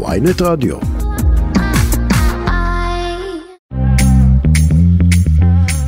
ויינט 0.00 0.42
רדיו. 0.42 0.76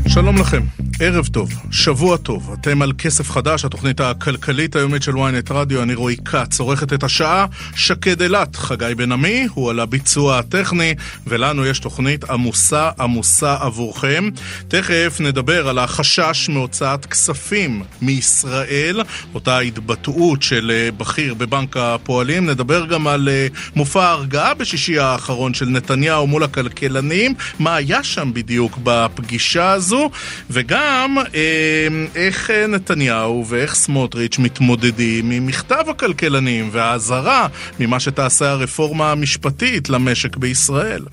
שלום 0.06 0.36
לכם. 0.38 0.83
ערב 1.00 1.26
טוב, 1.26 1.52
שבוע 1.70 2.16
טוב, 2.16 2.56
אתם 2.60 2.82
על 2.82 2.92
כסף 2.98 3.30
חדש, 3.30 3.64
התוכנית 3.64 4.00
הכלכלית 4.00 4.76
היומית 4.76 5.02
של 5.02 5.12
ynet 5.12 5.52
רדיו, 5.52 5.82
אני 5.82 5.94
רועי 5.94 6.16
כץ, 6.24 6.60
עורכת 6.60 6.92
את 6.92 7.02
השעה, 7.04 7.46
שקד 7.76 8.22
אילת, 8.22 8.56
חגי 8.56 8.94
בן 8.96 9.12
עמי, 9.12 9.46
הוא 9.54 9.70
על 9.70 9.80
הביצוע 9.80 10.38
הטכני, 10.38 10.94
ולנו 11.26 11.66
יש 11.66 11.78
תוכנית 11.78 12.24
עמוסה 12.24 12.90
עמוסה 13.00 13.56
עבורכם. 13.60 14.28
תכף 14.68 15.16
נדבר 15.20 15.68
על 15.68 15.78
החשש 15.78 16.48
מהוצאת 16.48 17.06
כספים 17.06 17.82
מישראל, 18.02 19.02
אותה 19.34 19.58
התבטאות 19.58 20.42
של 20.42 20.70
אה, 20.74 20.90
בכיר 20.96 21.34
בבנק 21.34 21.76
הפועלים, 21.76 22.50
נדבר 22.50 22.86
גם 22.86 23.06
על 23.06 23.28
אה, 23.28 23.46
מופע 23.76 24.04
ההרגעה 24.04 24.54
בשישי 24.54 24.98
האחרון 24.98 25.54
של 25.54 25.66
נתניהו 25.66 26.26
מול 26.26 26.42
הכלכלנים, 26.42 27.34
מה 27.58 27.74
היה 27.74 28.02
שם 28.02 28.30
בדיוק 28.34 28.78
בפגישה 28.82 29.70
הזו, 29.70 30.10
וגם 30.50 30.83
גם 30.84 31.18
אה, 31.34 31.88
איך 32.14 32.50
אה, 32.50 32.66
נתניהו 32.66 33.44
ואיך 33.48 33.74
סמוטריץ' 33.74 34.38
מתמודדים 34.38 35.30
עם 35.30 35.46
מכתב 35.46 35.84
הכלכלנים 35.88 36.68
והאזהרה 36.72 37.46
ממה 37.80 38.00
שתעשה 38.00 38.50
הרפורמה 38.50 39.12
המשפטית 39.12 39.88
למשק 39.88 40.36
בישראל. 40.36 41.04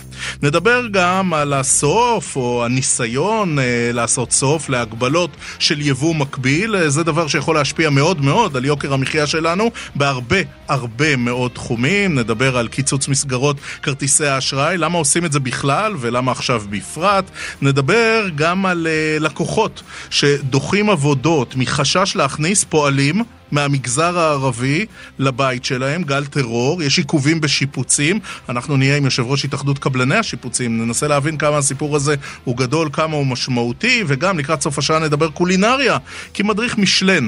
נדבר 0.43 0.87
גם 0.91 1.33
על 1.33 1.53
הסוף 1.53 2.35
או 2.35 2.65
הניסיון 2.65 3.59
אה, 3.59 3.63
לעשות 3.93 4.31
סוף 4.31 4.69
להגבלות 4.69 5.29
של 5.59 5.81
יבוא 5.81 6.15
מקביל, 6.15 6.89
זה 6.89 7.03
דבר 7.03 7.27
שיכול 7.27 7.55
להשפיע 7.55 7.89
מאוד 7.89 8.21
מאוד 8.21 8.57
על 8.57 8.65
יוקר 8.65 8.93
המחיה 8.93 9.27
שלנו 9.27 9.71
בהרבה 9.95 10.37
הרבה 10.67 11.15
מאוד 11.15 11.51
תחומים. 11.51 12.19
נדבר 12.19 12.57
על 12.57 12.67
קיצוץ 12.67 13.07
מסגרות 13.07 13.57
כרטיסי 13.83 14.25
האשראי, 14.25 14.77
למה 14.77 14.97
עושים 14.97 15.25
את 15.25 15.31
זה 15.31 15.39
בכלל 15.39 15.93
ולמה 15.99 16.31
עכשיו 16.31 16.63
בפרט. 16.69 17.31
נדבר 17.61 18.27
גם 18.35 18.65
על 18.65 18.87
לקוחות. 19.19 19.60
לקוחות 19.61 19.83
שדוחים 20.09 20.89
עבודות 20.89 21.55
מחשש 21.55 22.15
להכניס 22.15 22.63
פועלים 22.63 23.23
מהמגזר 23.51 24.19
הערבי 24.19 24.85
לבית 25.19 25.65
שלהם, 25.65 26.03
גל 26.03 26.25
טרור, 26.25 26.83
יש 26.83 26.97
עיכובים 26.97 27.41
בשיפוצים, 27.41 28.19
אנחנו 28.49 28.77
נהיה 28.77 28.97
עם 28.97 29.05
יושב 29.05 29.23
ראש 29.25 29.45
התאחדות 29.45 29.79
קבלני 29.79 30.15
השיפוצים, 30.15 30.85
ננסה 30.85 31.07
להבין 31.07 31.37
כמה 31.37 31.57
הסיפור 31.57 31.95
הזה 31.95 32.15
הוא 32.43 32.57
גדול, 32.57 32.89
כמה 32.93 33.15
הוא 33.15 33.25
משמעותי, 33.25 34.03
וגם 34.07 34.39
לקראת 34.39 34.61
סוף 34.61 34.77
השעה 34.77 34.99
נדבר 34.99 35.29
קולינריה, 35.29 35.97
כי 36.33 36.43
מדריך 36.43 36.77
משלן 36.77 37.27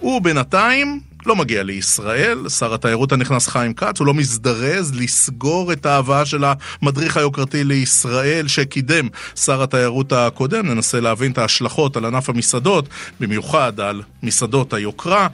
הוא 0.00 0.22
בינתיים 0.22 1.00
לא 1.26 1.36
מגיע 1.36 1.62
לישראל, 1.62 2.48
שר 2.48 2.74
התיירות 2.74 3.12
הנכנס 3.12 3.48
חיים 3.48 3.74
כץ, 3.74 3.98
הוא 3.98 4.06
לא 4.06 4.14
מזדרז 4.14 4.94
לסגור 4.94 5.72
את 5.72 5.86
ההבאה 5.86 6.26
של 6.26 6.44
המדריך 6.82 7.16
היוקרתי 7.16 7.64
לישראל 7.64 8.48
שקידם 8.48 9.08
שר 9.36 9.62
התיירות 9.62 10.12
הקודם, 10.12 10.66
ננסה 10.66 11.00
להבין 11.00 11.32
את 11.32 11.38
ההשלכות 11.38 11.96
על 11.96 12.04
ענף 12.04 12.28
המסעדות, 12.28 12.88
במיוחד 13.20 13.80
על 13.80 14.02
מסעדות 14.22 14.72
היוקרה. 14.72 15.28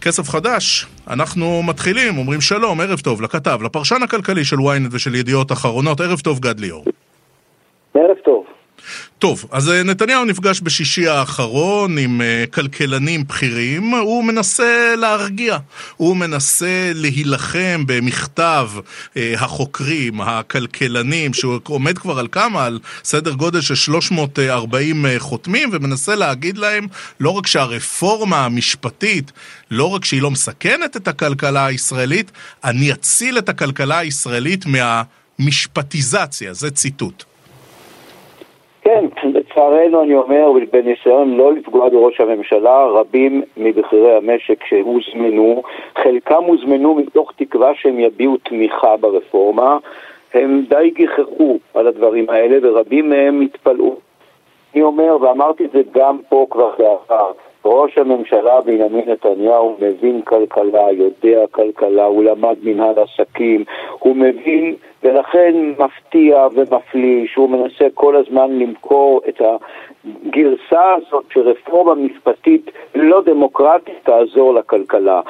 כסף 0.00 0.28
חדש, 0.28 0.86
אנחנו 1.08 1.62
מתחילים, 1.62 2.18
אומרים 2.18 2.40
שלום, 2.40 2.80
ערב 2.80 3.00
טוב 3.00 3.22
לכתב, 3.22 3.58
לפרשן 3.62 4.02
הכלכלי 4.02 4.44
של 4.44 4.56
ynet 4.56 4.88
ושל 4.90 5.14
ידיעות 5.14 5.52
אחרונות, 5.52 6.00
ערב 6.00 6.20
טוב 6.20 6.40
גד 6.40 6.60
ליאור. 6.60 6.84
טוב. 9.22 9.44
אז 9.50 9.70
אה, 9.70 9.82
נתניהו 9.82 10.24
נפגש 10.24 10.60
בשישי 10.60 11.08
האחרון 11.08 11.98
עם 11.98 12.20
אה, 12.20 12.44
כלכלנים 12.50 13.26
בכירים, 13.26 13.94
הוא 13.94 14.24
מנסה 14.24 14.94
להרגיע, 14.96 15.58
הוא 15.96 16.16
מנסה 16.16 16.92
להילחם 16.94 17.84
במכתב 17.86 18.70
אה, 19.16 19.34
החוקרים, 19.36 20.20
הכלכלנים, 20.20 21.34
שהוא 21.34 21.60
עומד 21.64 21.98
כבר 21.98 22.18
על 22.18 22.28
כמה? 22.32 22.64
על 22.64 22.78
סדר 23.04 23.32
גודל 23.32 23.60
של 23.60 23.74
340 23.74 25.06
חותמים, 25.18 25.68
ומנסה 25.72 26.14
להגיד 26.14 26.58
להם 26.58 26.86
לא 27.20 27.30
רק 27.30 27.46
שהרפורמה 27.46 28.44
המשפטית, 28.44 29.32
לא 29.70 29.84
רק 29.84 30.04
שהיא 30.04 30.22
לא 30.22 30.30
מסכנת 30.30 30.96
את 30.96 31.08
הכלכלה 31.08 31.66
הישראלית, 31.66 32.32
אני 32.64 32.92
אציל 32.92 33.38
את 33.38 33.48
הכלכלה 33.48 33.98
הישראלית 33.98 34.64
מהמשפטיזציה, 34.66 36.54
זה 36.54 36.70
ציטוט. 36.70 37.24
כן, 38.82 39.04
לצערנו 39.24 40.02
אני 40.02 40.14
אומר, 40.14 40.52
בניסיון 40.72 41.36
לא 41.36 41.52
לפגוע 41.52 41.88
בראש 41.88 42.20
הממשלה, 42.20 42.84
רבים 42.84 43.42
מבכירי 43.56 44.16
המשק 44.16 44.64
שהוזמנו, 44.64 45.62
חלקם 45.96 46.44
הוזמנו 46.44 46.94
מתוך 46.94 47.32
תקווה 47.36 47.74
שהם 47.74 47.98
יביעו 47.98 48.36
תמיכה 48.36 48.96
ברפורמה, 48.96 49.78
הם 50.34 50.64
די 50.68 50.90
גיחכו 50.94 51.58
על 51.74 51.86
הדברים 51.86 52.30
האלה 52.30 52.58
ורבים 52.62 53.10
מהם 53.10 53.40
התפלאו. 53.40 53.96
אני 54.74 54.82
אומר, 54.82 55.16
ואמרתי 55.20 55.64
את 55.64 55.70
זה 55.70 55.80
גם 55.92 56.18
פה 56.28 56.46
כבר 56.50 56.70
בעבר, 56.78 57.32
ראש 57.64 57.98
הממשלה 57.98 58.60
בנימין 58.60 59.10
נתניהו 59.10 59.76
מבין 59.80 60.22
כלכלה, 60.22 60.92
יודע 60.92 61.44
כלכלה, 61.50 62.04
הוא 62.04 62.24
למד 62.24 62.56
מנהל 62.62 62.94
עסקים, 62.98 63.64
הוא 63.98 64.16
מבין, 64.16 64.74
ולכן 65.02 65.54
מפתיע 65.78 66.46
ומפליא 66.54 67.26
שהוא 67.26 67.50
מנסה 67.50 67.84
כל 67.94 68.16
הזמן 68.16 68.58
למכור 68.58 69.20
את 69.28 69.42
הגרסה 69.42 70.94
הזאת 70.94 71.24
שרפורמה 71.32 71.94
משפטית 71.94 72.70
לא 72.94 73.22
דמוקרטית 73.22 73.94
תעזור 74.02 74.54
לכלכלה. 74.54 75.20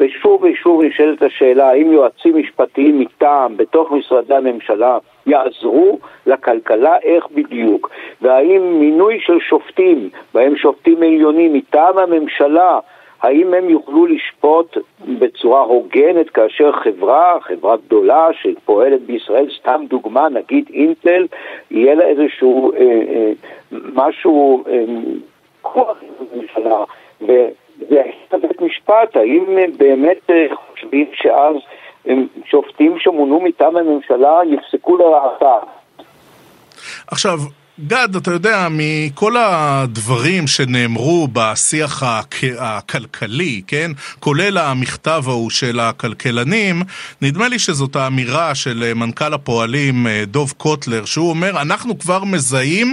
ושוב 0.00 0.42
ושוב 0.44 0.82
נשאלת 0.82 1.22
השאלה 1.22 1.68
האם 1.70 1.92
יועצים 1.92 2.36
משפטיים 2.36 3.00
מטעם 3.00 3.56
בתוך 3.56 3.90
משרדי 3.90 4.34
הממשלה 4.34 4.98
יעזרו 5.26 5.98
לכלכלה, 6.26 6.96
איך 7.02 7.26
בדיוק? 7.34 7.90
והאם 8.22 8.80
מינוי 8.80 9.20
של 9.20 9.38
שופטים, 9.48 10.10
בהם 10.34 10.56
שופטים 10.56 10.96
עליונים 10.96 11.52
מטעם 11.52 11.98
הממשלה, 11.98 12.78
האם 13.22 13.54
הם 13.54 13.70
יוכלו 13.70 14.06
לשפוט 14.06 14.76
בצורה 15.18 15.60
הוגנת 15.60 16.30
כאשר 16.30 16.72
חברה, 16.72 17.36
חברה 17.40 17.76
גדולה 17.76 18.28
שפועלת 18.42 19.02
בישראל, 19.02 19.46
סתם 19.60 19.84
דוגמה, 19.88 20.28
נגיד 20.28 20.64
אינטל, 20.72 21.26
יהיה 21.70 21.94
לה 21.94 22.04
איזשהו 22.04 22.72
אה, 22.72 22.78
אה, 22.78 23.32
משהו, 23.94 24.64
אה, 24.68 24.84
כוח 25.62 25.96
בממשלה, 26.20 26.84
וזה 27.20 28.02
בית 28.48 28.60
משפט, 28.60 29.16
האם 29.16 29.44
באמת 29.76 30.30
אה, 30.30 30.46
חושבים 30.54 31.06
שאז 31.12 31.56
שופטים 32.44 32.98
שמונו 32.98 33.40
מטעם 33.40 33.76
הממשלה 33.76 34.40
יפסקו 34.46 34.96
לרעתה. 34.96 35.56
עכשיו, 37.06 37.38
גד, 37.80 38.08
אתה 38.16 38.30
יודע, 38.30 38.68
מכל 38.70 39.32
הדברים 39.36 40.46
שנאמרו 40.46 41.28
בשיח 41.32 42.02
הכלכלי, 42.58 43.62
כן? 43.66 43.90
כולל 44.20 44.58
המכתב 44.58 45.22
ההוא 45.26 45.50
של 45.50 45.80
הכלכלנים, 45.80 46.76
נדמה 47.22 47.48
לי 47.48 47.58
שזאת 47.58 47.96
האמירה 47.96 48.54
של 48.54 48.92
מנכ"ל 48.94 49.34
הפועלים 49.34 50.06
אה, 50.06 50.22
דוב 50.26 50.52
קוטלר, 50.56 51.04
שהוא 51.04 51.30
אומר, 51.30 51.62
אנחנו 51.62 51.98
כבר 51.98 52.24
מזהים 52.24 52.92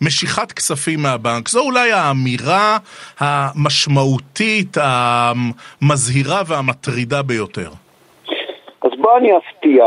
משיכת 0.00 0.52
כספים 0.52 1.02
מהבנק. 1.02 1.48
זו 1.48 1.60
אולי 1.60 1.92
האמירה 1.92 2.78
המשמעותית, 3.18 4.76
המזהירה 4.80 6.42
והמטרידה 6.46 7.22
ביותר. 7.22 7.70
בוא 9.00 9.18
אני 9.18 9.28
אפתיע, 9.36 9.84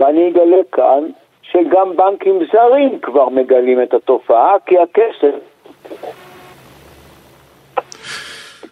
ואני 0.00 0.30
אגלה 0.30 0.62
כאן 0.72 1.02
שגם 1.52 1.96
בנקים 1.96 2.38
זרים 2.52 2.98
כבר 3.02 3.28
מגלים 3.28 3.82
את 3.82 3.94
התופעה, 3.94 4.54
כי 4.66 4.74
הכסף... 4.78 5.34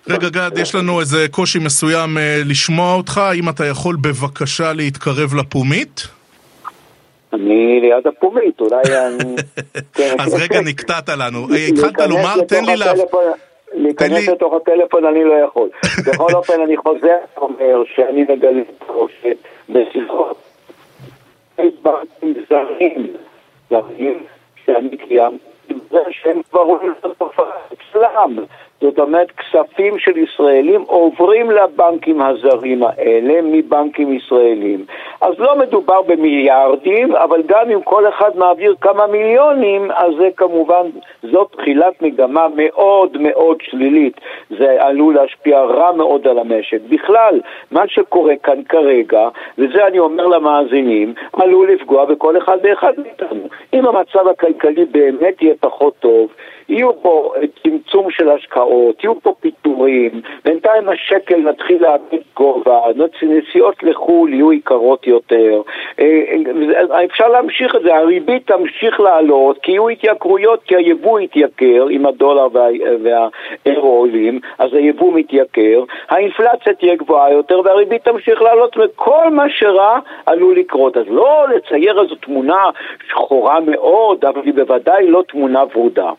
רגע 0.08 0.28
גד, 0.28 0.58
יש 0.58 0.74
לנו 0.74 1.00
איזה 1.00 1.26
קושי 1.30 1.58
מסוים 1.58 2.18
אה, 2.18 2.40
לשמוע 2.46 2.94
אותך, 2.94 3.18
האם 3.18 3.48
אתה 3.48 3.66
יכול 3.66 3.96
בבקשה 3.96 4.72
להתקרב 4.72 5.34
לפומית? 5.40 6.00
אני 7.32 7.80
ליד 7.80 8.06
הפומית, 8.06 8.60
אולי 8.60 8.82
אני... 9.06 9.34
אז 10.22 10.34
רגע 10.34 10.60
נקטעת 10.60 11.08
לנו. 11.08 11.46
התחלת 11.68 12.00
לומר, 12.00 12.40
תן 12.48 12.64
לי 12.64 12.76
לה... 12.76 12.92
להיכנס 13.74 14.28
לתוך 14.28 14.54
הטלפון 14.54 15.04
אני 15.04 15.24
לא 15.24 15.34
יכול. 15.34 15.68
בכל 16.06 16.34
אופן, 16.34 16.60
אני 16.66 16.76
חוזר 16.76 17.16
ואומר 17.36 17.82
שאני 17.94 18.22
מגלה 18.22 18.62
בשיחות 19.68 20.47
בנקים 21.82 22.44
זרים, 22.50 23.06
זרים 23.70 24.24
שאני 24.64 24.96
קיימתי, 24.96 25.74
זה 25.90 25.98
שהם 26.10 26.40
כבר 26.50 26.62
רואים 26.62 26.92
את 27.00 27.04
התופעה 27.04 27.46
אצלם, 27.72 28.44
זאת 28.80 28.98
אומרת, 28.98 29.30
כספים 29.30 29.98
של 29.98 30.18
ישראלים 30.18 30.82
עוברים 30.86 31.50
לבנקים 31.50 32.22
הזרים 32.22 32.82
האלה 32.82 33.42
מבנקים 33.42 34.12
ישראלים. 34.12 34.84
אז 35.20 35.34
לא 35.38 35.58
מדובר 35.58 36.02
במיליארדים, 36.02 37.16
אבל 37.16 37.42
גם 37.46 37.70
אם 37.70 37.82
כל 37.82 38.08
אחד 38.08 38.30
מעביר 38.36 38.74
כמה 38.80 39.06
מיליונים, 39.06 39.90
אז 39.90 40.12
זה 40.18 40.28
כמובן, 40.36 40.86
זאת 41.22 41.56
תחילת 41.56 42.02
מגמה 42.02 42.46
מאוד 42.56 43.16
מאוד 43.20 43.56
שלילית. 43.62 44.20
זה 44.58 44.76
עלול 44.78 45.14
להשפיע 45.14 45.60
רע 45.60 45.92
מאוד 45.92 46.28
על 46.28 46.38
המשק. 46.38 46.78
בכלל, 46.88 47.40
מה 47.70 47.88
שקורה 47.88 48.36
כאן 48.42 48.62
כרגע, 48.68 49.28
וזה 49.58 49.86
אני 49.86 49.98
אומר 49.98 50.26
למאזינים, 50.26 51.14
עלול 51.32 51.70
לפגוע 51.72 52.04
בכל 52.04 52.38
אחד 52.38 52.58
ואחד 52.62 52.92
מאיתנו. 52.96 53.48
אם 53.74 53.86
המצב 53.86 54.28
הכלכלי 54.28 54.84
באמת 54.84 55.42
יהיה 55.42 55.54
פחות 55.60 55.94
טוב, 56.00 56.28
יהיו 56.68 57.02
פה 57.02 57.32
צמצום 57.62 58.10
של 58.10 58.30
השקעות, 58.30 58.67
יהיו 59.02 59.20
פה 59.20 59.34
פיטורים, 59.40 60.20
בינתיים 60.44 60.88
השקל 60.88 61.36
נתחיל 61.36 61.82
לאבד 61.82 62.18
גובה, 62.36 62.80
נסיעות 63.22 63.82
לחו"ל 63.82 64.32
יהיו 64.32 64.52
יקרות 64.52 65.06
יותר, 65.06 65.62
אה, 66.00 66.22
אה, 66.90 67.04
אפשר 67.04 67.28
להמשיך 67.28 67.76
את 67.76 67.82
זה, 67.82 67.96
הריבית 67.96 68.46
תמשיך 68.46 69.00
לעלות, 69.00 69.58
כי 69.62 69.72
יהיו 69.72 69.88
התייקרויות, 69.88 70.62
כי 70.62 70.76
היבוא 70.76 71.20
יתייקר, 71.20 71.86
אם 71.90 72.06
הדולר 72.06 72.46
והאירו 73.02 73.88
עולים, 73.88 74.40
אז 74.58 74.74
היבוא 74.74 75.12
מתייקר, 75.12 75.84
האינפלציה 76.08 76.74
תהיה 76.74 76.96
גבוהה 76.96 77.32
יותר 77.32 77.60
והריבית 77.64 78.04
תמשיך 78.04 78.42
לעלות, 78.42 78.76
וכל 78.76 79.30
מה 79.30 79.44
שרע 79.50 79.98
עלול 80.26 80.56
לקרות. 80.56 80.96
אז 80.96 81.04
לא 81.08 81.46
לצייר 81.56 82.02
איזו 82.02 82.14
תמונה 82.14 82.70
שחורה 83.08 83.60
מאוד, 83.60 84.24
אבל 84.24 84.40
היא 84.44 84.54
בוודאי 84.54 85.06
לא 85.06 85.22
תמונה 85.28 85.64
ורודה. 85.74 86.10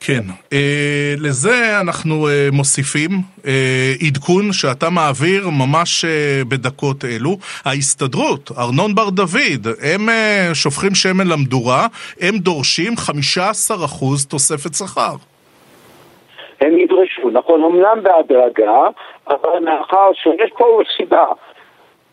כן, 0.00 0.22
אה, 0.52 1.14
לזה 1.18 1.80
אנחנו 1.80 2.28
אה, 2.28 2.48
מוסיפים 2.52 3.10
אה, 3.46 3.92
עדכון 4.06 4.52
שאתה 4.52 4.90
מעביר 4.90 5.48
ממש 5.48 6.04
אה, 6.04 6.42
בדקות 6.48 7.04
אלו. 7.04 7.36
ההסתדרות, 7.64 8.50
ארנון 8.58 8.94
בר 8.94 9.10
דוד, 9.10 9.66
הם 9.82 10.08
אה, 10.08 10.50
שופכים 10.54 10.94
שמן 10.94 11.26
למדורה, 11.26 11.86
הם 12.20 12.38
דורשים 12.38 12.92
15% 12.92 14.28
תוספת 14.28 14.74
שכר. 14.74 15.14
הם 16.60 16.78
ידרשו, 16.78 17.30
נכון, 17.30 17.64
אמנם 17.64 18.02
בהדרגה, 18.02 18.80
אבל 19.28 19.58
מאחר 19.64 20.10
שיש 20.14 20.50
פה 20.58 20.80
סיבה. 20.96 21.24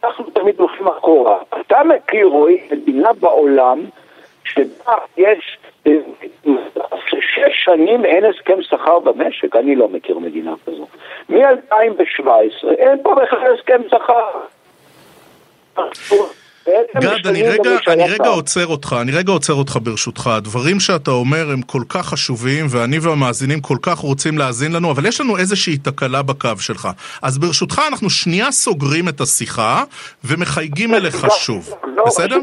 אנחנו 0.03 0.25
תמיד 0.29 0.55
הולכים 0.57 0.87
אחורה. 0.87 1.37
אתה 1.61 1.77
מכיר, 1.83 2.27
רועי, 2.27 2.57
מדינה 2.71 3.13
בעולם 3.19 3.79
שבה 4.45 4.95
יש 5.17 5.57
שש 7.09 7.63
שנים 7.63 8.05
אין 8.05 8.23
הסכם 8.25 8.61
שכר 8.61 8.99
במשק, 8.99 9.55
אני 9.55 9.75
לא 9.75 9.89
מכיר 9.89 10.19
מדינה 10.19 10.53
כזו. 10.65 10.87
מ-2017 11.29 12.69
אין 12.77 13.03
פה 13.03 13.15
בכלל 13.15 13.55
הסכם 13.55 13.81
שכר. 13.87 14.39
גד, 16.99 17.27
אני 17.27 17.43
רגע, 17.43 17.69
אני 17.87 18.03
רגע 18.03 18.27
עוצר 18.27 18.67
אותך, 18.67 18.95
אני 19.01 19.11
רגע 19.11 19.31
עוצר 19.31 19.53
אותך 19.53 19.77
ברשותך. 19.83 20.27
הדברים 20.27 20.79
שאתה 20.79 21.11
אומר 21.11 21.51
הם 21.53 21.61
כל 21.61 21.81
כך 21.89 22.05
חשובים, 22.05 22.65
ואני 22.69 22.99
והמאזינים 22.99 23.61
כל 23.61 23.77
כך 23.81 23.97
רוצים 23.97 24.37
להאזין 24.37 24.71
לנו, 24.71 24.91
אבל 24.91 25.05
יש 25.05 25.21
לנו 25.21 25.37
איזושהי 25.37 25.77
תקלה 25.77 26.21
בקו 26.21 26.49
שלך. 26.59 26.87
אז 27.21 27.37
ברשותך 27.37 27.81
אנחנו 27.87 28.09
שנייה 28.09 28.51
סוגרים 28.51 29.09
את 29.09 29.21
השיחה, 29.21 29.83
ומחייגים 30.23 30.95
אליך 30.95 31.27
שוב. 31.31 31.73
בסדר? 32.05 32.37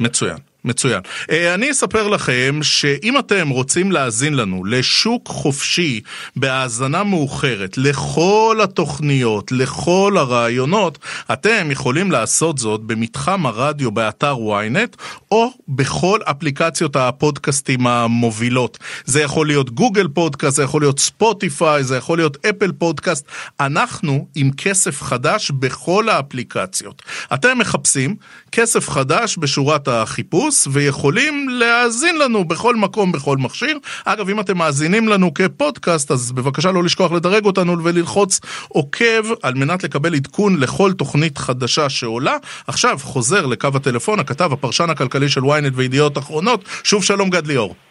מצוין. 0.00 0.36
מצוין. 0.66 1.00
אה, 1.30 1.54
אני 1.54 1.70
אספר 1.70 2.08
לכם 2.08 2.58
שאם 2.62 3.18
אתם 3.18 3.48
רוצים 3.48 3.92
להאזין 3.92 4.34
לנו 4.34 4.64
לשוק 4.64 5.28
חופשי 5.28 6.00
בהאזנה 6.36 7.04
מאוחרת 7.04 7.78
לכל 7.78 8.60
התוכניות, 8.62 9.52
לכל 9.52 10.14
הרעיונות, 10.18 10.98
אתם 11.32 11.70
יכולים 11.70 12.10
לעשות 12.10 12.58
זאת 12.58 12.80
במתחם 12.80 13.46
הרדיו 13.46 13.90
באתר 13.90 14.36
ynet 14.36 14.96
או 15.30 15.50
בכל 15.68 16.20
אפליקציות 16.24 16.96
הפודקאסטים 16.96 17.86
המובילות. 17.86 18.78
זה 19.04 19.22
יכול 19.22 19.46
להיות 19.46 19.70
גוגל 19.70 20.08
פודקאסט, 20.08 20.56
זה 20.56 20.62
יכול 20.62 20.82
להיות 20.82 20.98
ספוטיפיי, 20.98 21.84
זה 21.84 21.96
יכול 21.96 22.18
להיות 22.18 22.46
אפל 22.46 22.72
פודקאסט. 22.72 23.26
אנחנו 23.60 24.26
עם 24.34 24.50
כסף 24.56 25.02
חדש 25.02 25.50
בכל 25.50 26.08
האפליקציות. 26.08 27.02
אתם 27.34 27.58
מחפשים 27.58 28.16
כסף 28.52 28.88
חדש 28.88 29.36
בשורת 29.36 29.88
החיפוש 29.88 30.55
ויכולים 30.72 31.48
להאזין 31.48 32.18
לנו 32.18 32.44
בכל 32.44 32.76
מקום, 32.76 33.12
בכל 33.12 33.36
מכשיר. 33.36 33.78
אגב, 34.04 34.28
אם 34.28 34.40
אתם 34.40 34.58
מאזינים 34.58 35.08
לנו 35.08 35.34
כפודקאסט, 35.34 36.10
אז 36.10 36.32
בבקשה 36.32 36.70
לא 36.70 36.84
לשכוח 36.84 37.12
לדרג 37.12 37.44
אותנו 37.44 37.84
וללחוץ 37.84 38.40
עוקב 38.68 39.24
על 39.42 39.54
מנת 39.54 39.84
לקבל 39.84 40.14
עדכון 40.14 40.60
לכל 40.60 40.92
תוכנית 40.92 41.38
חדשה 41.38 41.88
שעולה. 41.88 42.36
עכשיו 42.66 42.98
חוזר 43.02 43.46
לקו 43.46 43.68
הטלפון, 43.74 44.20
הכתב, 44.20 44.52
הפרשן 44.52 44.90
הכלכלי 44.90 45.28
של 45.28 45.40
ynet 45.40 45.72
וידיעות 45.74 46.18
אחרונות. 46.18 46.64
שוב 46.84 47.04
שלום 47.04 47.30
גד 47.30 47.46
ליאור. 47.46 47.85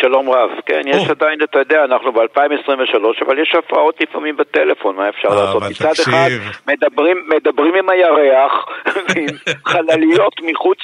שלום 0.00 0.30
רב. 0.30 0.50
כן, 0.66 0.80
יש 0.86 1.10
עדיין, 1.10 1.38
אתה 1.42 1.58
יודע, 1.58 1.84
אנחנו 1.84 2.12
ב-2023, 2.12 3.24
אבל 3.26 3.38
יש 3.38 3.54
הפרעות 3.58 4.00
לפעמים 4.00 4.36
בטלפון, 4.36 4.96
מה 4.96 5.08
אפשר 5.08 5.28
אה, 5.28 5.34
לעשות? 5.34 5.62
מצד 5.62 5.92
אחד, 6.02 6.28
מדברים, 6.66 7.16
מדברים 7.28 7.74
עם 7.74 7.88
הירח, 7.90 8.52
עם 9.16 9.26
חלליות 9.72 10.34
מחוץ 10.42 10.78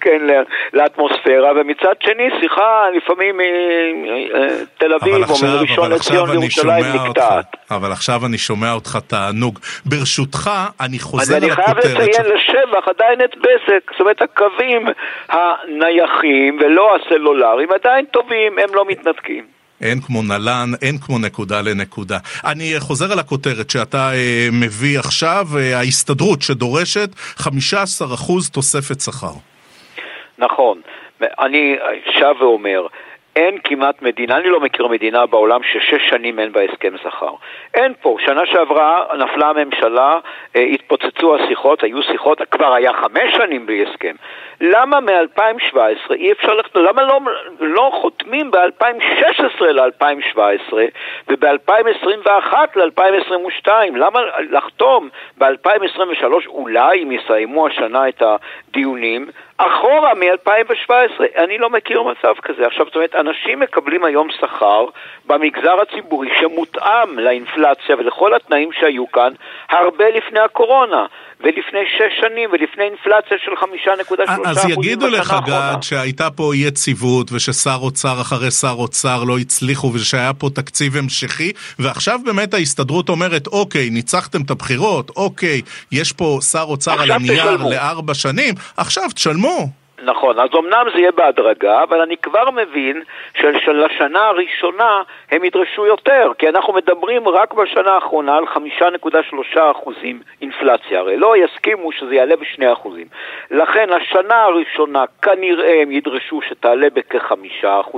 כן, 0.00 0.22
לאטמוספירה, 0.72 1.52
ומצד 1.56 1.94
שני, 2.00 2.28
שיחה 2.40 2.84
לפעמים 2.96 3.36
מתל 3.36 4.94
אביב 4.94 5.14
או 5.14 5.34
מראשון 5.42 5.92
לציון 5.92 6.30
לירושלים 6.30 6.84
נקטעת. 6.94 7.56
אבל 7.70 7.92
עכשיו 7.92 8.20
אני 8.26 8.38
שומע 8.38 8.72
אותך 8.72 8.98
תענוג. 9.06 9.58
ברשותך, 9.86 10.50
אני 10.80 10.98
חוזר 10.98 11.38
לכותרת. 11.38 11.68
אז 11.68 11.74
אני 11.74 11.82
חייב 11.82 12.08
לציין 12.08 12.26
לשבח 12.34 12.88
עדיין 12.88 13.20
את 13.24 13.36
בזק, 13.36 13.90
זאת 13.92 14.00
אומרת, 14.00 14.22
הקווים 14.22 14.86
הנייחים 15.28 16.58
ולא 16.60 16.96
הסלולריים 16.96 17.68
עדיין 17.72 18.04
טובים. 18.04 18.25
טובים, 18.26 18.58
הם 18.58 18.74
לא 18.74 18.84
מתנתקים. 18.84 19.44
אין 19.80 20.00
כמו 20.00 20.22
נלן, 20.22 20.70
אין 20.82 20.98
כמו 20.98 21.18
נקודה 21.18 21.60
לנקודה. 21.60 22.18
אני 22.44 22.74
חוזר 22.78 23.12
על 23.12 23.18
הכותרת 23.18 23.70
שאתה 23.70 24.10
אה, 24.14 24.48
מביא 24.52 24.98
עכשיו, 24.98 25.46
אה, 25.56 25.78
ההסתדרות 25.78 26.42
שדורשת 26.42 27.08
15% 27.38 27.46
תוספת 28.52 29.00
שכר. 29.00 29.32
נכון. 30.38 30.80
אני 31.20 31.76
שב 32.18 32.34
ואומר, 32.40 32.86
אין 33.36 33.58
כמעט 33.64 34.02
מדינה, 34.02 34.36
אני 34.36 34.48
לא 34.48 34.60
מכיר 34.60 34.86
מדינה 34.86 35.26
בעולם 35.26 35.60
ששש 35.62 36.08
שנים 36.10 36.38
אין 36.38 36.52
בה 36.52 36.60
הסכם 36.62 36.96
שכר. 37.02 37.32
אין 37.74 37.92
פה. 38.02 38.16
שנה 38.20 38.46
שעברה 38.46 39.04
נפלה 39.18 39.50
הממשלה, 39.50 40.18
אה, 40.56 40.60
התפוצצו 40.62 41.36
השיחות, 41.36 41.82
היו 41.82 42.02
שיחות, 42.02 42.42
כבר 42.50 42.74
היה 42.74 42.92
חמש 42.92 43.34
שנים 43.36 43.66
בלי 43.66 43.84
הסכם. 43.88 44.14
למה 44.60 45.00
מ-2017 45.00 46.12
אי 46.14 46.32
אפשר 46.32 46.54
לחתום, 46.54 46.84
למה 46.84 47.02
לא, 47.02 47.20
לא 47.60 47.90
חותמים 48.00 48.50
ב-2016 48.50 49.64
ל-2017 49.64 50.74
וב-2021 51.28 52.54
ל-2022? 52.76 53.68
למה 53.94 54.20
לחתום 54.50 55.08
ב-2023, 55.38 56.46
אולי 56.48 57.02
אם 57.02 57.12
יסיימו 57.12 57.66
השנה 57.66 58.08
את 58.08 58.22
הדיונים, 58.22 59.26
אחורה 59.56 60.14
מ-2017? 60.14 60.90
אני 61.36 61.58
לא 61.58 61.70
מכיר 61.70 62.02
מצב 62.02 62.34
כזה. 62.42 62.66
עכשיו, 62.66 62.86
זאת 62.86 62.94
אומרת, 62.94 63.14
אנשים 63.14 63.60
מקבלים 63.60 64.04
היום 64.04 64.28
שכר 64.30 64.86
במגזר 65.26 65.80
הציבורי 65.80 66.28
שמותאם 66.40 67.18
לאינפלציה 67.18 67.96
ולכל 67.98 68.34
התנאים 68.34 68.72
שהיו 68.72 69.10
כאן 69.12 69.32
הרבה 69.68 70.10
לפני 70.10 70.40
הקורונה. 70.40 71.06
ולפני 71.40 71.78
שש 71.96 72.20
שנים 72.20 72.50
ולפני 72.52 72.84
אינפלציה 72.84 73.36
של 73.44 73.56
חמישה 73.56 73.90
נקודה 74.00 74.24
שלושה 74.26 74.52
אחוזים 74.52 74.72
אז 74.72 74.78
יגידו 74.78 75.08
לך, 75.08 75.36
גד, 75.46 75.76
שהייתה 75.82 76.30
פה 76.30 76.52
אי 76.54 76.58
יציבות 76.58 77.32
וששר 77.32 77.78
אוצר 77.82 78.20
אחרי 78.20 78.50
שר 78.50 78.74
אוצר 78.78 79.24
לא 79.24 79.38
הצליחו 79.38 79.90
ושהיה 79.94 80.32
פה 80.32 80.50
תקציב 80.54 80.96
המשכי, 80.96 81.52
ועכשיו 81.78 82.18
באמת 82.24 82.54
ההסתדרות 82.54 83.08
אומרת, 83.08 83.46
אוקיי, 83.46 83.90
ניצחתם 83.90 84.42
את 84.42 84.50
הבחירות, 84.50 85.10
אוקיי, 85.16 85.62
יש 85.92 86.12
פה 86.12 86.38
שר 86.50 86.62
אוצר 86.62 87.02
על 87.02 87.10
הנייר 87.10 87.56
לארבע 87.56 88.14
שנים, 88.14 88.54
עכשיו 88.76 89.04
תשלמו. 89.14 89.85
נכון, 90.02 90.38
אז 90.38 90.48
אמנם 90.58 90.86
זה 90.94 91.00
יהיה 91.00 91.12
בהדרגה, 91.12 91.82
אבל 91.82 92.00
אני 92.00 92.16
כבר 92.16 92.50
מבין 92.50 93.02
שלשנה 93.34 94.26
הראשונה 94.26 95.02
הם 95.30 95.44
ידרשו 95.44 95.86
יותר, 95.86 96.32
כי 96.38 96.48
אנחנו 96.48 96.72
מדברים 96.72 97.28
רק 97.28 97.54
בשנה 97.54 97.92
האחרונה 97.92 98.36
על 98.36 98.44
5.3% 98.44 99.58
אינפלציה, 100.42 101.00
הרי 101.00 101.16
לא 101.16 101.36
יסכימו 101.36 101.92
שזה 101.92 102.14
יעלה 102.14 102.36
ב-2%. 102.36 102.88
לכן 103.50 103.88
השנה 103.92 104.42
הראשונה 104.42 105.04
כנראה 105.22 105.82
הם 105.82 105.92
ידרשו 105.92 106.40
שתעלה 106.42 106.86
בכ-5%, 106.94 107.96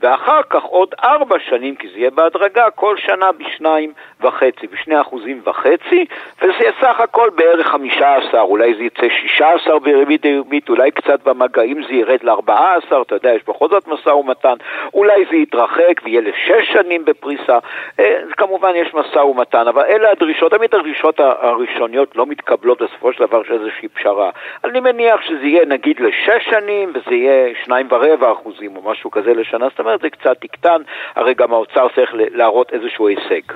ואחר 0.00 0.40
כך 0.50 0.62
עוד 0.62 0.94
ארבע 1.04 1.36
שנים, 1.48 1.76
כי 1.76 1.88
זה 1.88 1.98
יהיה 1.98 2.10
בהדרגה, 2.10 2.70
כל 2.70 2.96
שנה 2.96 3.32
בשניים 3.32 3.92
וחצי, 4.20 4.66
בשני 4.66 5.00
אחוזים 5.00 5.40
וחצי, 5.44 6.06
וזה 6.42 6.52
יהיה 6.60 6.72
סך 6.80 7.00
הכל 7.00 7.30
בערך 7.34 7.66
15, 7.66 8.40
אולי 8.40 8.74
זה 8.74 8.82
יצא 8.82 9.06
16 9.36 9.78
בריבית 9.78 10.22
דריבית, 10.22 10.68
אולי 10.68 10.90
קצת 10.90 11.07
קצת 11.08 11.28
במגעים 11.28 11.82
זה 11.82 11.92
ירד 11.92 12.18
ל-14, 12.22 13.02
אתה 13.02 13.14
יודע, 13.14 13.34
יש 13.34 13.42
בכל 13.48 13.68
זאת 13.68 13.88
משא 13.88 14.08
ומתן, 14.08 14.54
אולי 14.94 15.24
זה 15.30 15.36
יתרחק 15.36 16.00
ויהיה 16.04 16.20
לשש 16.20 16.72
שנים 16.72 17.04
בפריסה, 17.04 17.58
אה, 18.00 18.20
כמובן 18.36 18.72
יש 18.74 18.94
משא 18.94 19.18
ומתן, 19.18 19.68
אבל 19.68 19.82
אלה 19.82 20.10
הדרישות, 20.10 20.52
תמיד 20.52 20.74
הדרישות 20.74 21.20
הראשוניות 21.20 22.16
לא 22.16 22.26
מתקבלות 22.26 22.82
בסופו 22.82 23.12
של 23.12 23.26
דבר 23.26 23.42
של 23.42 23.52
איזושהי 23.52 23.88
פשרה. 23.88 24.30
אני 24.64 24.80
מניח 24.80 25.22
שזה 25.22 25.46
יהיה 25.46 25.64
נגיד 25.66 26.00
לשש 26.00 26.48
שנים 26.50 26.92
וזה 26.94 27.14
יהיה 27.14 27.54
שניים 27.64 27.86
ורבע 27.90 28.32
אחוזים 28.32 28.76
או 28.76 28.90
משהו 28.90 29.10
כזה 29.10 29.34
לשנה, 29.34 29.68
זאת 29.68 29.78
אומרת 29.80 30.00
זה 30.00 30.10
קצת 30.10 30.44
יקטן, 30.44 30.82
הרי 31.16 31.34
גם 31.34 31.52
האוצר 31.52 31.86
צריך 31.94 32.10
להראות 32.14 32.72
איזשהו 32.72 33.08
הישג. 33.08 33.52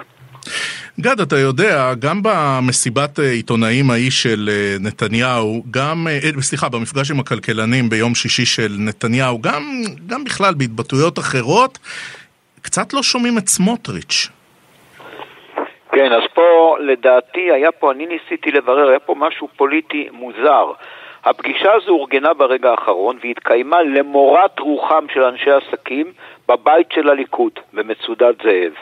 גד, 1.00 1.20
אתה 1.20 1.37
יודע, 1.37 1.92
גם 1.99 2.20
במסיבת 2.22 3.18
אה, 3.18 3.25
עיתונאים 3.25 3.90
ההיא 3.90 4.11
של 4.11 4.49
אה, 4.49 4.76
נתניהו, 4.80 5.62
גם, 5.70 6.06
אה, 6.11 6.42
סליחה, 6.42 6.68
במפגש 6.68 7.11
עם 7.11 7.20
הכלכלנים 7.20 7.88
ביום 7.88 8.14
שישי 8.14 8.44
של 8.44 8.72
נתניהו, 8.78 9.42
גם, 9.42 9.62
גם 10.06 10.25
בכלל 10.25 10.54
בהתבטאויות 10.54 11.18
אחרות, 11.18 11.78
קצת 12.62 12.92
לא 12.92 13.02
שומעים 13.02 13.38
את 13.38 13.49
סמוטריץ'. 13.49 14.28
כן, 15.92 16.12
אז 16.12 16.22
פה 16.34 16.76
לדעתי 16.80 17.52
היה 17.52 17.72
פה, 17.72 17.92
אני 17.92 18.06
ניסיתי 18.06 18.50
לברר, 18.50 18.88
היה 18.88 18.99
פה 18.99 19.14
משהו 19.18 19.49
פוליטי 19.56 20.08
מוזר. 20.12 20.72
הפגישה 21.25 21.72
הזו 21.72 21.92
אורגנה 21.92 22.34
ברגע 22.34 22.70
האחרון 22.70 23.18
והתקיימה 23.25 23.82
למורת 23.82 24.58
רוחם 24.58 25.04
של 25.14 25.22
אנשי 25.22 25.50
עסקים 25.50 26.12
בבית 26.49 26.87
של 26.92 27.08
הליכוד, 27.08 27.52
במצודת 27.72 28.34
זאב. 28.42 28.72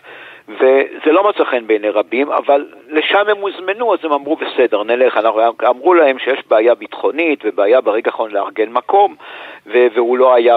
וזה 0.51 1.13
לא 1.13 1.29
מצא 1.29 1.45
חן 1.45 1.67
בעיני 1.67 1.89
רבים, 1.89 2.33
אבל 2.33 2.67
לשם 2.89 3.29
הם 3.29 3.37
הוזמנו, 3.37 3.95
אז 3.95 3.99
הם 4.03 4.13
אמרו 4.13 4.37
בסדר, 4.37 4.83
נלך. 4.83 5.21
אמרו 5.69 5.95
להם 5.95 6.19
שיש 6.19 6.41
בעיה 6.49 6.75
ביטחונית 6.75 7.41
ובעיה 7.45 7.81
ברגע 7.81 8.11
האחרון 8.11 8.31
לארגן 8.31 8.69
מקום, 8.69 9.15
והוא 9.67 10.19
לא 10.19 10.35
היה 10.35 10.57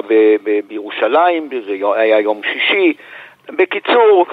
בירושלים, 0.67 1.49
זה 1.67 1.75
היה 1.95 2.19
יום 2.19 2.41
שישי. 2.53 2.93
בקיצור, 3.49 4.25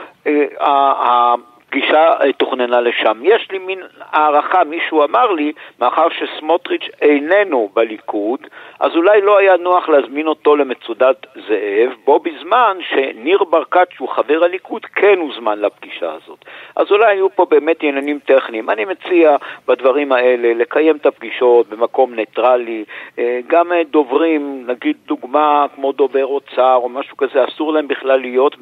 הפגישה 1.70 2.12
אה, 2.20 2.32
תוכננה 2.32 2.80
לשם. 2.80 3.20
יש 3.22 3.48
לי 3.50 3.58
מין 3.58 3.78
הערכה, 4.12 4.64
מישהו 4.64 5.04
אמר 5.04 5.32
לי, 5.32 5.52
מאחר 5.80 6.06
שסמוטריץ' 6.08 6.88
איננו 7.02 7.70
בליכוד, 7.74 8.40
אז 8.80 8.96
אולי 8.96 9.20
לא 9.20 9.38
היה 9.38 9.56
נוח 9.56 9.88
להזמין 9.88 10.26
אותו 10.26 10.56
למצודת 10.56 11.26
זאב, 11.34 11.92
בו 12.04 12.18
בזמן 12.18 12.78
שניר 12.88 13.44
ברקת, 13.44 13.88
שהוא 13.94 14.08
חבר 14.08 14.44
הליכוד, 14.44 14.84
כן 14.84 15.18
הוזמן 15.18 15.60
לפגישה 15.60 16.12
הזאת. 16.12 16.44
אז 16.76 16.86
אולי 16.90 17.06
היו 17.06 17.30
פה 17.30 17.46
באמת 17.50 17.76
עניינים 17.82 18.18
טכניים. 18.24 18.70
אני 18.70 18.84
מציע 18.84 19.36
בדברים 19.68 20.12
האלה 20.12 20.54
לקיים 20.54 20.96
את 20.96 21.06
הפגישות 21.06 21.68
במקום 21.68 22.14
ניטרלי. 22.14 22.84
אה, 23.18 23.40
גם 23.46 23.72
אה, 23.72 23.82
דוברים, 23.90 24.64
נגיד 24.66 24.96
דוגמה 25.06 25.66
כמו 25.74 25.92
דובר 25.92 26.26
אוצר 26.26 26.74
או 26.74 26.88
משהו 26.88 27.16
כזה, 27.16 27.44
אסור 27.44 27.72
להם 27.72 27.88
בכלל 27.88 28.20
להיות 28.20 28.56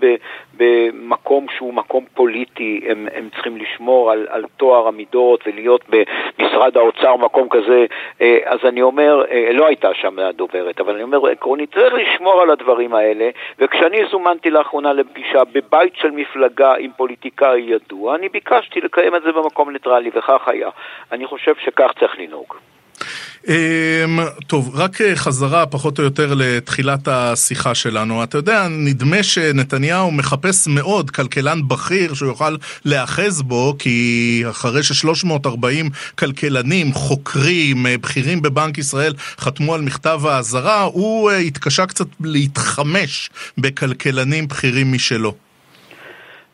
במקום 0.56 1.46
שהוא 1.56 1.74
מקום 1.74 2.04
פוליטי. 2.14 2.80
הם 2.98 3.08
הם, 3.14 3.28
צריכים 3.30 3.56
לשמור 3.56 4.10
על, 4.10 4.26
על 4.30 4.44
טוהר 4.56 4.88
המידות 4.88 5.44
ולהיות 5.46 5.84
במשרד 5.88 6.76
האוצר, 6.76 7.16
מקום 7.16 7.48
כזה. 7.48 7.86
אה, 8.20 8.38
אז 8.44 8.58
אני 8.64 8.82
אומר, 8.82 9.24
אה, 9.30 9.50
לא 9.52 9.66
הייתה 9.66 9.94
שם 9.94 10.18
הדוברת, 10.18 10.80
אבל 10.80 10.94
אני 10.94 11.02
אומר, 11.02 11.26
עקרונית, 11.26 11.74
צריך 11.74 11.94
לשמור 11.94 12.42
על 12.42 12.50
הדברים 12.50 12.94
האלה, 12.94 13.30
וכשאני 13.58 13.98
זומנתי 14.10 14.50
לאחרונה 14.50 14.92
לפגישה 14.92 15.44
בבית 15.52 15.96
של 15.96 16.10
מפלגה 16.10 16.74
עם 16.78 16.90
פוליטיקאי 16.96 17.60
ידוע, 17.60 18.14
אני 18.14 18.28
ביקשתי 18.28 18.80
לקיים 18.80 19.14
את 19.14 19.22
זה 19.22 19.32
במקום 19.32 19.70
ניטרלי, 19.70 20.10
וכך 20.14 20.48
היה. 20.48 20.68
אני 21.12 21.26
חושב 21.26 21.54
שכך 21.64 21.92
צריך 22.00 22.18
לנהוג. 22.18 22.54
אמ, 23.48 24.18
טוב, 24.46 24.80
רק 24.80 25.00
אה, 25.00 25.16
חזרה 25.16 25.66
פחות 25.66 25.98
או 25.98 26.04
יותר 26.04 26.34
לתחילת 26.36 27.08
השיחה 27.08 27.74
שלנו. 27.74 28.24
אתה 28.24 28.38
יודע, 28.38 28.66
נדמה 28.70 29.22
שנתניהו 29.22 30.10
מחפש 30.10 30.68
מאוד 30.68 31.10
כלכלן 31.10 31.58
בכיר 31.68 32.14
שהוא 32.14 32.28
יוכל 32.28 32.56
להאחז 32.84 33.42
בו, 33.42 33.74
כי 33.78 34.42
אחרי 34.50 34.82
ש-340 34.82 36.16
כלכלנים, 36.18 36.92
חוקרים, 36.92 37.86
אה, 37.86 37.94
בכירים 37.98 38.42
בבנק 38.42 38.78
ישראל 38.78 39.12
חתמו 39.18 39.74
על 39.74 39.80
מכתב 39.80 40.20
האזהרה, 40.24 40.82
הוא 40.82 41.30
אה, 41.30 41.36
התקשה 41.36 41.86
קצת 41.86 42.06
להתחמש 42.20 43.30
בכלכלנים 43.58 44.48
בכירים 44.48 44.92
משלו. 44.92 45.32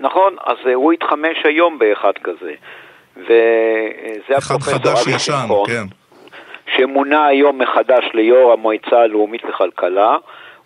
נכון, 0.00 0.36
אז 0.46 0.56
הוא 0.74 0.92
התחמש 0.92 1.36
היום 1.44 1.78
באחד 1.78 2.12
כזה. 2.24 2.52
וזה 3.16 4.36
הפרופסור. 4.36 4.56
אחד 4.56 4.86
חדש 4.86 5.06
ישן, 5.06 5.48
כן. 5.66 5.86
שמונה 6.66 7.26
היום 7.26 7.58
מחדש 7.58 8.04
ליו"ר 8.14 8.52
המועצה 8.52 9.00
הלאומית 9.00 9.44
לכלכלה. 9.44 10.16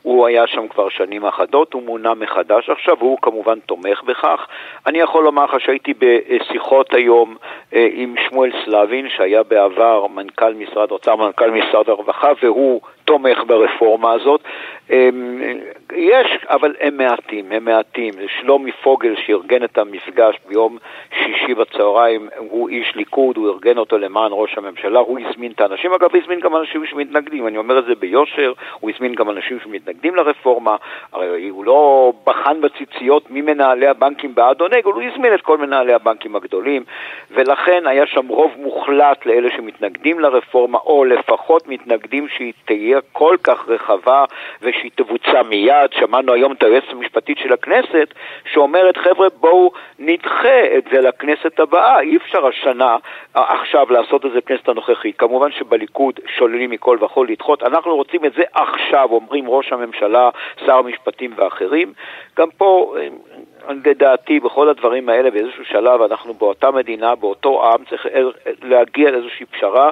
הוא 0.03 0.27
היה 0.27 0.47
שם 0.47 0.69
כבר 0.69 0.89
שנים 0.89 1.25
אחדות, 1.25 1.73
הוא 1.73 1.83
מונה 1.83 2.15
מחדש 2.15 2.71
עכשיו, 2.71 2.97
והוא 2.99 3.19
כמובן 3.23 3.59
תומך 3.67 4.03
בכך. 4.03 4.47
אני 4.87 4.99
יכול 4.99 5.25
לומר 5.25 5.45
לך 5.45 5.61
שהייתי 5.61 5.95
בשיחות 5.99 6.95
היום 6.95 7.37
אה, 7.75 7.89
עם 7.93 8.15
שמואל 8.29 8.51
סלבין, 8.65 9.09
שהיה 9.09 9.43
בעבר 9.43 10.07
מנכ"ל 10.07 10.55
משרד 10.55 10.91
האוצר, 10.91 11.17
מנכ"ל 11.17 11.51
משרד 11.51 11.89
הרווחה, 11.89 12.33
והוא 12.43 12.81
תומך 13.05 13.39
ברפורמה 13.47 14.13
הזאת. 14.13 14.41
יש, 15.93 16.27
אבל 16.49 16.75
הם 16.81 16.97
מעטים, 16.97 17.53
הם 17.53 17.65
מעטים. 17.65 18.15
שלומי 18.41 18.73
פוגל 18.73 19.15
שארגן 19.27 19.65
את 19.65 19.79
המפגש 19.79 20.37
ביום 20.49 20.79
שישי 21.19 21.55
בצהריים, 21.55 22.29
הוא 22.37 22.69
איש 22.69 22.97
ליכוד, 22.97 23.37
הוא 23.37 23.49
ארגן 23.49 23.79
אותו 23.79 23.99
למען 23.99 24.31
ראש 24.35 24.59
הממשלה, 24.59 24.99
הוא 24.99 25.19
הזמין 25.19 25.53
את 25.53 25.61
האנשים, 25.61 25.93
אגב, 25.93 26.09
הוא 26.13 26.23
הזמין 26.23 26.41
גם 26.41 26.57
אנשים 26.57 26.87
שמתנגדים, 26.87 27.47
אני 27.47 27.59
אומר 27.59 27.79
את 27.79 27.85
זה 27.85 27.95
ביושר, 27.95 28.53
הוא 28.81 28.91
הזמין 28.91 29.15
גם 29.15 29.31
אנשים 29.31 29.59
שמתנגדים 29.65 30.15
לרפורמה, 30.15 30.77
הרי 31.13 31.49
הוא 31.49 31.65
לא 31.65 32.13
בחן 32.27 32.61
בציציות 32.61 33.31
מי 33.31 33.41
מנהלי 33.41 33.87
הבנקים 33.87 34.35
בעד 34.35 34.61
או 34.61 34.69
נגד, 34.69 34.85
הוא 34.85 35.03
הזמין 35.03 35.35
את 35.35 35.41
כל 35.41 35.59
מנהלי 35.59 35.93
הבנקים 35.93 36.37
הגדולים, 36.37 36.85
ולכן 37.31 37.87
היה 37.87 38.07
שם 38.07 38.29
רוב 38.29 38.53
מוחלט 38.57 39.27
לאלה 39.27 39.49
שמתנגדים 39.57 40.21
לרפורמה, 40.21 40.79
או 40.79 41.05
לפחות 41.05 41.69
מתנגדים 41.69 42.29
שהיא 42.29 42.53
תהיה 42.65 42.99
כל 43.13 43.37
כך 43.43 43.69
רחבה 43.69 44.25
ושהיא 44.63 44.91
תבוצע 44.95 45.43
מיד. 45.43 45.78
שמענו 45.93 46.33
היום 46.33 46.53
את 46.53 46.63
היועצת 46.63 46.89
המשפטית 46.91 47.39
של 47.39 47.53
הכנסת 47.53 48.15
שאומרת, 48.53 48.97
חבר'ה, 48.97 49.29
בואו 49.41 49.71
נדחה 49.99 50.77
את 50.79 50.85
זה 50.93 51.01
לכנסת 51.01 51.61
הבאה. 51.61 52.01
אי 52.01 52.17
אפשר 52.17 52.47
השנה, 52.47 52.97
עכשיו, 53.35 53.93
לעשות 53.93 54.27
את 54.27 54.31
זה 54.33 54.39
בכנסת 54.39 54.69
הנוכחית. 54.69 55.19
כמובן 55.19 55.53
שבליכוד 55.53 56.21
שוללים 56.37 56.71
מכל 56.71 56.99
וכול 57.01 57.29
לדחות. 57.29 57.63
אנחנו 57.63 57.97
רוצים 57.97 58.25
את 58.25 58.33
זה 58.33 58.43
עכשיו, 58.55 59.09
אומרים 59.11 59.45
ראש 59.49 59.73
הממשלה, 59.73 60.31
שר 60.67 60.79
המשפטים 60.79 61.31
ואחרים. 61.37 61.93
גם 62.39 62.49
פה 62.51 62.95
לדעתי, 63.85 64.41
בכל 64.41 64.69
הדברים 64.69 65.09
האלה, 65.09 65.31
באיזשהו 65.31 65.65
שלב 65.65 66.03
אנחנו 66.03 66.35
באותה 66.35 66.71
מדינה, 66.71 67.15
באותו 67.15 67.67
עם, 67.67 67.85
צריך 67.85 68.07
להגיע 68.63 69.11
לאיזושהי 69.11 69.47
פשרה. 69.47 69.91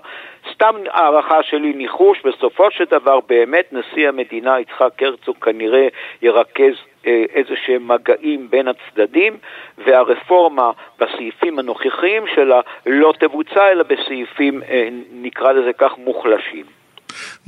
סתם 0.52 0.74
הערכה 0.90 1.42
שלי, 1.42 1.72
ניחוש, 1.72 2.22
בסופו 2.24 2.70
של 2.70 2.84
דבר 2.84 3.18
באמת 3.28 3.72
נשיא 3.72 4.08
המדינה 4.08 4.60
יצחק 4.60 5.02
הרצוג 5.02 5.36
כנראה 5.36 5.88
ירכז 6.22 6.74
אה, 7.06 7.24
איזה 7.34 7.54
שהם 7.66 7.88
מגעים 7.88 8.50
בין 8.50 8.68
הצדדים, 8.68 9.36
והרפורמה 9.78 10.70
בסעיפים 10.98 11.58
הנוכחיים 11.58 12.26
שלה 12.34 12.60
לא 12.86 13.12
תבוצע, 13.18 13.70
אלא 13.70 13.82
בסעיפים, 13.82 14.62
אה, 14.62 14.88
נקרא 15.12 15.52
לזה 15.52 15.72
כך, 15.72 15.98
מוחלשים. 15.98 16.75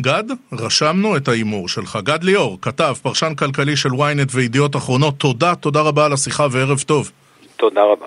גד, 0.01 0.25
רשמנו 0.53 1.17
את 1.17 1.29
ההימור 1.29 1.69
שלך. 1.69 1.99
גד 2.03 2.25
ליאור, 2.25 2.59
כתב, 2.63 2.95
פרשן 3.03 3.35
כלכלי 3.35 3.77
של 3.77 3.89
ynet 3.89 4.31
וידיעות 4.31 4.77
אחרונות, 4.77 5.19
תודה, 5.19 5.55
תודה 5.55 5.81
רבה 5.81 6.07
על 6.07 6.13
השיחה 6.13 6.47
וערב 6.51 6.81
טוב. 6.81 7.11
תודה 7.57 7.81
רבה. 7.93 8.07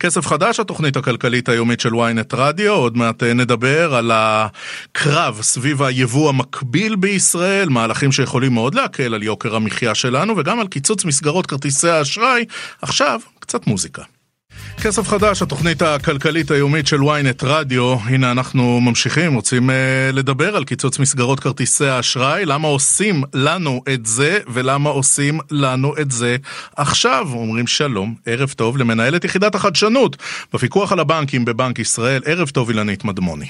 כסף 0.00 0.26
חדש, 0.26 0.60
התוכנית 0.60 0.96
הכלכלית 0.96 1.48
היומית 1.48 1.80
של 1.80 1.94
ynet 1.94 2.36
רדיו, 2.36 2.72
עוד 2.72 2.96
מעט 2.96 3.22
אה, 3.22 3.34
נדבר 3.34 3.94
על 3.94 4.10
הקרב 4.14 5.38
סביב 5.42 5.82
היבוא 5.82 6.28
המקביל 6.28 6.96
בישראל, 6.96 7.68
מהלכים 7.68 8.12
שיכולים 8.12 8.54
מאוד 8.54 8.74
להקל 8.74 9.14
על 9.14 9.22
יוקר 9.22 9.56
המחיה 9.56 9.94
שלנו, 9.94 10.34
וגם 10.36 10.60
על 10.60 10.68
קיצוץ 10.68 11.04
מסגרות 11.04 11.46
כרטיסי 11.46 11.88
האשראי. 11.88 12.44
עכשיו, 12.82 13.20
קצת 13.40 13.66
מוזיקה. 13.66 14.02
כסף 14.84 15.02
חדש, 15.08 15.42
התוכנית 15.42 15.82
הכלכלית 15.82 16.50
היומית 16.50 16.86
של 16.86 16.96
ynet 16.96 17.46
רדיו. 17.46 17.94
הנה 18.10 18.32
אנחנו 18.32 18.80
ממשיכים, 18.80 19.34
רוצים 19.34 19.62
uh, 19.70 19.72
לדבר 20.16 20.56
על 20.56 20.64
קיצוץ 20.64 20.98
מסגרות 20.98 21.40
כרטיסי 21.40 21.86
האשראי, 21.86 22.44
למה 22.44 22.68
עושים 22.68 23.14
לנו 23.34 23.80
את 23.94 24.06
זה 24.06 24.38
ולמה 24.54 24.90
עושים 24.90 25.34
לנו 25.50 25.92
את 26.00 26.10
זה 26.10 26.36
עכשיו. 26.76 27.26
אומרים 27.34 27.66
שלום, 27.66 28.14
ערב 28.26 28.48
טוב 28.56 28.78
למנהלת 28.78 29.24
יחידת 29.24 29.54
החדשנות 29.54 30.16
בפיקוח 30.54 30.92
על 30.92 31.00
הבנקים 31.00 31.44
בבנק 31.44 31.78
ישראל. 31.78 32.22
ערב 32.26 32.48
טוב 32.48 32.68
אילנית 32.68 33.04
מדמוני. 33.04 33.46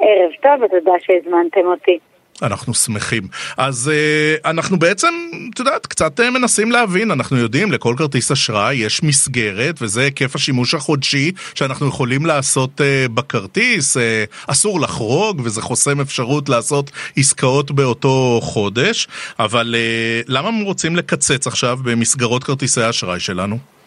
ערב 0.00 0.32
טוב 0.42 0.62
ותודה 0.62 0.92
שהזמנתם 1.00 1.66
אותי. 1.66 1.98
אנחנו 2.42 2.74
שמחים. 2.74 3.28
אז 3.56 3.90
uh, 3.90 4.48
אנחנו 4.48 4.78
בעצם, 4.78 5.08
את 5.54 5.58
יודעת, 5.58 5.86
קצת 5.86 6.20
uh, 6.20 6.30
מנסים 6.30 6.72
להבין, 6.72 7.10
אנחנו 7.10 7.36
יודעים, 7.36 7.72
לכל 7.72 7.94
כרטיס 7.98 8.30
אשראי 8.30 8.74
יש 8.74 9.02
מסגרת, 9.02 9.74
וזה 9.82 10.00
היקף 10.00 10.34
השימוש 10.34 10.74
החודשי 10.74 11.32
שאנחנו 11.54 11.86
יכולים 11.86 12.26
לעשות 12.26 12.80
uh, 12.80 13.08
בכרטיס. 13.08 13.96
Uh, 13.96 14.00
אסור 14.46 14.80
לחרוג, 14.80 15.40
וזה 15.44 15.62
חוסם 15.62 16.00
אפשרות 16.00 16.48
לעשות 16.48 16.90
עסקאות 17.16 17.70
באותו 17.70 18.40
חודש, 18.42 19.08
אבל 19.38 19.74
uh, 19.74 20.24
למה 20.28 20.48
הם 20.48 20.60
רוצים 20.60 20.96
לקצץ 20.96 21.46
עכשיו 21.46 21.78
במסגרות 21.82 22.44
כרטיסי 22.44 22.82
האשראי 22.82 23.20
שלנו? 23.20 23.81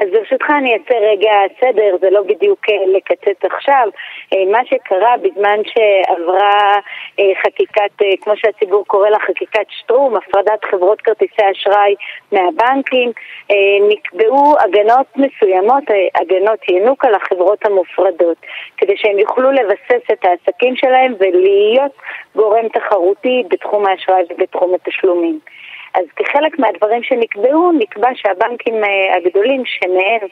אז 0.00 0.08
ברשותך 0.12 0.50
אני 0.58 0.72
אעשה 0.72 0.98
רגע 0.98 1.32
סדר, 1.60 1.96
זה 2.00 2.10
לא 2.10 2.22
בדיוק 2.22 2.58
אה, 2.68 2.74
לקצץ 2.96 3.44
עכשיו. 3.44 3.88
אה, 4.32 4.52
מה 4.52 4.58
שקרה 4.64 5.16
בזמן 5.16 5.58
שעברה 5.64 6.78
אה, 7.18 7.32
חקיקת, 7.44 8.04
כמו 8.20 8.36
שהציבור 8.36 8.84
קורא 8.86 9.08
לה, 9.08 9.18
חקיקת 9.18 9.66
שטרום, 9.68 10.16
הפרדת 10.16 10.64
חברות 10.70 11.00
כרטיסי 11.00 11.42
אשראי 11.52 11.94
מהבנקים, 12.32 13.12
נקבעו 13.88 14.54
הגנות 14.60 15.06
מסוימות, 15.16 15.84
הגנות 16.14 16.68
ינוקה 16.68 17.10
לחברות 17.10 17.66
המופרדות, 17.66 18.36
כדי 18.76 18.96
שהם 18.96 19.18
יוכלו 19.18 19.50
לבסס 19.50 20.10
את 20.12 20.24
העסקים 20.24 20.76
שלהם 20.76 21.14
ולהיות 21.20 21.92
גורם 22.36 22.68
תחרותי 22.68 23.42
בתחום 23.48 23.86
האשראי 23.86 24.22
ובתחום 24.30 24.74
התשלומים. 24.74 25.40
אז 25.94 26.04
כחלק 26.16 26.58
מהדברים 26.58 27.02
שנקבעו, 27.02 27.72
נקבע 27.72 28.08
שהבנקים 28.14 28.84
אה, 28.84 29.16
הגדולים 29.16 29.62
שמהם, 29.64 30.28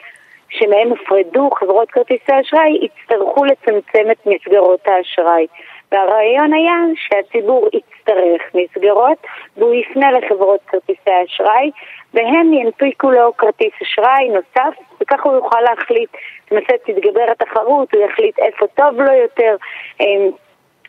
שמהם 0.49 0.89
הופרדו 0.89 1.49
חברות 1.59 1.91
כרטיסי 1.91 2.31
אשראי, 2.41 2.79
יצטרכו 2.81 3.45
לצמצם 3.45 4.11
את 4.11 4.25
מסגרות 4.25 4.87
האשראי. 4.87 5.47
והרעיון 5.91 6.53
היה 6.53 6.75
שהציבור 6.95 7.67
יצטרך 7.73 8.41
מסגרות 8.53 9.17
והוא 9.57 9.73
יפנה 9.73 10.11
לחברות 10.11 10.59
כרטיסי 10.67 11.09
אשראי 11.25 11.71
והם 12.13 12.53
ינפיקו 12.53 13.11
לו 13.11 13.37
כרטיס 13.37 13.73
אשראי 13.81 14.29
נוסף 14.29 14.79
וככה 15.01 15.29
הוא 15.29 15.35
יוכל 15.35 15.61
להחליט, 15.61 16.09
למעשה 16.51 16.73
תתגבר 16.85 17.25
התחרות, 17.31 17.93
הוא 17.93 18.03
יחליט 18.03 18.39
איפה 18.39 18.67
טוב 18.67 19.01
לו 19.01 19.13
יותר 19.13 19.55
אמ, 20.01 20.29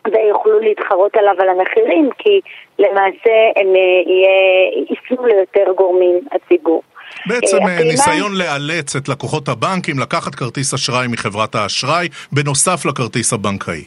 ויוכלו 0.07 0.59
להתחרות 0.59 1.15
עליו 1.15 1.33
על 1.39 1.49
המחירים, 1.49 2.09
כי 2.17 2.41
למעשה 2.79 3.35
הם 3.55 3.67
אה, 3.75 4.93
יפנו 4.93 5.25
ליותר 5.25 5.71
גורמים, 5.77 6.19
הציבור. 6.31 6.81
בעצם 7.25 7.57
אה, 7.57 7.63
הפעימה... 7.63 7.91
ניסיון 7.91 8.31
לאלץ 8.35 8.95
את 8.95 9.09
לקוחות 9.09 9.47
הבנקים 9.47 9.99
לקחת 9.99 10.35
כרטיס 10.35 10.73
אשראי 10.73 11.07
מחברת 11.07 11.55
האשראי, 11.55 12.07
בנוסף 12.31 12.85
לכרטיס 12.85 13.33
הבנקאי. 13.33 13.83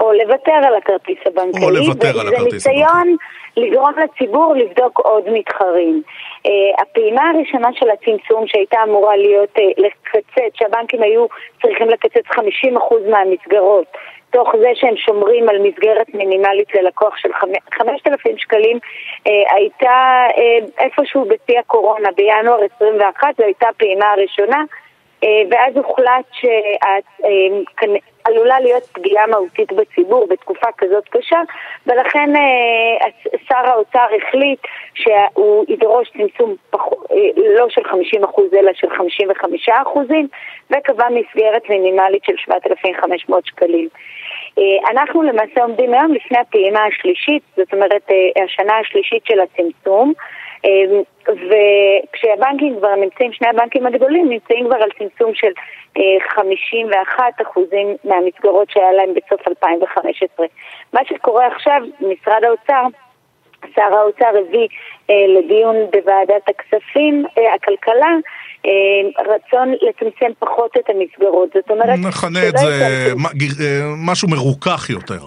או 0.00 0.12
לוותר 0.12 0.52
על 0.52 0.74
הכרטיס 0.74 1.18
הבנקאי. 1.26 1.62
או 1.62 1.70
לוותר 1.70 2.20
על 2.20 2.28
הכרטיס 2.28 2.36
הבנקאי. 2.36 2.58
זה 2.58 2.70
ניסיון 2.70 3.16
לגרום 3.56 3.92
לציבור 3.98 4.54
לבדוק 4.54 4.98
עוד 4.98 5.24
מתחרים. 5.32 6.02
הפעימה 6.78 7.22
הראשונה 7.30 7.68
של 7.72 7.86
הצמצום 7.90 8.46
שהייתה 8.46 8.76
אמורה 8.84 9.16
להיות 9.16 9.54
לקצץ, 9.76 10.52
שהבנקים 10.54 11.02
היו 11.02 11.26
צריכים 11.62 11.88
לקצץ 11.88 12.26
50% 12.30 12.40
מהמסגרות 13.10 13.86
תוך 14.30 14.56
זה 14.60 14.68
שהם 14.74 14.96
שומרים 14.96 15.48
על 15.48 15.58
מסגרת 15.58 16.14
מינימלית 16.14 16.74
ללקוח 16.74 17.16
של 17.16 17.28
5,000 17.78 18.38
שקלים, 18.38 18.78
אה, 19.26 19.54
הייתה 19.54 20.26
אה, 20.38 20.84
איפשהו 20.84 21.24
בשיא 21.24 21.58
הקורונה, 21.58 22.08
בינואר 22.16 22.58
21, 22.76 23.36
זו 23.38 23.44
הייתה 23.44 23.68
הפעימה 23.68 24.12
הראשונה, 24.12 24.64
ואז 25.22 25.76
הוחלט 25.76 26.24
שעלולה 26.32 26.60
להיות 28.60 28.82
פגיעה 28.92 29.26
מהותית 29.26 29.72
בציבור 29.72 30.26
בתקופה 30.30 30.66
כזאת 30.78 31.08
קשה, 31.08 31.40
ולכן 31.86 32.30
שר 33.48 33.70
האוצר 33.70 34.06
החליט 34.16 34.60
שהוא 34.94 35.64
ידרוש 35.68 36.10
צמצום 36.12 36.54
פח, 36.70 36.80
לא 37.56 37.68
של 37.68 37.82
50% 37.82 37.96
אלא 38.56 38.72
של 38.74 38.88
55% 39.68 39.72
וקבע 40.70 41.06
מסגרת 41.10 41.62
מינימלית 41.68 42.24
של 42.24 42.36
7,500 42.36 43.46
שקלים. 43.46 43.88
אה, 44.58 44.90
אנחנו 44.90 45.22
למעשה 45.22 45.62
עומדים 45.62 45.94
היום 45.94 46.12
לפני 46.12 46.38
הפעימה 46.38 46.84
השלישית, 46.84 47.42
זאת 47.56 47.72
אומרת 47.72 48.10
אה, 48.10 48.44
השנה 48.44 48.78
השלישית 48.78 49.26
של 49.26 49.40
הצמצום, 49.40 50.12
אה, 50.16 50.45
וכשהבנקים 51.28 52.76
כבר 52.78 52.94
נמצאים, 52.94 53.32
שני 53.32 53.48
הבנקים 53.48 53.86
הגדולים 53.86 54.28
נמצאים 54.30 54.66
כבר 54.66 54.76
על 54.76 54.90
צמצום 54.98 55.34
של 55.34 55.52
51 56.34 57.24
אחוזים 57.42 57.96
מהמסגרות 58.04 58.70
שהיה 58.70 58.92
להם 58.92 59.10
בסוף 59.14 59.48
2015. 59.48 60.46
מה 60.92 61.00
שקורה 61.08 61.46
עכשיו, 61.46 61.80
משרד 62.00 62.44
האוצר, 62.44 62.82
שר 63.74 63.96
האוצר 63.98 64.30
הביא 64.38 64.68
לדיון 65.08 65.76
בוועדת 65.92 66.48
הכספים, 66.48 67.24
הכלכלה, 67.54 68.12
אה, 68.66 68.70
רצון 69.34 69.72
לצמצם 69.82 70.30
פחות 70.38 70.70
את 70.78 70.90
המסגרות. 70.90 71.48
זאת 71.54 71.70
אומרת... 71.70 71.98
נכנה 72.08 72.48
את 72.48 72.56
זה 72.56 72.66
אה, 73.60 73.82
משהו 73.96 74.28
מרוכך 74.28 74.90
יותר. 74.90 75.20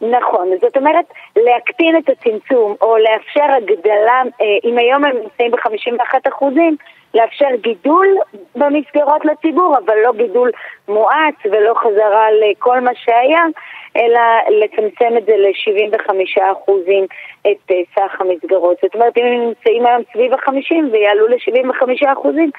נכון, 0.00 0.48
זאת 0.60 0.76
אומרת 0.76 1.04
להקטין 1.36 1.96
את 1.96 2.08
הצמצום 2.08 2.74
או 2.80 2.96
לאפשר 2.98 3.44
הגדלה, 3.56 4.22
אה, 4.40 4.46
אם 4.64 4.78
היום 4.78 5.04
הם 5.04 5.16
נמצאים 5.16 5.50
ב-51 5.50 6.28
אחוזים, 6.28 6.76
לאפשר 7.14 7.48
גידול 7.60 8.06
במסגרות 8.56 9.24
לציבור, 9.24 9.76
אבל 9.84 9.94
לא 10.04 10.12
גידול 10.16 10.50
מואץ 10.88 11.34
ולא 11.44 11.74
חזרה 11.74 12.26
לכל 12.32 12.80
מה 12.80 12.90
שהיה, 12.94 13.44
אלא 13.96 14.20
לצמצם 14.50 15.16
את 15.18 15.26
זה 15.26 15.32
ל-75 15.36 16.12
אחוזים 16.52 17.06
את 17.46 17.72
סך 17.94 18.20
המסגרות. 18.20 18.76
זאת 18.82 18.94
אומרת, 18.94 19.18
אם 19.18 19.26
הם 19.26 19.48
נמצאים 19.48 19.86
היום 19.86 20.02
סביב 20.12 20.32
ה-50 20.32 20.92
ויעלו 20.92 21.26
ל-75 21.28 22.12
אחוזים, 22.12 22.50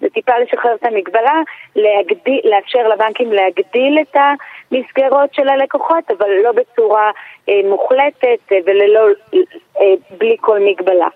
זה 0.00 0.10
טיפה 0.10 0.32
לשחרר 0.38 0.74
את 0.74 0.84
המגבלה, 0.84 1.40
להגדיל, 1.76 2.40
לאפשר 2.44 2.88
לבנקים 2.88 3.32
להגדיל 3.32 3.98
את 4.02 4.16
המסגרות 4.16 5.34
של 5.34 5.48
הלקוחות, 5.48 6.10
אבל 6.10 6.30
לא 6.42 6.52
בצורה 6.52 7.10
אה, 7.48 7.60
מוחלטת 7.64 8.52
אה, 8.52 8.58
וללא, 8.66 9.00
אה, 9.80 9.94
בלי 10.18 10.36
כל 10.40 10.60
מגבלה. 10.60 11.08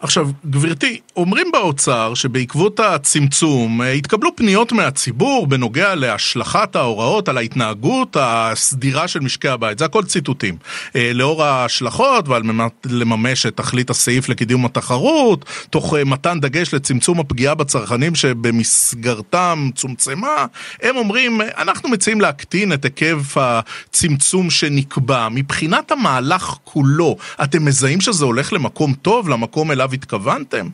עכשיו, 0.00 0.28
גברתי, 0.46 1.00
אומרים 1.16 1.46
באוצר 1.52 2.14
שבעקבות 2.14 2.80
הצמצום 2.80 3.82
אה, 3.82 3.92
התקבלו 3.92 4.36
פניות 4.36 4.72
מהציבור 4.72 5.46
בנוגע 5.46 5.94
להשלכת 5.94 6.76
ההוראות 6.76 7.28
על 7.28 7.38
ההתנהגות 7.38 8.16
הסדירה 8.20 9.08
של 9.08 9.20
משקי 9.20 9.48
הבית. 9.48 9.78
זה 9.78 9.84
הכל 9.84 10.04
ציטוטים. 10.04 10.56
אה, 10.96 11.10
לאור 11.14 11.44
ההשלכות 11.44 12.28
ועל 12.28 12.42
מנת 12.42 12.72
לממש 12.84 13.46
את 13.46 13.56
תכלית 13.56 13.90
הסעיף 13.90 14.28
לקידום 14.28 14.64
התחרות, 14.64 15.44
תוך 15.70 15.94
אה, 15.94 16.04
מתן 16.04 16.40
דגש 16.40 16.74
לצמצום 16.74 17.20
הפגיעה 17.20 17.54
בצרכנים 17.54 18.14
שבמסגרתם 18.14 19.70
צומצמה, 19.74 20.46
הם 20.82 20.96
אומרים, 20.96 21.40
אנחנו 21.58 21.88
מציעים 21.88 22.20
להקטין 22.20 22.72
את 22.72 22.84
היקף 22.84 23.36
הצמצום 23.36 24.50
שנקבע. 24.50 25.28
מבחינת 25.30 25.90
המהלך 25.90 26.56
כולו, 26.64 27.16
אתם 27.42 27.64
מזהים 27.64 28.00
שזה 28.00 28.24
הולך 28.24 28.52
למקום 28.52 28.94
טוב, 29.02 29.28
למקום 29.28 29.70
אליו 29.70 29.83
התכוונתם? 29.92 30.66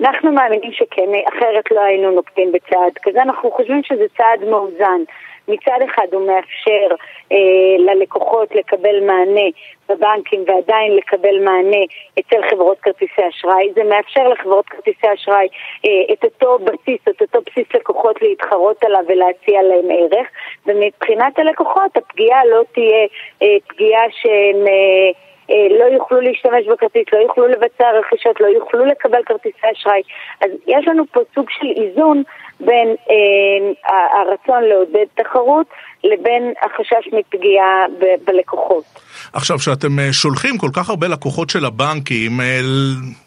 אנחנו 0.00 0.32
מאמינים 0.32 0.72
שכן, 0.72 1.08
אחרת 1.28 1.70
לא 1.70 1.80
היינו 1.80 2.10
נוקטים 2.10 2.52
בצעד 2.52 2.92
כזה. 3.02 3.22
אנחנו 3.22 3.50
חושבים 3.50 3.82
שזה 3.82 4.04
צעד 4.16 4.48
מאוזן. 4.50 5.00
מצד 5.48 5.78
אחד 5.90 6.06
הוא 6.12 6.26
מאפשר 6.26 6.94
אה, 7.32 7.36
ללקוחות 7.78 8.54
לקבל 8.54 9.00
מענה 9.06 9.48
בבנקים 9.88 10.44
ועדיין 10.46 10.96
לקבל 10.96 11.44
מענה 11.44 11.84
אצל 12.18 12.36
חברות 12.50 12.78
כרטיסי 12.80 13.28
אשראי. 13.28 13.72
זה 13.74 13.84
מאפשר 13.84 14.28
לחברות 14.28 14.66
כרטיסי 14.68 15.06
אשראי 15.14 15.48
אה, 15.86 16.14
את 16.14 16.24
אותו 16.24 16.58
בסיס, 16.58 17.00
את 17.08 17.22
אותו 17.22 17.38
בסיס 17.46 17.66
לקוחות 17.74 18.22
להתחרות 18.22 18.84
עליו 18.84 19.00
ולהציע 19.08 19.62
להם 19.62 19.88
ערך. 19.90 20.28
ומבחינת 20.66 21.38
הלקוחות 21.38 21.96
הפגיעה 21.96 22.44
לא 22.44 22.62
תהיה 22.72 23.06
אה, 23.42 23.56
פגיעה 23.68 24.02
שהם... 24.10 24.66
אה, 24.66 25.26
לא 25.48 25.84
יוכלו 25.84 26.20
להשתמש 26.20 26.66
בכרטיס, 26.66 27.04
לא 27.12 27.18
יוכלו 27.18 27.46
לבצע 27.46 27.90
רכישות, 27.90 28.40
לא 28.40 28.46
יוכלו 28.46 28.84
לקבל 28.84 29.22
כרטיסי 29.26 29.66
אשראי. 29.72 30.02
אז 30.40 30.50
יש 30.66 30.88
לנו 30.88 31.04
פה 31.12 31.20
סוג 31.34 31.46
של 31.50 31.66
איזון 31.82 32.22
בין 32.60 32.94
אה, 33.10 34.20
הרצון 34.20 34.64
לעודד 34.64 35.06
תחרות 35.14 35.66
לבין 36.04 36.52
החשש 36.62 37.12
מפגיעה 37.12 37.84
ב- 38.00 38.30
בלקוחות. 38.30 38.84
עכשיו, 39.32 39.58
כשאתם 39.58 39.98
אה, 39.98 40.12
שולחים 40.12 40.58
כל 40.58 40.70
כך 40.72 40.90
הרבה 40.90 41.08
לקוחות 41.08 41.50
של 41.50 41.64
הבנקים 41.64 42.40
אה, 42.40 42.60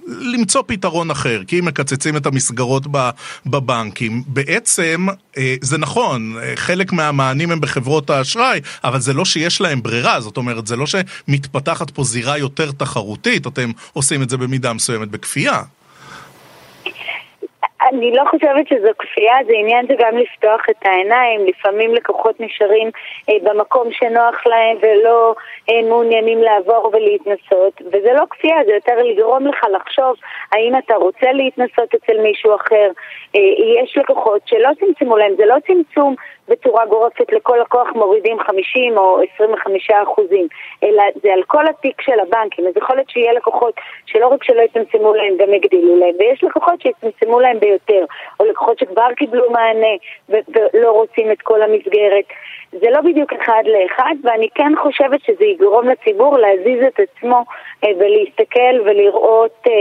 למצוא 0.07 0.61
פתרון 0.67 1.11
אחר, 1.11 1.41
כי 1.47 1.59
אם 1.59 1.65
מקצצים 1.65 2.17
את 2.17 2.25
המסגרות 2.25 2.83
בבנקים, 3.45 4.23
בעצם 4.27 5.05
אה, 5.37 5.55
זה 5.61 5.77
נכון, 5.77 6.35
חלק 6.55 6.93
מהמענים 6.93 7.51
הם 7.51 7.61
בחברות 7.61 8.09
האשראי, 8.09 8.59
אבל 8.83 8.99
זה 8.99 9.13
לא 9.13 9.25
שיש 9.25 9.61
להם 9.61 9.81
ברירה, 9.81 10.19
זאת 10.19 10.37
אומרת, 10.37 10.67
זה 10.67 10.75
לא 10.75 10.85
שמתפתחת 10.85 11.89
פה 11.89 12.03
זירה 12.03 12.37
יותר 12.37 12.71
תחרותית, 12.71 13.47
אתם 13.47 13.71
עושים 13.93 14.21
את 14.21 14.29
זה 14.29 14.37
במידה 14.37 14.73
מסוימת 14.73 15.07
בכפייה. 15.07 15.61
אני 17.81 18.11
לא 18.11 18.23
חושבת 18.31 18.67
שזו 18.67 18.89
כפייה, 18.99 19.35
זה 19.47 19.53
עניין 19.55 19.87
זה 19.87 19.93
גם 19.99 20.17
לפתוח 20.17 20.61
את 20.69 20.85
העיניים. 20.85 21.45
לפעמים 21.45 21.93
לקוחות 21.93 22.39
נשארים 22.39 22.91
אה, 23.29 23.35
במקום 23.43 23.87
שנוח 23.91 24.47
להם 24.47 24.77
ולא 24.81 25.35
אה, 25.69 25.81
מעוניינים 25.89 26.41
לעבור 26.41 26.91
ולהתנסות, 26.93 27.81
וזה 27.85 28.13
לא 28.13 28.23
כפייה, 28.29 28.55
זה 28.65 28.71
יותר 28.71 29.03
לגרום 29.03 29.47
לך 29.47 29.65
לחשוב 29.75 30.15
האם 30.51 30.77
אתה 30.77 30.95
רוצה 30.95 31.31
להתנסות 31.31 31.95
אצל 31.95 32.21
מישהו 32.21 32.55
אחר. 32.55 32.89
אה, 33.35 33.41
יש 33.83 33.97
לקוחות 33.97 34.41
שלא 34.45 34.69
צמצמו 34.79 35.17
להם, 35.17 35.33
זה 35.37 35.45
לא 35.45 35.55
צמצום 35.67 36.15
בצורה 36.49 36.85
גורפת 36.85 37.31
לכל 37.31 37.57
לקוח 37.61 37.87
מורידים 37.95 38.39
50 38.39 38.97
או 38.97 39.21
25 39.35 39.89
אחוזים, 40.03 40.47
אלא 40.83 41.03
זה 41.23 41.33
על 41.33 41.43
כל 41.43 41.67
התיק 41.67 42.01
של 42.01 42.19
הבנקים. 42.19 42.67
אז 42.67 42.73
יכול 42.77 42.95
להיות 42.95 43.09
שיהיה 43.09 43.33
לקוחות 43.33 43.73
שלא 44.05 44.27
רק 44.27 44.43
שלא 44.43 44.61
יצמצמו 44.61 45.13
להם, 45.13 45.37
גם 45.37 45.53
יגדילו 45.53 45.95
להם, 45.99 46.15
ויש 46.19 46.43
לקוחות 46.43 46.81
שיצמצמו 46.81 47.39
להם 47.39 47.57
ביותר, 47.69 48.05
או 48.39 48.45
לקוחות 48.45 48.79
שכבר 48.79 49.07
קיבלו 49.17 49.51
מענה 49.51 49.95
ולא 50.29 50.91
רוצים 50.91 51.31
את 51.31 51.41
כל 51.41 51.61
המסגרת. 51.61 52.25
זה 52.71 52.89
לא 52.89 53.01
בדיוק 53.01 53.33
אחד 53.33 53.63
לאחד, 53.65 54.15
ואני 54.23 54.49
כן 54.55 54.71
חושבת 54.81 55.21
שזה 55.23 55.45
יגרום 55.45 55.89
לציבור 55.89 56.37
להזיז 56.37 56.83
את 56.87 56.99
עצמו 56.99 57.43
אה, 57.83 57.89
ולהסתכל 57.99 58.81
ולראות 58.85 59.67
אה, 59.67 59.71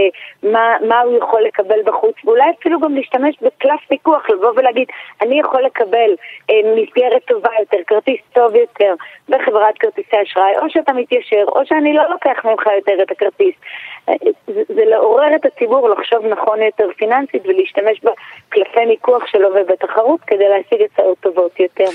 מה, 0.51 0.77
מה 0.89 1.01
הוא 1.01 1.19
יכול 1.19 1.43
לקבל 1.43 1.83
בחוץ, 1.85 2.15
ואולי 2.25 2.51
אפילו 2.61 2.81
גם 2.81 2.95
להשתמש 2.95 3.37
בקלף 3.43 3.81
פיקוח, 3.89 4.31
לבוא 4.31 4.53
ולהגיד, 4.57 4.89
אני 5.23 5.41
יכול 5.41 5.63
לקבל 5.63 6.11
אה, 6.51 6.61
מסגרת 6.77 7.23
טובה 7.25 7.51
יותר, 7.61 7.79
כרטיס 7.87 8.21
טוב 8.33 8.55
יותר 8.55 8.95
בחברת 9.29 9.79
כרטיסי 9.79 10.17
אשראי, 10.23 10.59
או 10.63 10.71
שאתה 10.71 10.93
מתיישר, 10.93 11.45
או 11.49 11.67
שאני 11.67 11.93
לא 11.95 12.03
לוקח 12.11 12.45
ממך 12.45 12.67
יותר 12.77 13.03
את 13.03 13.11
הכרטיס. 13.11 13.55
זה, 14.47 14.63
זה 14.69 14.85
לעורר 14.85 15.37
את 15.37 15.47
הציבור 15.47 15.89
לחשוב 15.89 16.27
נכון 16.27 16.63
יותר 16.63 16.89
פיננסית 16.97 17.43
ולהשתמש 17.47 18.01
בקלפי 18.01 18.85
מיקוח 18.87 19.27
שלו 19.27 19.49
ובתחרות 19.55 20.21
כדי 20.27 20.49
להשיג 20.49 20.83
הצעות 20.83 21.19
טובות 21.21 21.61
יותר. 21.61 21.91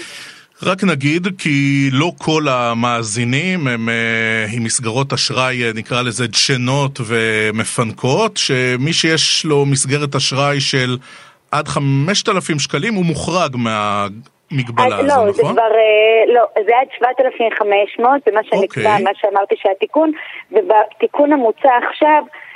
רק 0.64 0.84
נגיד 0.84 1.28
כי 1.38 1.90
לא 1.92 2.12
כל 2.18 2.44
המאזינים 2.50 3.68
הם 3.68 3.90
אה, 3.90 4.46
עם 4.56 4.64
מסגרות 4.64 5.14
אשראי, 5.14 5.64
אה, 5.64 5.72
נקרא 5.76 6.02
לזה 6.02 6.28
דשנות 6.28 7.00
ומפנקות, 7.06 8.38
שמי 8.38 8.94
שיש 8.94 9.46
לו 9.46 9.66
מסגרת 9.66 10.16
אשראי 10.16 10.60
של 10.60 10.98
עד 11.52 11.68
5,000 11.68 12.60
שקלים 12.60 12.94
הוא 12.94 13.06
מוחרג 13.06 13.56
מה... 13.56 14.08
המגבלה 14.52 14.98
הזו, 14.98 15.08
לא, 15.08 15.14
נכון? 15.14 15.32
זה 15.34 15.42
כבר, 15.42 15.72
אה, 15.76 16.34
לא, 16.34 16.46
זה 16.66 16.72
עד 16.82 16.88
7,500, 16.98 18.22
זה 18.26 18.32
מה 18.32 18.44
שנקבע, 18.44 18.92
אוקיי. 18.92 19.04
מה 19.04 19.10
שאמרתי 19.14 19.56
שהתיקון, 19.58 20.12
ובתיקון 20.52 21.34
המוצע 21.34 21.70
עכשיו, 21.90 22.24
אה, 22.24 22.53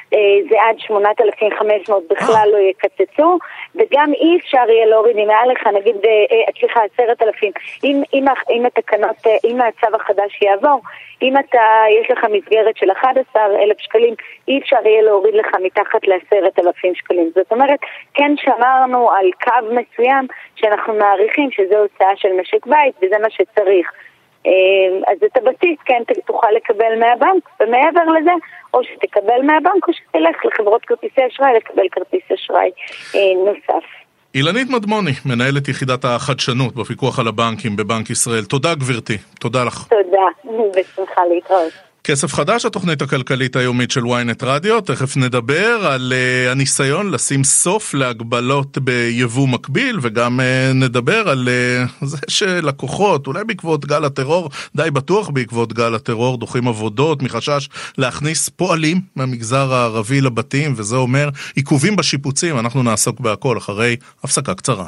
זה 0.49 0.55
עד 0.69 0.79
8,500 0.79 2.03
בכלל 2.09 2.49
לא 2.51 2.57
יקצצו, 2.57 3.37
וגם 3.75 4.13
אי 4.13 4.37
אפשר 4.37 4.69
יהיה 4.69 4.85
להוריד, 4.85 5.17
אם 5.17 5.29
היה 5.29 5.45
לך 5.45 5.67
נגיד, 5.67 5.95
אה, 6.05 6.11
אה, 6.31 6.53
סליחה, 6.59 6.79
10,000, 6.97 7.51
אם, 7.83 8.01
אם, 8.13 8.25
אם 8.51 8.65
התקנות, 8.65 9.27
אם 9.43 9.61
הצו 9.61 9.95
החדש 9.95 10.41
יעבור, 10.41 10.81
אם 11.21 11.37
אתה, 11.37 11.83
יש 12.01 12.11
לך 12.11 12.23
מסגרת 12.23 12.77
של 12.77 12.91
11,000 12.91 13.79
שקלים, 13.79 14.13
אי 14.47 14.59
אפשר 14.59 14.77
יהיה 14.85 15.01
להוריד 15.01 15.33
לך 15.35 15.47
מתחת 15.63 16.07
ל-10,000 16.07 16.93
שקלים. 16.93 17.31
זאת 17.35 17.51
אומרת, 17.51 17.79
כן 18.13 18.31
שמרנו 18.37 19.11
על 19.11 19.29
קו 19.43 19.67
מסוים 19.71 20.27
שאנחנו 20.55 20.93
מעריכים 20.93 21.51
שזה 21.51 21.77
הוצאה 21.77 22.15
של 22.15 22.33
משק 22.41 22.65
בית 22.65 22.95
וזה 23.01 23.15
מה 23.21 23.29
שצריך. 23.29 23.91
אז 25.07 25.17
את 25.25 25.37
הבסיס 25.37 25.77
כן 25.85 26.01
תוכל 26.25 26.47
לקבל 26.55 26.99
מהבנק, 26.99 27.49
ומעבר 27.59 28.11
לזה 28.19 28.31
או 28.73 28.83
שתקבל 28.83 29.41
מהבנק 29.43 29.87
או 29.87 29.93
שתלך 29.93 30.45
לחברות 30.45 30.85
כרטיסי 30.85 31.21
אשראי 31.27 31.53
לקבל 31.57 31.87
כרטיס 31.91 32.31
אשראי 32.33 32.69
אה, 33.15 33.19
נוסף. 33.45 33.85
אילנית 34.35 34.67
מדמוני, 34.69 35.11
מנהלת 35.25 35.67
יחידת 35.67 36.05
החדשנות 36.05 36.75
בפיקוח 36.75 37.19
על 37.19 37.27
הבנקים 37.27 37.75
בבנק 37.75 38.09
ישראל. 38.09 38.43
תודה 38.43 38.75
גברתי, 38.75 39.17
תודה 39.39 39.63
לך. 39.63 39.87
תודה, 39.89 40.27
בשמחה 40.75 41.21
להתראות. 41.25 41.86
כסף 42.07 42.33
חדש, 42.33 42.65
התוכנית 42.65 43.01
הכלכלית 43.01 43.55
היומית 43.55 43.91
של 43.91 44.01
ynet 44.03 44.43
רדיו, 44.45 44.81
תכף 44.81 45.17
נדבר 45.17 45.87
על 45.87 46.13
uh, 46.13 46.51
הניסיון 46.51 47.11
לשים 47.11 47.43
סוף 47.43 47.93
להגבלות 47.93 48.77
ביבוא 48.77 49.47
מקביל, 49.47 49.99
וגם 50.01 50.39
uh, 50.39 50.73
נדבר 50.73 51.29
על 51.29 51.49
uh, 52.01 52.05
זה 52.05 52.17
שלקוחות, 52.27 53.27
אולי 53.27 53.43
בעקבות 53.43 53.85
גל 53.85 54.05
הטרור, 54.05 54.49
די 54.75 54.91
בטוח 54.91 55.29
בעקבות 55.29 55.73
גל 55.73 55.95
הטרור, 55.95 56.37
דוחים 56.37 56.67
עבודות 56.67 57.23
מחשש 57.23 57.69
להכניס 57.97 58.49
פועלים 58.49 59.01
מהמגזר 59.15 59.73
הערבי 59.73 60.21
לבתים, 60.21 60.73
וזה 60.77 60.95
אומר 60.95 61.29
עיכובים 61.55 61.95
בשיפוצים, 61.95 62.59
אנחנו 62.59 62.83
נעסוק 62.83 63.19
בהכל 63.19 63.57
אחרי 63.57 63.95
הפסקה 64.23 64.53
קצרה. 64.53 64.87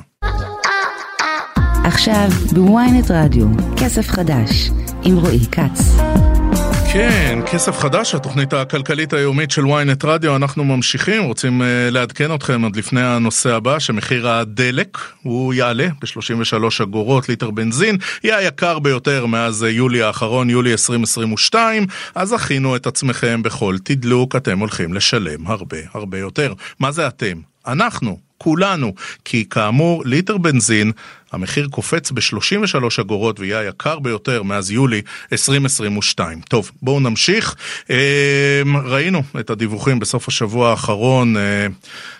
עכשיו 1.84 2.29
בוויינט 2.53 3.12
רדיו, 3.12 3.47
כסף 3.77 4.08
חדש, 4.08 4.69
עם 5.03 5.17
רועי 5.17 5.45
כץ. 5.51 6.18
כן, 6.93 7.39
כסף 7.52 7.78
חדש, 7.78 8.15
התוכנית 8.15 8.54
הכלכלית 8.54 9.13
היומית 9.13 9.52
של 9.52 9.62
ynet 9.62 10.08
רדיו, 10.08 10.36
אנחנו 10.36 10.63
ממשיכים, 10.63 11.23
רוצים 11.23 11.62
uh, 11.62 11.65
לעדכן 11.91 12.36
אתכם 12.36 12.65
עד 12.65 12.75
לפני 12.75 13.02
הנושא 13.02 13.56
הבא, 13.56 13.80
שמחיר 13.80 14.30
הדלק, 14.30 14.97
הוא 15.23 15.54
יעלה 15.54 15.88
ב-33 16.02 16.84
אגורות 16.84 17.30
ליטר 17.30 17.52
בנזין, 17.52 17.97
יהיה 18.23 18.38
היקר 18.38 18.80
ביותר 18.80 19.25
מאז 19.25 19.63
יולי 19.69 20.02
האחרון, 20.02 20.49
יולי 20.49 20.71
2022, 20.71 21.86
אז 22.15 22.34
הכינו 22.34 22.75
את 22.75 22.88
עצמכם 22.88 23.43
בכל 23.43 23.75
תדלוק, 23.84 24.36
אתם 24.36 24.60
הולכים 24.60 24.93
לשלם 24.93 25.47
הרבה 25.47 25.78
הרבה 25.93 26.17
יותר. 26.17 26.54
מה 26.80 26.91
זה 26.91 27.08
אתם? 27.08 27.38
אנחנו, 27.67 28.17
כולנו, 28.38 28.93
כי 29.25 29.45
כאמור 29.49 30.04
ליטר 30.06 30.38
בנזין 30.38 30.91
המחיר 31.32 31.68
קופץ 31.68 32.12
ב-33 32.12 33.02
אגורות 33.02 33.39
ויהיה 33.39 33.60
היקר 33.60 34.00
ביותר 34.00 34.44
מאז 34.44 34.72
יולי 34.72 35.02
2022. 35.32 36.42
טוב, 36.42 36.72
בואו 36.82 37.00
נמשיך. 37.00 37.56
אמ, 37.89 37.96
ראינו 38.78 39.24
את 39.39 39.50
הדיווחים 39.50 40.00
בסוף 40.00 40.28
השבוע 40.28 40.70
האחרון. 40.70 41.36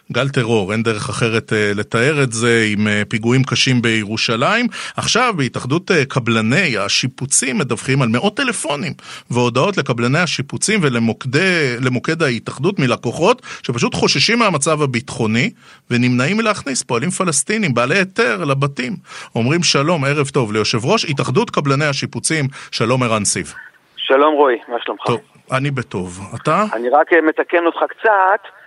אה, 0.10 0.14
גל 0.14 0.30
טרור, 0.30 0.72
אין 0.72 0.84
דרך 0.84 1.10
אחרת 1.10 1.50
uh, 1.50 1.78
לתאר 1.78 2.24
את 2.24 2.32
זה, 2.32 2.66
עם 2.72 2.88
uh, 2.88 3.10
פיגועים 3.10 3.44
קשים 3.44 3.82
בירושלים. 3.82 4.66
עכשיו 4.98 5.34
בהתאחדות 5.38 5.92
uh, 5.92 5.94
קבלני 6.10 6.78
השיפוצים 6.78 7.58
מדווחים 7.58 8.02
על 8.02 8.10
מאות 8.10 8.38
טלפונים 8.38 8.94
והודעות 9.32 9.78
לקבלני 9.78 10.20
השיפוצים 10.20 10.80
ולמוקד 10.84 12.24
ההתאחדות 12.24 12.80
מלקוחות 12.80 13.42
שפשוט 13.64 13.96
חוששים 13.96 14.40
מהמצב 14.40 14.82
הביטחוני 14.82 15.50
ונמנעים 15.92 16.38
מלהכניס 16.38 16.84
פועלים 16.84 17.10
פלסטינים 17.10 17.74
בעלי 17.74 17.98
היתר 17.98 18.46
לבתים. 18.46 18.94
אומרים 19.36 19.64
שלום, 19.64 20.06
ערב 20.06 20.28
טוב, 20.28 20.54
ליושב 20.54 20.86
ראש 20.86 21.06
התאחדות 21.06 21.50
קבלני 21.50 21.86
השיפוצים, 21.86 22.46
שלום 22.72 23.04
ערן 23.04 23.26
סיב. 23.26 23.54
שלום 23.98 24.36
רועי, 24.36 24.58
מה 24.68 24.76
שלומך? 24.80 25.02
טוב, 25.06 25.20
אני 25.52 25.72
בטוב. 25.72 26.20
אתה? 26.36 26.66
אני 26.74 26.90
רק 26.90 27.14
מתקן 27.28 27.66
אותך 27.66 27.80
קצת. 27.90 28.59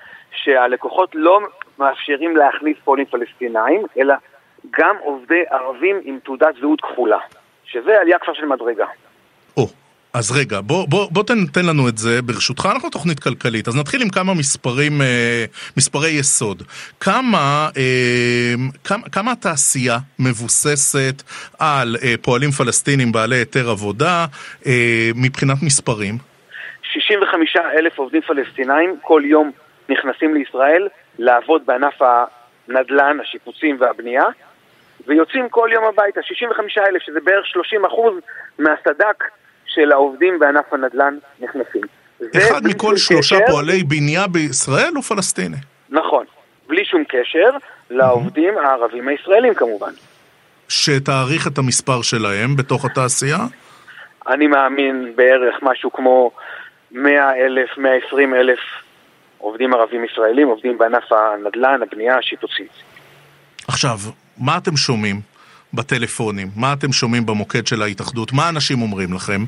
שהלקוחות 0.43 1.11
לא 1.15 1.41
מאפשרים 1.79 2.37
להכניס 2.37 2.77
פועלים 2.85 3.07
פלסטינאים, 3.07 3.83
אלא 3.99 4.15
גם 4.79 4.97
עובדי 5.01 5.43
ערבים 5.51 6.01
עם 6.05 6.19
תעודת 6.25 6.55
זהות 6.61 6.81
כפולה, 6.81 7.19
שזה 7.65 8.01
עלייה 8.01 8.19
כבר 8.19 8.35
של 8.35 8.47
מדרגה. 8.47 8.87
או, 9.57 9.67
אז 10.15 10.33
רגע, 10.39 10.61
בוא, 10.61 10.89
בוא, 10.89 11.09
בוא 11.11 11.23
תן, 11.23 11.47
תן 11.53 11.67
לנו 11.67 11.89
את 11.89 11.99
זה, 11.99 12.23
ברשותך 12.23 12.69
אנחנו 12.73 12.91
תוכנית 12.91 13.21
כלכלית, 13.21 13.69
אז 13.69 13.77
נתחיל 13.77 14.03
עם 14.03 14.09
כמה 14.09 14.35
מספרים, 14.35 15.03
אה, 15.03 15.45
מספרי 15.77 16.11
יסוד. 16.11 16.63
כמה, 17.01 17.69
אה, 17.77 18.55
כמה, 18.85 19.09
כמה 19.13 19.33
התעשייה 19.33 19.99
מבוססת 20.19 21.23
על 21.59 21.97
אה, 22.05 22.15
פועלים 22.23 22.51
פלסטינים 22.51 23.13
בעלי 23.13 23.37
היתר 23.37 23.71
עבודה 23.71 24.27
אה, 24.67 25.11
מבחינת 25.15 25.57
מספרים? 25.63 26.19
65 26.93 27.57
אלף 27.79 27.99
עובדים 27.99 28.21
פלסטינאים 28.23 28.97
כל 29.03 29.23
יום 29.25 29.51
נכנסים 29.93 30.35
לישראל 30.35 30.89
לעבוד 31.19 31.67
בענף 31.67 31.95
הנדל"ן, 32.03 33.17
השיפוצים 33.23 33.77
והבנייה, 33.81 34.25
ויוצאים 35.07 35.49
כל 35.49 35.69
יום 35.73 35.85
הביתה, 35.85 36.21
65 36.23 36.79
אלף, 36.79 37.03
שזה 37.03 37.21
בערך 37.25 37.47
30 37.47 37.85
אחוז 37.85 38.15
מהסד"כ 38.59 39.25
של 39.67 39.93
העובדים 39.93 40.39
בענף 40.39 40.73
הנדל"ן 40.73 41.19
נכנסים. 41.41 41.83
אחד 42.37 42.61
מכל 42.65 42.97
שלושה 42.97 43.35
קשר, 43.35 43.47
פועלי 43.53 43.83
בנייה 43.83 44.27
בישראל 44.27 44.93
הוא 44.95 45.03
פלסטיני. 45.03 45.57
נכון, 45.91 46.27
בלי 46.69 46.85
שום 46.85 47.05
קשר 47.09 47.51
לעובדים 47.91 48.59
הערבים 48.59 49.09
הישראלים 49.09 49.55
כמובן. 49.55 49.93
שתעריך 50.69 51.47
את 51.47 51.59
המספר 51.59 52.03
שלהם 52.03 52.57
בתוך 52.57 52.85
התעשייה? 52.85 53.39
אני 54.29 54.47
מאמין 54.47 55.13
בערך 55.17 55.55
משהו 55.63 55.93
כמו 55.93 56.31
100 56.93 57.35
אלף, 57.37 57.79
120 57.79 58.35
אלף 58.35 58.59
עובדים 59.43 59.75
ערבים 59.75 60.05
ישראלים, 60.05 60.49
עובדים 60.49 60.79
בענף 60.79 61.13
הנדל"ן, 61.13 61.81
הבנייה 61.83 62.19
השיפוצית. 62.19 62.73
עכשיו, 63.69 63.97
מה 64.39 64.59
אתם 64.59 64.77
שומעים 64.77 65.21
בטלפונים? 65.75 66.49
מה 66.57 66.73
אתם 66.73 66.93
שומעים 66.93 67.27
במוקד 67.27 67.67
של 67.67 67.83
ההתאחדות? 67.83 68.33
מה 68.33 68.49
אנשים 68.49 68.83
אומרים 68.83 69.13
לכם? 69.13 69.41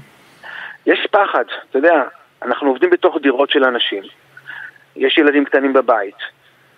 יש 0.86 1.06
פחד, 1.10 1.44
אתה 1.70 1.78
יודע, 1.78 2.02
אנחנו 2.42 2.68
עובדים 2.68 2.90
בתוך 2.90 3.16
דירות 3.22 3.50
של 3.50 3.64
אנשים, 3.64 4.02
יש 4.96 5.18
ילדים 5.18 5.44
קטנים 5.44 5.72
בבית, 5.72 6.18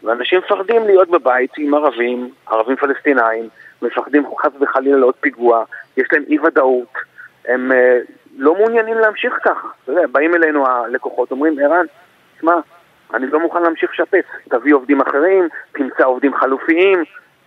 ואנשים 0.02 0.38
מפחדים 0.38 0.86
להיות 0.86 1.10
בבית 1.10 1.50
עם 1.58 1.74
ערבים, 1.74 2.30
ערבים 2.46 2.76
פלסטינאים, 2.76 3.48
מפחדים 3.82 4.24
חס 4.42 4.50
וחלילה 4.60 4.96
לעוד 4.96 5.14
פיגוע, 5.20 5.64
יש 5.96 6.06
להם 6.12 6.24
אי 6.28 6.38
ודאות, 6.38 6.92
הם 7.48 7.72
אה, 7.72 7.98
לא 8.36 8.54
מעוניינים 8.54 8.98
להמשיך 8.98 9.34
ככה. 9.44 9.68
אתה 9.82 9.92
יודע, 9.92 10.02
באים 10.12 10.34
אלינו 10.34 10.66
הלקוחות, 10.66 11.30
אומרים, 11.30 11.58
ערן, 11.58 11.86
תשמע, 12.36 12.54
אני 13.14 13.26
לא 13.26 13.40
מוכן 13.40 13.62
להמשיך 13.62 13.90
לשפץ, 13.90 14.24
תביא 14.48 14.74
עובדים 14.74 15.00
אחרים, 15.00 15.48
תמצא 15.72 16.04
עובדים 16.04 16.34
חלופיים, 16.34 17.02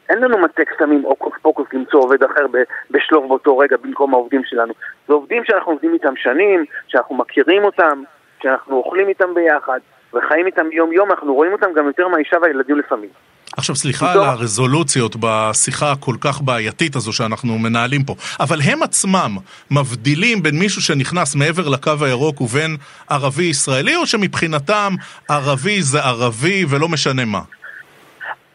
אין 0.09 0.19
לנו 0.19 0.37
מטה 0.37 0.65
קסמים 0.65 1.05
או 1.05 1.15
קוקס 1.15 1.39
פוקוס 1.41 1.67
למצוא 1.73 1.99
עובד 1.99 2.23
אחר 2.23 2.45
בשלוף 2.91 3.25
באותו 3.27 3.57
רגע 3.57 3.77
במקום 3.77 4.13
העובדים 4.13 4.41
שלנו. 4.43 4.73
זה 5.07 5.13
עובדים 5.13 5.43
שאנחנו 5.45 5.71
עובדים 5.71 5.93
איתם 5.93 6.15
שנים, 6.15 6.65
שאנחנו 6.87 7.15
מכירים 7.15 7.63
אותם, 7.63 8.03
שאנחנו 8.41 8.77
אוכלים 8.77 9.07
איתם 9.07 9.33
ביחד, 9.33 9.79
וחיים 10.13 10.45
איתם 10.45 10.71
יום-יום, 10.71 11.11
אנחנו 11.11 11.33
רואים 11.33 11.51
אותם 11.51 11.73
גם 11.73 11.87
יותר 11.87 12.07
מהאישה 12.07 12.37
והילדים 12.41 12.79
לפעמים. 12.79 13.09
עכשיו 13.57 13.75
סליחה 13.75 14.12
על 14.12 14.19
הרזולוציות 14.19 15.15
בשיחה 15.19 15.91
הכל 15.91 16.15
כך 16.21 16.41
בעייתית 16.41 16.95
הזו 16.95 17.13
שאנחנו 17.13 17.57
מנהלים 17.57 18.03
פה, 18.03 18.15
אבל 18.39 18.59
הם 18.63 18.83
עצמם 18.83 19.38
מבדילים 19.71 20.43
בין 20.43 20.59
מישהו 20.59 20.81
שנכנס 20.81 21.35
מעבר 21.35 21.69
לקו 21.69 21.91
הירוק 22.01 22.41
ובין 22.41 22.77
ערבי 23.09 23.43
ישראלי, 23.43 23.95
או 23.95 24.05
שמבחינתם 24.05 24.93
ערבי 25.29 25.81
זה 25.81 25.99
ערבי 25.99 26.65
ולא 26.69 26.88
משנה 26.88 27.25
מה? 27.25 27.41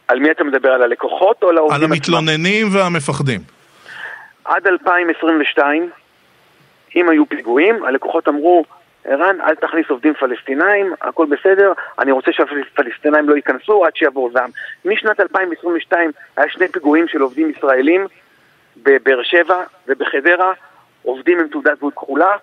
על 0.07 0.19
מי 0.19 0.31
אתה 0.31 0.43
מדבר? 0.43 0.69
על 0.69 0.81
הלקוחות 0.81 1.43
או 1.43 1.49
על 1.49 1.57
העובדים? 1.57 1.83
על 1.83 1.91
המתלוננים 1.91 2.67
עצמם? 2.67 2.79
והמפחדים. 2.79 3.41
עד 4.45 4.67
2022, 4.67 5.89
אם 6.95 7.09
היו 7.09 7.29
פיגועים, 7.29 7.83
הלקוחות 7.83 8.27
אמרו, 8.27 8.65
ערן, 9.05 9.41
אל 9.41 9.55
תכניס 9.55 9.89
עובדים 9.89 10.13
פלסטינאים, 10.13 10.93
הכל 11.01 11.25
בסדר, 11.25 11.73
אני 11.99 12.11
רוצה 12.11 12.31
שהפלסטינאים 12.31 13.29
לא 13.29 13.35
ייכנסו 13.35 13.85
עד 13.85 13.95
שיעבור 13.95 14.29
זעם. 14.33 14.49
משנת 14.85 15.19
2022 15.19 16.11
היה 16.37 16.49
שני 16.49 16.67
פיגועים 16.67 17.07
של 17.07 17.21
עובדים 17.21 17.49
ישראלים 17.49 18.07
בבאר 18.77 19.23
שבע 19.23 19.63
ובחדרה, 19.87 20.53
עובדים 21.03 21.39
עם 21.39 21.47
תעודת 21.47 21.79
זהות 21.79 21.93
כחולה, 21.93 22.35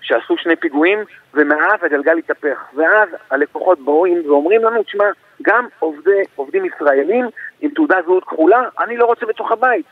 שעשו 0.00 0.36
שני 0.36 0.56
פיגועים, 0.56 0.98
ומאז 1.34 1.78
הגלגל 1.82 2.18
התהפך. 2.18 2.64
ואז 2.74 3.08
הלקוחות 3.30 3.78
באים 3.78 4.22
ואומרים 4.26 4.64
לנו, 4.64 4.82
תשמע, 4.82 5.04
גם 5.42 5.66
עובדי, 5.78 6.22
עובדים 6.36 6.64
ישראלים 6.64 7.26
עם 7.60 7.70
תעודת 7.70 8.04
זהות 8.04 8.24
כחולה, 8.24 8.68
אני 8.80 8.96
לא 8.96 9.04
רוצה 9.04 9.26
בתוך 9.26 9.52
הבית. 9.52 9.86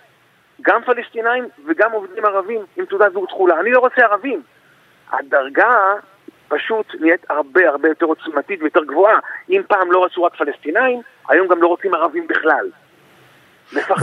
גם 0.62 0.82
פלסטינאים 0.82 1.44
וגם 1.66 1.92
עובדים 1.92 2.24
ערבים 2.24 2.60
עם 2.76 2.84
תעודת 2.84 3.12
זהות 3.12 3.28
כחולה. 3.28 3.60
אני 3.60 3.70
לא 3.70 3.78
רוצה 3.78 4.02
ערבים. 4.02 4.42
הדרגה 5.12 5.94
פשוט 6.56 6.86
נהיית 7.00 7.20
הרבה 7.30 7.68
הרבה 7.68 7.88
יותר 7.88 8.06
עוצמתית 8.06 8.62
ויותר 8.62 8.84
גבוהה. 8.84 9.18
אם 9.50 9.60
פעם 9.68 9.92
לא 9.92 10.04
רצו 10.04 10.24
רק 10.24 10.32
פלסטינאים, 10.36 11.00
היום 11.28 11.48
גם 11.48 11.62
לא 11.62 11.66
רוצים 11.66 11.94
ערבים 11.94 12.26
בכלל. 12.28 12.66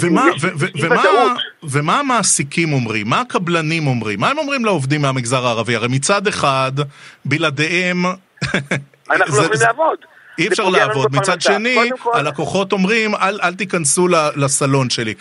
ומה, 0.01 0.25
ו- 0.41 0.47
ו- 0.59 0.65
ומה, 0.83 1.35
ומה 1.63 1.99
המעסיקים 1.99 2.73
אומרים? 2.73 3.09
מה 3.09 3.21
הקבלנים 3.21 3.87
אומרים? 3.87 4.19
מה 4.19 4.29
הם 4.29 4.37
אומרים 4.37 4.65
לעובדים 4.65 5.01
מהמגזר 5.01 5.45
הערבי? 5.45 5.75
הרי 5.75 5.87
מצד 5.91 6.27
אחד, 6.27 6.71
בלעדיהם... 7.25 8.05
אנחנו 9.09 9.37
לא 9.37 9.41
יכולים 9.43 9.61
לעבוד. 9.61 9.97
אי 10.37 10.47
אפשר 10.47 10.69
לעבוד. 10.69 11.15
מצד 11.15 11.41
שני, 11.41 11.89
כל... 11.99 12.11
הלקוחות 12.13 12.71
אומרים, 12.71 13.15
אל, 13.15 13.39
אל 13.43 13.53
תיכנסו 13.53 14.07
לסלון 14.35 14.89
שלי. 14.89 15.13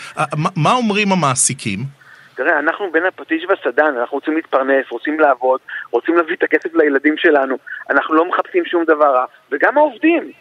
מה 0.57 0.73
אומרים 0.73 1.13
המעסיקים? 1.13 1.98
תראה, 2.39 2.59
אנחנו 2.59 2.91
בין 2.93 3.07
הפטיש 3.07 3.45
והסדן, 3.49 3.97
אנחנו 3.99 4.17
רוצים 4.17 4.35
להתפרנס, 4.35 4.85
רוצים 4.91 5.21
לעבוד, 5.21 5.61
רוצים 5.91 6.17
להביא 6.17 6.37
את 6.37 6.43
הכסף 6.43 6.75
לילדים 6.75 7.17
שלנו, 7.17 7.57
אנחנו 7.91 8.15
לא 8.15 8.25
מחפשים 8.25 8.65
שום 8.65 8.85
דבר 8.85 9.15
רע, 9.15 9.25
וגם 9.53 9.79
העובדים 9.79 10.33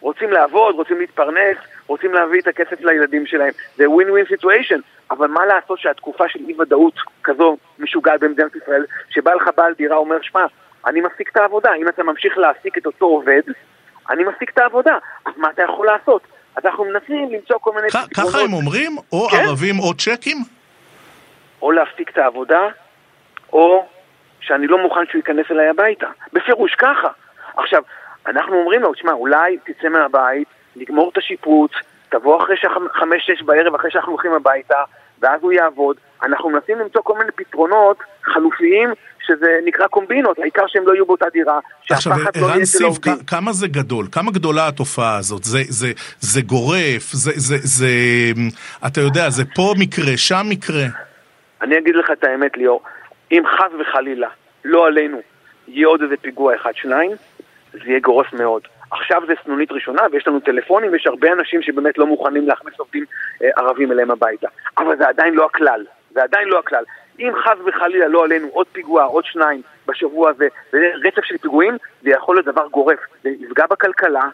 רוצים 0.00 0.30
לעבוד, 0.32 0.74
רוצים 0.74 0.98
להתפרנס, 0.98 1.56
רוצים 1.86 2.14
להביא 2.14 2.40
את 2.40 2.46
הכסף 2.46 2.80
לילדים 2.80 3.26
שלהם. 3.26 3.52
זה 3.76 3.90
ווין 3.90 4.10
ווין 4.10 4.24
סיטואשן, 4.28 4.80
אבל 5.10 5.26
מה 5.26 5.46
לעשות 5.46 5.78
שהתקופה 5.78 6.28
של 6.28 6.38
אי 6.48 6.54
ודאות 6.60 6.94
כזו 7.24 7.56
משוגעת 7.78 8.20
במדינת 8.20 8.56
ישראל, 8.56 8.84
שבא 9.10 9.34
לך 9.34 9.50
בעל 9.56 9.74
דירה 9.74 9.96
אומר, 9.96 10.16
שמע, 10.22 10.46
אני 10.86 11.00
מפסיק 11.00 11.28
את 11.28 11.36
העבודה, 11.36 11.70
אם 11.74 11.88
אתה 11.88 12.02
ממשיך 12.02 12.38
להעסיק 12.38 12.78
את 12.78 12.86
אותו 12.86 13.06
עובד, 13.06 13.42
אני 14.10 14.24
מפסיק 14.24 14.50
את 14.50 14.58
העבודה, 14.58 14.98
אז 15.26 15.32
מה 15.36 15.50
אתה 15.50 15.62
יכול 15.62 15.86
לעשות? 15.86 16.22
אז 16.56 16.66
אנחנו 16.66 16.84
מנסים 16.84 17.28
למצוא 17.32 17.56
כל 17.60 17.72
מיני. 17.74 17.88
ככה 18.16 18.40
הם 18.40 18.52
אומרים? 18.52 18.96
או 19.12 19.28
כן? 19.28 19.36
ערבים 19.36 19.78
או 19.78 19.94
צ'קים? 19.94 20.55
או 21.62 21.72
להפסיק 21.72 22.10
את 22.10 22.18
העבודה, 22.18 22.68
או 23.52 23.86
שאני 24.40 24.66
לא 24.66 24.82
מוכן 24.82 25.00
שהוא 25.10 25.18
ייכנס 25.18 25.46
אליי 25.50 25.68
הביתה. 25.68 26.06
בפירוש 26.32 26.74
ככה. 26.74 27.08
עכשיו, 27.56 27.82
אנחנו 28.26 28.56
אומרים 28.56 28.82
לו, 28.82 28.94
תשמע, 28.94 29.12
אולי 29.12 29.58
תצא 29.64 29.88
מהבית, 29.88 30.48
נגמור 30.76 31.10
את 31.12 31.18
השיפוץ, 31.18 31.70
תבוא 32.08 32.42
אחרי 32.42 32.56
חמש-שש 32.92 33.42
בערב, 33.42 33.74
אחרי 33.74 33.90
שאנחנו 33.90 34.12
הולכים 34.12 34.32
הביתה, 34.32 34.78
ואז 35.22 35.40
הוא 35.42 35.52
יעבוד. 35.52 35.96
אנחנו 36.22 36.50
מנסים 36.50 36.78
למצוא 36.78 37.02
כל 37.04 37.18
מיני 37.18 37.30
פתרונות 37.30 37.96
חלופיים 38.22 38.90
שזה 39.26 39.58
נקרא 39.64 39.86
קומבינות, 39.86 40.38
העיקר 40.38 40.62
שהם 40.66 40.82
לא 40.86 40.92
יהיו 40.92 41.06
באותה 41.06 41.26
דירה, 41.32 41.58
עכשיו, 41.90 42.12
לא 42.12 42.50
ערן 42.50 42.64
סיב, 42.64 42.86
כמה 43.26 43.52
זה 43.52 43.68
גדול? 43.68 44.06
כמה 44.12 44.30
גדולה 44.30 44.68
התופעה 44.68 45.16
הזאת? 45.16 45.44
זה, 45.44 45.58
זה, 45.68 45.92
זה 46.20 46.40
גורף? 46.40 47.12
זה, 47.12 47.32
זה, 47.34 47.56
זה, 47.62 47.88
אתה 48.86 49.00
יודע, 49.00 49.30
זה 49.30 49.42
פה 49.54 49.74
מקרה, 49.78 50.16
שם 50.16 50.46
מקרה? 50.50 50.84
אני 51.66 51.78
אגיד 51.78 51.96
לך 51.96 52.10
את 52.10 52.24
האמת, 52.24 52.56
ליאור, 52.56 52.82
אם 53.32 53.42
חס 53.46 53.70
וחלילה, 53.78 54.28
לא 54.64 54.86
עלינו, 54.86 55.20
יהיה 55.68 55.86
עוד 55.86 56.02
איזה 56.02 56.16
פיגוע 56.16 56.54
אחד-שניים, 56.56 57.10
זה 57.72 57.80
יהיה 57.84 58.00
גורף 58.00 58.32
מאוד. 58.32 58.62
עכשיו 58.90 59.22
זה 59.26 59.32
סנונית 59.44 59.72
ראשונה 59.72 60.02
ויש 60.12 60.28
לנו 60.28 60.40
טלפונים 60.40 60.92
ויש 60.92 61.06
הרבה 61.06 61.32
אנשים 61.32 61.62
שבאמת 61.62 61.98
לא 61.98 62.06
מוכנים 62.06 62.46
להכניס 62.48 62.74
עובדים 62.78 63.04
אה, 63.42 63.48
ערבים 63.56 63.92
אליהם 63.92 64.10
הביתה. 64.10 64.48
אבל 64.78 64.96
זה 64.96 65.08
עדיין 65.08 65.34
לא 65.34 65.44
הכלל, 65.44 65.84
זה 66.10 66.22
עדיין 66.22 66.48
לא 66.48 66.58
הכלל. 66.58 66.84
אם 67.18 67.32
חס 67.44 67.58
וחלילה 67.66 68.08
לא 68.08 68.24
עלינו 68.24 68.48
עוד 68.52 68.66
פיגוע, 68.72 69.04
עוד 69.04 69.24
שניים 69.24 69.62
בשבוע 69.86 70.30
הזה, 70.30 70.48
רצף 71.04 71.24
של 71.24 71.38
פיגועים, 71.38 71.76
זה 72.02 72.10
יכול 72.10 72.36
להיות 72.36 72.46
דבר 72.46 72.66
גורף. 72.66 72.98
זה 73.22 73.30
יפגע 73.40 73.66
בכלכלה, 73.66 74.28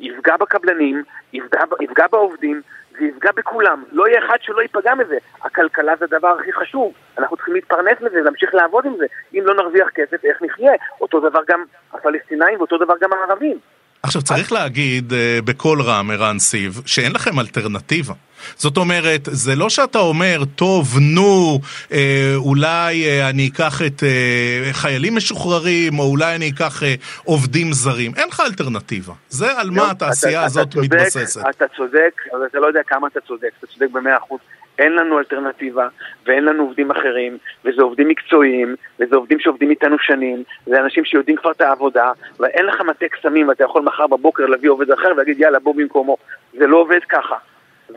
יפגע 0.00 0.36
בקבלנים, 0.36 1.02
יפגע, 1.32 1.60
יפגע 1.80 2.06
בעובדים, 2.12 2.62
זה 2.98 3.04
יפגע 3.04 3.30
בכולם. 3.36 3.84
לא 3.92 4.08
יהיה 4.08 4.26
אחד 4.26 4.36
שלא 4.40 4.62
ייפגע 4.62 4.94
מזה. 4.94 5.18
הכלכלה 5.42 5.96
זה 5.96 6.04
הדבר 6.04 6.28
הכי 6.40 6.52
חשוב. 6.52 6.92
אנחנו 7.18 7.36
צריכים 7.36 7.54
להתפרנס 7.54 8.00
מזה, 8.00 8.20
להמשיך 8.20 8.54
לעבוד 8.54 8.86
עם 8.86 8.96
זה. 8.96 9.06
אם 9.34 9.42
לא 9.44 9.54
נרוויח 9.54 9.90
כסף, 9.90 10.24
איך 10.24 10.42
נחיה? 10.42 10.72
אותו 11.00 11.20
דבר 11.20 11.40
גם 11.48 11.64
הפלסטינאים 11.92 12.58
ואותו 12.58 12.78
דבר 12.78 12.94
גם 13.00 13.12
הערבים. 13.12 13.58
עכשיו 14.02 14.22
צריך 14.22 14.52
להגיד 14.52 15.12
אה, 15.12 15.38
בקול 15.44 15.82
רם, 15.82 16.10
ערן 16.10 16.38
סיב, 16.38 16.82
שאין 16.86 17.12
לכם 17.12 17.40
אלטרנטיבה. 17.40 18.14
זאת 18.56 18.76
אומרת, 18.76 19.28
זה 19.32 19.54
לא 19.56 19.68
שאתה 19.70 19.98
אומר, 19.98 20.42
טוב, 20.56 20.98
נו, 21.00 21.60
אה, 21.92 22.32
אולי 22.36 23.04
אה, 23.08 23.28
אני 23.28 23.50
אקח 23.54 23.82
את 23.82 24.02
אה, 24.02 24.72
חיילים 24.72 25.16
משוחררים, 25.16 25.98
או 25.98 26.04
אולי 26.04 26.34
אני 26.34 26.50
אקח 26.50 26.82
אה, 26.82 26.94
עובדים 27.24 27.72
זרים. 27.72 28.12
אין 28.16 28.28
לך 28.28 28.40
אלטרנטיבה. 28.40 29.12
זה 29.28 29.58
על 29.58 29.70
מה 29.70 29.90
התעשייה 29.90 30.44
הזאת 30.44 30.68
אתה 30.68 30.74
צודק, 30.74 30.84
מתבססת. 30.84 31.40
אתה 31.50 31.64
צודק, 31.76 32.14
אבל 32.32 32.46
אתה 32.46 32.58
לא 32.58 32.66
יודע 32.66 32.80
כמה 32.86 33.06
אתה 33.06 33.20
צודק. 33.20 33.50
אתה 33.58 33.66
צודק 33.66 33.86
במאה 33.92 34.16
אחוז. 34.16 34.40
אין 34.78 34.92
לנו 34.92 35.18
אלטרנטיבה, 35.18 35.88
ואין 36.26 36.44
לנו 36.44 36.62
עובדים 36.62 36.90
אחרים, 36.90 37.38
וזה 37.64 37.82
עובדים 37.82 38.08
מקצועיים, 38.08 38.76
וזה 39.00 39.16
עובדים 39.16 39.40
שעובדים 39.40 39.70
איתנו 39.70 39.98
שנים, 39.98 40.42
זה 40.66 40.80
אנשים 40.80 41.04
שיודעים 41.04 41.36
כבר 41.36 41.50
את 41.50 41.60
העבודה, 41.60 42.12
ואין 42.40 42.66
לך 42.66 42.80
מטה 42.80 43.08
קסמים, 43.08 43.48
ואתה 43.48 43.64
יכול 43.64 43.82
מחר 43.82 44.06
בבוקר 44.06 44.46
להביא 44.46 44.70
עובד 44.70 44.90
אחר 44.90 45.12
ולהגיד 45.12 45.40
יאללה 45.40 45.58
בוא 45.58 45.74
במקומו. 45.74 46.16
זה 46.52 46.66
לא 46.66 46.76
עובד 46.76 47.00
ככה. 47.08 47.36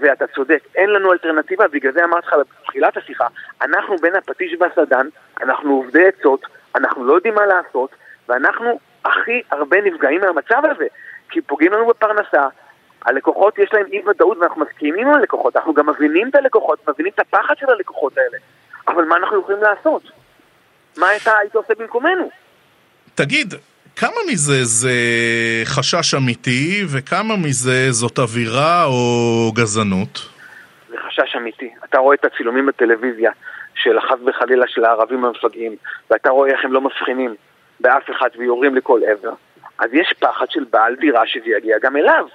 ואתה 0.02 0.28
צודק, 0.28 0.60
אין 0.76 0.90
לנו 0.90 1.14
אלטרנטיבה, 1.14 1.68
בגלל 1.68 1.92
זה 1.92 2.04
אמרתי 2.04 2.28
לך 2.28 2.36
בתחילת 2.62 2.98
השיחה, 2.98 3.28
אנחנו 3.62 3.96
בין 3.96 4.16
הפטיש 4.16 4.56
והסדן, 4.60 5.08
אנחנו 5.42 5.76
עובדי 5.76 6.08
עצות, 6.08 6.46
אנחנו 6.76 7.06
לא 7.06 7.14
יודעים 7.14 7.36
מה 7.36 7.46
לעשות, 7.46 7.90
ואנחנו 8.30 8.80
הכי 9.06 9.42
הרבה 9.52 9.82
נפגעים 9.82 10.22
מהמצב 10.22 10.62
הזה, 10.64 10.88
כי 11.30 11.42
פוגעים 11.42 11.74
לנו 11.74 11.88
בפרנסה, 11.88 12.48
הלקוחות 13.06 13.60
יש 13.60 13.74
להם 13.74 13.86
אי 13.92 14.02
ודאות 14.08 14.38
ואנחנו 14.38 14.62
מסכימים 14.66 15.08
עם 15.08 15.14
הלקוחות, 15.14 15.56
אנחנו 15.56 15.74
גם 15.74 15.90
מבינים 15.90 16.30
את 16.30 16.36
הלקוחות, 16.36 16.88
מבינים 16.90 17.12
את 17.16 17.20
הפחד 17.20 17.54
של 17.58 17.70
הלקוחות 17.70 18.18
האלה, 18.18 18.38
אבל 18.88 19.04
מה 19.04 19.16
אנחנו 19.16 19.40
יכולים 19.40 19.62
לעשות? 19.62 20.04
מה 20.98 21.08
אתה 21.16 21.38
היית 21.38 21.56
עושה 21.56 21.74
במקומנו? 21.80 22.30
תגיד, 23.16 23.54
כמה 23.96 24.16
מזה 24.32 24.64
זה 24.64 24.92
חשש 25.66 26.14
אמיתי 26.14 26.84
וכמה 26.92 27.36
מזה 27.36 27.92
זאת 27.92 28.20
אווירה 28.20 28.86
או 28.86 29.52
גזענות? 29.56 30.30
זה 30.90 30.96
חשש 31.08 31.36
אמיתי. 31.36 31.74
אתה 31.84 31.98
רואה 31.98 32.16
את 32.16 32.26
הצילומים 32.26 32.66
בטלוויזיה 32.66 33.32
של 33.76 34.02
חס 34.02 34.18
וחלילה 34.26 34.66
של 34.68 34.86
הערבים 34.86 35.26
המפגעים 35.26 35.76
ואתה 36.12 36.30
רואה 36.30 36.52
איך 36.52 36.66
הם 36.66 36.74
לא 36.74 36.82
מבחינים 36.82 37.36
באף 37.80 38.10
אחד 38.12 38.30
ויורים 38.38 38.76
לכל 38.76 39.02
עבר. 39.12 39.34
אז 39.80 39.90
יש 39.94 40.14
פחד 40.20 40.46
של 40.50 40.64
בעל 40.70 40.96
דירה 40.96 41.28
שזה 41.28 41.50
יגיע 41.58 41.78
גם 41.82 41.98
אליו. 41.98 42.26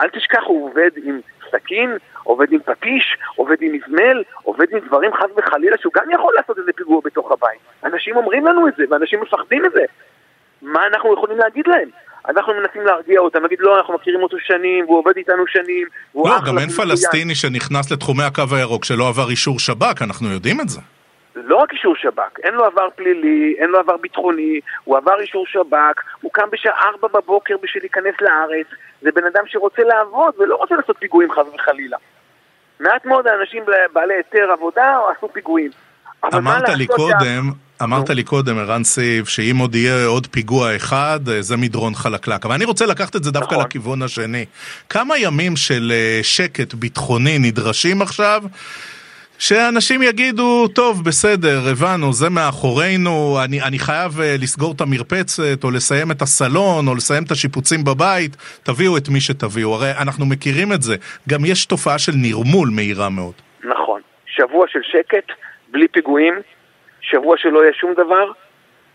אל 0.00 0.08
תשכח, 0.08 0.42
הוא 0.46 0.70
עובד 0.70 0.90
עם 1.04 1.20
סכין, 1.50 1.96
עובד 2.22 2.52
עם 2.52 2.60
פטיש, 2.60 3.16
עובד 3.36 3.56
עם 3.60 3.72
מזמל, 3.72 4.22
עובד 4.42 4.66
עם 4.72 4.78
דברים 4.78 5.10
חס 5.14 5.30
וחלילה 5.36 5.76
שהוא 5.80 5.92
גם 5.96 6.10
יכול 6.10 6.34
לעשות 6.36 6.58
איזה 6.58 6.72
פיגוע 6.72 7.00
בתוך 7.04 7.32
הבית. 7.32 7.60
אנשים 7.84 8.16
אומרים 8.16 8.46
לנו 8.46 8.68
את 8.68 8.72
זה, 8.76 8.84
ואנשים 8.90 9.20
מפחדים 9.20 9.62
מזה. 9.62 9.84
מה 10.62 10.86
אנחנו 10.86 11.14
יכולים 11.14 11.38
להגיד 11.38 11.66
להם? 11.66 11.88
אנחנו 12.28 12.54
מנסים 12.54 12.82
להרגיע 12.86 13.20
אותם, 13.20 13.42
להגיד 13.42 13.58
לא, 13.60 13.78
אנחנו 13.78 13.94
מכירים 13.94 14.22
אותו 14.22 14.36
שנים, 14.40 14.84
והוא 14.84 14.98
עובד 14.98 15.16
איתנו 15.16 15.46
שנים, 15.46 15.86
והוא 16.14 16.28
לא, 16.28 16.36
גם 16.46 16.58
אין 16.58 16.68
פלסטיני 16.68 17.32
מצוין." 17.32 17.34
שנכנס 17.34 17.92
לתחומי 17.92 18.24
הקו 18.24 18.42
הירוק 18.56 18.84
שלא 18.84 19.08
עבר 19.08 19.30
אישור 19.30 19.58
שב"כ, 19.58 20.02
אנחנו 20.02 20.28
יודעים 20.32 20.60
את 20.60 20.68
זה. 20.68 20.80
לא 21.36 21.56
רק 21.56 21.72
אישור 21.72 21.96
שב"כ, 21.96 22.38
אין 22.42 22.54
לו 22.54 22.64
עבר 22.64 22.88
פלילי, 22.96 23.54
אין 23.58 23.70
לו 23.70 23.78
עבר 23.78 23.96
ביטחוני, 23.96 24.60
הוא 24.84 24.96
עבר 24.96 25.20
אישור 25.20 25.46
שב"כ, 25.46 26.02
הוא 26.20 26.30
קם 26.32 26.50
בשעה 26.52 26.72
ארבע 26.84 27.08
בבוקר 27.08 27.54
בשביל 27.62 27.82
להיכנס 27.82 28.14
לארץ, 28.20 28.66
זה 29.04 29.10
בן 29.14 29.24
אדם 29.24 29.42
שרוצה 29.46 29.82
לעבוד 29.82 30.34
ולא 30.38 30.56
רוצה 30.56 30.74
לעשות 30.74 30.96
פיגועים 31.00 31.28
חס 31.32 31.46
וחלילה. 31.54 31.96
מעט 32.80 33.04
מאוד 33.06 33.26
האנשים 33.26 33.62
בעלי 33.92 34.14
היתר 34.14 34.50
עבודה 34.52 34.98
עשו 35.16 35.28
פיגועים. 35.32 35.70
אמרת 36.34 36.68
לי 36.68 36.86
לעשות 36.86 37.10
שה- 37.10 37.18
קודם, 37.18 37.50
אמרת 37.82 38.10
לי 38.10 38.24
קודם, 38.24 38.58
ערן 38.58 38.84
סיב, 38.84 39.26
שאם 39.26 39.56
עוד 39.60 39.74
יהיה 39.74 40.06
עוד 40.06 40.26
פיגוע 40.26 40.76
אחד, 40.76 41.20
אה, 41.28 41.42
זה 41.42 41.56
מדרון 41.56 41.94
חלקלק. 41.94 42.46
אבל 42.46 42.54
אני 42.54 42.64
רוצה 42.64 42.86
לקחת 42.86 43.16
את 43.16 43.24
זה 43.24 43.30
דווקא 43.30 43.54
נכון. 43.54 43.64
לכיוון 43.66 44.02
השני. 44.02 44.44
כמה 44.88 45.18
ימים 45.18 45.56
של 45.56 45.92
אה, 45.94 46.20
שקט 46.22 46.74
ביטחוני 46.74 47.38
נדרשים 47.38 48.02
עכשיו? 48.02 48.42
שאנשים 49.38 50.02
יגידו, 50.02 50.68
טוב, 50.68 51.04
בסדר, 51.04 51.58
הבנו, 51.70 52.12
זה 52.12 52.30
מאחורינו, 52.30 53.38
אני, 53.44 53.62
אני 53.62 53.78
חייב 53.78 54.20
אה, 54.20 54.34
לסגור 54.42 54.72
את 54.76 54.80
המרפצת, 54.80 55.64
או 55.64 55.70
לסיים 55.70 56.10
את 56.10 56.22
הסלון, 56.22 56.88
או 56.88 56.94
לסיים 56.94 57.22
את 57.26 57.30
השיפוצים 57.30 57.84
בבית, 57.84 58.36
תביאו 58.62 58.96
את 58.96 59.08
מי 59.08 59.20
שתביאו. 59.20 59.74
הרי 59.74 59.90
אנחנו 60.02 60.26
מכירים 60.26 60.72
את 60.72 60.82
זה. 60.82 60.94
גם 61.28 61.38
יש 61.44 61.66
תופעה 61.66 61.98
של 61.98 62.12
נרמול 62.16 62.68
מהירה 62.72 63.08
מאוד. 63.08 63.34
נכון. 63.64 64.00
שבוע 64.26 64.66
של 64.68 64.80
שקט, 64.82 65.32
בלי 65.68 65.88
פיגועים, 65.88 66.34
שבוע 67.00 67.36
שלא 67.38 67.62
יהיה 67.62 67.72
שום 67.72 67.92
דבר, 67.92 68.32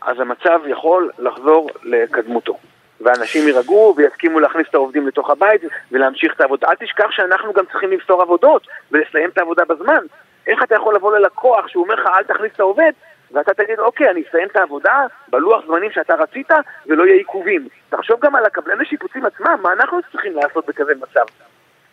אז 0.02 0.20
המצב 0.20 0.60
יכול 0.70 1.10
לחזור 1.18 1.70
לקדמותו. 1.84 2.58
ואנשים 3.00 3.48
יירגעו 3.48 3.94
ויסכימו 3.96 4.40
להכניס 4.40 4.66
את 4.70 4.74
העובדים 4.74 5.08
לתוך 5.08 5.30
הבית 5.30 5.62
ולהמשיך 5.92 6.32
את 6.36 6.40
העבודה. 6.40 6.68
אל 6.68 6.86
תשכח 6.86 7.10
שאנחנו 7.10 7.52
גם 7.52 7.64
צריכים 7.72 7.90
למסור 7.90 8.22
עבודות 8.22 8.66
ולסיים 8.92 9.30
את 9.30 9.38
העבודה 9.38 9.64
בזמן. 9.64 10.04
איך 10.50 10.62
אתה 10.62 10.74
יכול 10.74 10.94
לבוא 10.94 11.18
ללקוח 11.18 11.68
שהוא 11.68 11.84
אומר 11.84 11.94
לך 11.94 12.06
אל 12.06 12.22
תכניס 12.22 12.52
את 12.54 12.60
העובד 12.60 12.92
ואתה 13.32 13.54
תגיד 13.54 13.78
אוקיי 13.78 14.10
אני 14.10 14.22
אסיים 14.28 14.48
את 14.48 14.56
העבודה 14.56 15.06
בלוח 15.28 15.64
זמנים 15.66 15.90
שאתה 15.90 16.14
רצית 16.14 16.50
ולא 16.86 17.04
יהיה 17.04 17.16
עיכובים. 17.16 17.68
תחשוב 17.88 18.20
גם 18.20 18.36
על 18.36 18.44
הקבלני 18.44 18.84
שיפוצים 18.84 19.26
עצמם, 19.26 19.58
מה 19.62 19.72
אנחנו 19.72 19.98
צריכים 20.12 20.36
לעשות 20.36 20.66
בכזה 20.66 20.92
מצב? 20.94 21.24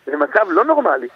זה 0.06 0.16
מצב 0.16 0.46
לא 0.48 0.64
נורמלי. 0.64 1.08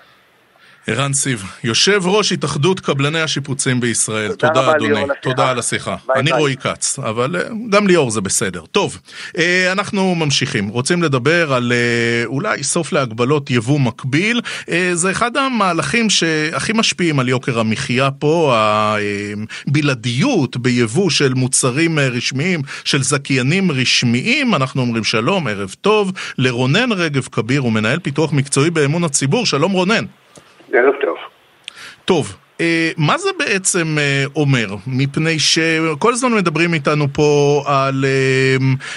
ערן 0.86 1.12
סיב, 1.12 1.44
יושב 1.64 2.02
ראש 2.04 2.32
התאחדות 2.32 2.80
קבלני 2.80 3.20
השיפוצים 3.20 3.80
בישראל. 3.80 4.32
תודה 4.32 4.54
תודה, 4.54 4.70
אדוני. 4.70 4.94
ליאור. 4.94 5.08
תודה 5.22 5.50
על 5.50 5.58
השיחה. 5.58 5.96
ביי, 6.06 6.16
אני 6.20 6.30
ביי. 6.30 6.40
רועי 6.40 6.56
כץ, 6.56 6.98
אבל 6.98 7.36
אה, 7.36 7.42
גם 7.70 7.86
ליאור 7.86 8.10
זה 8.10 8.20
בסדר. 8.20 8.64
טוב, 8.72 8.98
אה, 9.38 9.72
אנחנו 9.72 10.14
ממשיכים. 10.14 10.68
רוצים 10.68 11.02
לדבר 11.02 11.52
על 11.52 11.72
אה, 11.72 12.24
אולי 12.26 12.62
סוף 12.62 12.92
להגבלות 12.92 13.50
יבוא 13.50 13.80
מקביל. 13.80 14.40
זה 14.92 15.10
אחד 15.10 15.36
המהלכים 15.36 16.10
שהכי 16.10 16.72
משפיעים 16.72 17.18
על 17.18 17.28
יוקר 17.28 17.58
המחיה 17.58 18.10
פה, 18.10 18.56
הבלעדיות 19.66 20.56
ביבוא 20.56 21.10
של 21.10 21.34
מוצרים 21.34 21.98
רשמיים, 21.98 22.62
של 22.84 23.02
זכיינים 23.02 23.72
רשמיים. 23.72 24.54
אנחנו 24.54 24.82
אומרים 24.82 25.04
שלום, 25.04 25.46
ערב 25.48 25.74
טוב, 25.80 26.12
לרונן 26.38 26.92
רגב 26.92 27.28
כביר, 27.32 27.60
הוא 27.60 27.72
מנהל 27.72 27.98
פיתוח 27.98 28.32
מקצועי 28.32 28.70
באמון 28.70 29.04
הציבור. 29.04 29.46
שלום 29.46 29.72
רונן. 29.72 30.04
ערב 30.72 30.94
טוב. 31.00 31.16
טוב, 32.04 32.36
אה, 32.60 32.90
מה 32.96 33.18
זה 33.18 33.30
בעצם 33.38 33.98
אה, 33.98 34.24
אומר? 34.36 34.66
מפני 34.86 35.38
שכל 35.38 36.12
הזמן 36.12 36.32
מדברים 36.32 36.74
איתנו 36.74 37.06
פה 37.12 37.62
על 37.66 38.04
אה, 38.04 38.56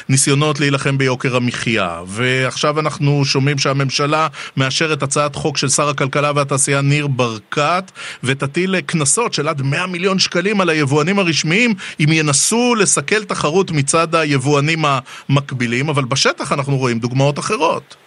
ניסיונות 0.10 0.60
להילחם 0.60 0.98
ביוקר 0.98 1.36
המחיה, 1.36 2.02
ועכשיו 2.08 2.80
אנחנו 2.80 3.26
שומעים 3.26 3.58
שהממשלה 3.58 4.28
מאשרת 4.58 5.04
הצעת 5.04 5.36
חוק 5.36 5.58
של 5.58 5.70
שר 5.70 5.90
הכלכלה 5.90 6.32
והתעשייה 6.36 6.82
ניר 6.82 7.08
ברקת, 7.08 7.92
ותטיל 8.24 8.82
קנסות 8.82 9.34
של 9.34 9.48
עד 9.48 9.62
100 9.62 9.88
מיליון 9.88 10.20
שקלים 10.20 10.62
על 10.62 10.70
היבואנים 10.70 11.20
הרשמיים 11.20 11.74
אם 12.00 12.12
ינסו 12.12 12.76
לסכל 12.76 13.24
תחרות 13.24 13.72
מצד 13.72 14.16
היבואנים 14.16 14.86
המקבילים, 14.86 15.90
אבל 15.90 16.06
בשטח 16.06 16.52
אנחנו 16.52 16.78
רואים 16.78 17.00
דוגמאות 17.00 17.40
אחרות. 17.40 18.05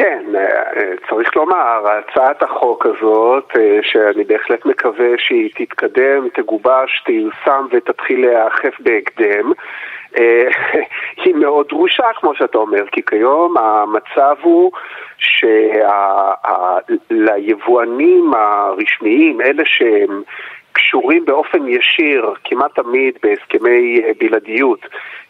כן, 0.00 0.24
אה, 0.36 0.92
צריך 1.10 1.36
לומר, 1.36 1.82
הצעת 1.88 2.42
החוק 2.42 2.86
הזאת, 2.86 3.50
אה, 3.56 3.78
שאני 3.82 4.24
בהחלט 4.24 4.66
מקווה 4.66 5.08
שהיא 5.18 5.50
תתקדם, 5.54 6.28
תגובש, 6.34 7.02
תיושם 7.06 7.66
ותתחיל 7.70 8.26
להיאכף 8.26 8.80
בהקדם, 8.80 9.52
אה, 10.18 10.48
היא 11.24 11.34
מאוד 11.34 11.68
דרושה, 11.68 12.04
כמו 12.14 12.34
שאתה 12.34 12.58
אומר, 12.58 12.86
כי 12.92 13.02
כיום 13.02 13.54
המצב 13.58 14.36
הוא 14.42 14.72
שליבואנים 17.08 18.34
הרשמיים, 18.34 19.40
אלה 19.40 19.62
שהם 19.66 20.22
קשורים 20.72 21.24
באופן 21.24 21.68
ישיר, 21.68 22.34
כמעט 22.44 22.74
תמיד 22.74 23.18
בהסכמי 23.22 24.02
אה, 24.04 24.10
בלעדיות, 24.20 24.80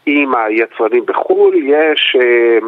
עם 0.07 0.35
היצרנים 0.35 1.07
בחו"ל, 1.07 1.55
יש 1.57 2.17
אה, 2.21 2.59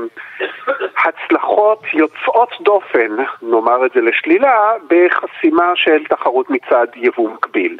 הצלחות 1.04 1.82
יוצאות 1.94 2.50
דופן, 2.60 3.16
נאמר 3.42 3.86
את 3.86 3.90
זה 3.94 4.00
לשלילה, 4.00 4.72
בחסימה 4.90 5.72
של 5.74 6.04
תחרות 6.04 6.50
מצד 6.50 6.86
יבוא 6.96 7.30
מקביל. 7.30 7.76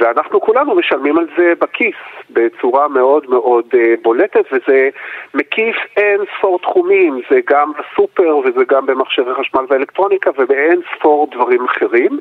ואנחנו 0.00 0.40
כולנו 0.40 0.74
משלמים 0.74 1.18
על 1.18 1.26
זה 1.36 1.52
בכיס 1.58 1.96
בצורה 2.30 2.88
מאוד 2.88 3.30
מאוד 3.30 3.64
אה, 3.74 3.94
בולטת, 4.02 4.44
וזה 4.52 4.88
מקיף 5.34 5.76
אין 5.96 6.20
ספור 6.38 6.58
תחומים, 6.58 7.20
זה 7.30 7.40
גם 7.46 7.72
בסופר 7.72 8.36
וזה 8.36 8.64
גם 8.68 8.86
במכשירי 8.86 9.34
חשמל 9.34 9.64
ואלקטרוניקה 9.68 10.30
ובאין 10.38 10.80
ספור 10.96 11.28
דברים 11.32 11.64
אחרים. 11.64 12.18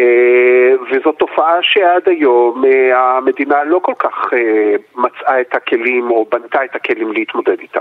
אה, 0.00 0.72
וזו 0.90 1.12
תופעה 1.12 1.58
שעד 1.62 2.02
היום 2.06 2.64
אה, 2.64 3.16
המדינה 3.16 3.64
לא 3.64 3.78
כל 3.82 3.94
כך 3.98 4.32
אה, 4.32 4.74
מצאה 4.94 5.40
את 5.40 5.54
הכלים 5.54 6.10
או 6.10 6.26
בנתה 6.32 6.64
את 6.64 6.74
הכלים 6.74 7.12
להתמודד 7.12 7.58
איתה. 7.60 7.80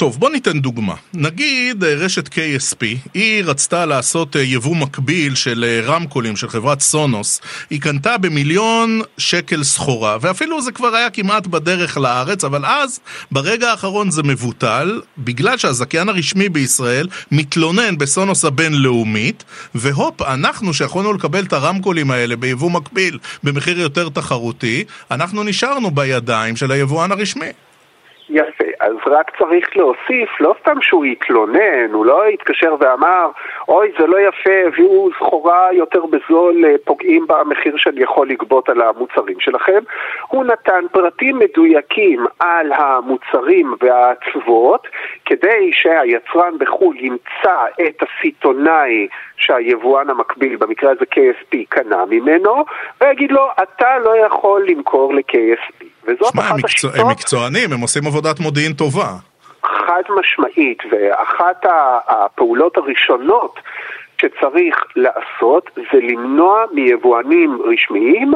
טוב, 0.00 0.18
בוא 0.18 0.30
ניתן 0.30 0.60
דוגמה. 0.60 0.94
נגיד 1.14 1.84
אה, 1.84 1.94
רשת 1.94 2.28
KSP, 2.28 2.80
היא 3.14 3.44
רצתה 3.44 3.86
לעשות 3.86 4.36
אה, 4.36 4.42
יבוא 4.42 4.76
מקביל 4.76 5.34
של 5.34 5.64
אה, 5.68 5.80
רמקולים 5.84 6.36
של 6.36 6.48
חברת 6.48 6.80
סונוס. 6.80 7.40
היא 7.70 7.80
קנתה 7.80 8.18
במיליון 8.18 9.00
שקל 9.18 9.62
סחורה, 9.62 10.16
ואפילו 10.20 10.62
זה 10.62 10.72
כבר 10.72 10.94
היה 10.94 11.10
כמעט 11.10 11.46
בדרך 11.46 11.98
לארץ, 11.98 12.44
אבל 12.44 12.66
אז, 12.66 13.00
ברגע 13.30 13.70
האחרון 13.70 14.10
זה 14.10 14.22
מבוטל, 14.22 15.00
בגלל 15.18 15.58
שהזכיין 15.58 16.08
הרשמי 16.08 16.48
בישראל 16.48 17.06
מתלונן 17.32 17.98
בסונוס 17.98 18.44
הבינלאומית, 18.44 19.44
והופ, 19.74 20.22
אנחנו 20.22 20.74
שיכולנו 20.74 21.12
לקבל 21.12 21.44
את 21.44 21.52
הרמקולים 21.52 22.10
האלה 22.10 22.36
ביבוא 22.36 22.70
מקביל 22.70 23.18
במחיר 23.44 23.80
יותר 23.80 24.08
תחרותי, 24.08 24.84
אנחנו 25.10 25.42
נשארנו 25.44 25.90
בידיים 25.90 26.56
של 26.56 26.72
היבואן 26.72 27.12
הרשמי. 27.12 27.52
יפה, 28.30 28.64
אז 28.80 28.92
רק 29.06 29.30
צריך 29.38 29.76
להוסיף, 29.76 30.40
לא 30.40 30.54
סתם 30.60 30.82
שהוא 30.82 31.04
התלונן, 31.04 31.92
הוא 31.92 32.06
לא 32.06 32.24
התקשר 32.26 32.74
ואמר, 32.80 33.26
אוי 33.68 33.92
זה 33.98 34.06
לא 34.06 34.16
יפה, 34.20 34.50
הביאו 34.66 35.08
סחורה 35.18 35.68
יותר 35.72 36.06
בזול, 36.06 36.64
אה, 36.64 36.74
פוגעים 36.84 37.26
במחיר 37.28 37.76
שאני 37.76 38.02
יכול 38.02 38.28
לגבות 38.28 38.68
על 38.68 38.80
המוצרים 38.82 39.40
שלכם. 39.40 39.78
הוא 40.28 40.44
נתן 40.44 40.84
פרטים 40.92 41.38
מדויקים 41.38 42.24
על 42.38 42.72
המוצרים 42.72 43.74
והאצוות, 43.80 44.86
כדי 45.24 45.70
שהיצרן 45.72 46.58
בחו"ל 46.58 46.96
ימצא 47.00 47.58
את 47.80 48.02
הסיטונאי 48.02 49.08
שהיבואן 49.36 50.10
המקביל, 50.10 50.56
במקרה 50.56 50.90
הזה 50.90 51.04
KSP, 51.14 51.56
קנה 51.68 52.04
ממנו, 52.10 52.64
ויגיד 53.00 53.32
לו, 53.32 53.48
אתה 53.62 53.98
לא 53.98 54.26
יכול 54.26 54.66
למכור 54.68 55.14
ל-KSP. 55.14 55.84
וזאת 56.04 56.32
שמע, 56.32 56.42
אחת 56.42 56.54
מקצוע, 56.54 56.90
השיטות... 56.90 56.94
הם 56.94 57.10
מקצוענים, 57.10 57.72
הם 57.72 57.80
עושים 57.80 58.06
עבודת 58.06 58.40
מודיעין 58.40 58.69
טובה. 58.72 59.08
חד 59.62 60.02
משמעית, 60.18 60.82
ואחת 60.90 61.66
הפעולות 62.08 62.76
הראשונות 62.76 63.60
שצריך 64.20 64.84
לעשות 64.96 65.70
זה 65.76 65.98
למנוע 66.02 66.64
מיבואנים 66.72 67.58
רשמיים 67.62 68.32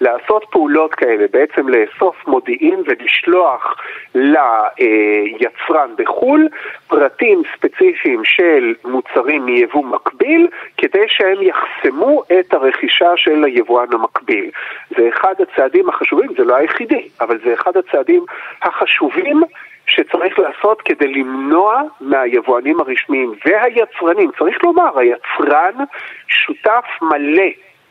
לעשות 0.00 0.44
פעולות 0.50 0.94
כאלה, 0.94 1.26
בעצם 1.32 1.68
לאסוף 1.68 2.26
מודיעין 2.26 2.82
ולשלוח 2.86 3.76
ליצרן 4.14 5.90
בחו"ל 5.98 6.48
פרטים 6.86 7.42
ספציפיים 7.56 8.24
של 8.24 8.74
מוצרים 8.84 9.44
מיבוא 9.46 9.84
מקביל 9.84 10.48
כדי 10.76 11.04
שהם 11.08 11.38
יחסמו 11.42 12.22
את 12.40 12.54
הרכישה 12.54 13.16
של 13.16 13.44
היבואן 13.44 13.92
המקביל. 13.92 14.50
זה 14.96 15.08
אחד 15.08 15.34
הצעדים 15.40 15.88
החשובים, 15.88 16.30
זה 16.38 16.44
לא 16.44 16.56
היחידי, 16.56 17.08
אבל 17.20 17.38
זה 17.44 17.54
אחד 17.54 17.76
הצעדים 17.76 18.24
החשובים 18.62 19.42
שצריך 19.86 20.38
לעשות 20.38 20.82
כדי 20.84 21.08
למנוע 21.08 21.82
מהיבואנים 22.00 22.80
הרשמיים 22.80 23.34
והיצרנים, 23.46 24.30
צריך 24.38 24.56
לומר, 24.64 24.98
היצרן 24.98 25.84
שותף 26.28 26.84
מלא 27.02 27.50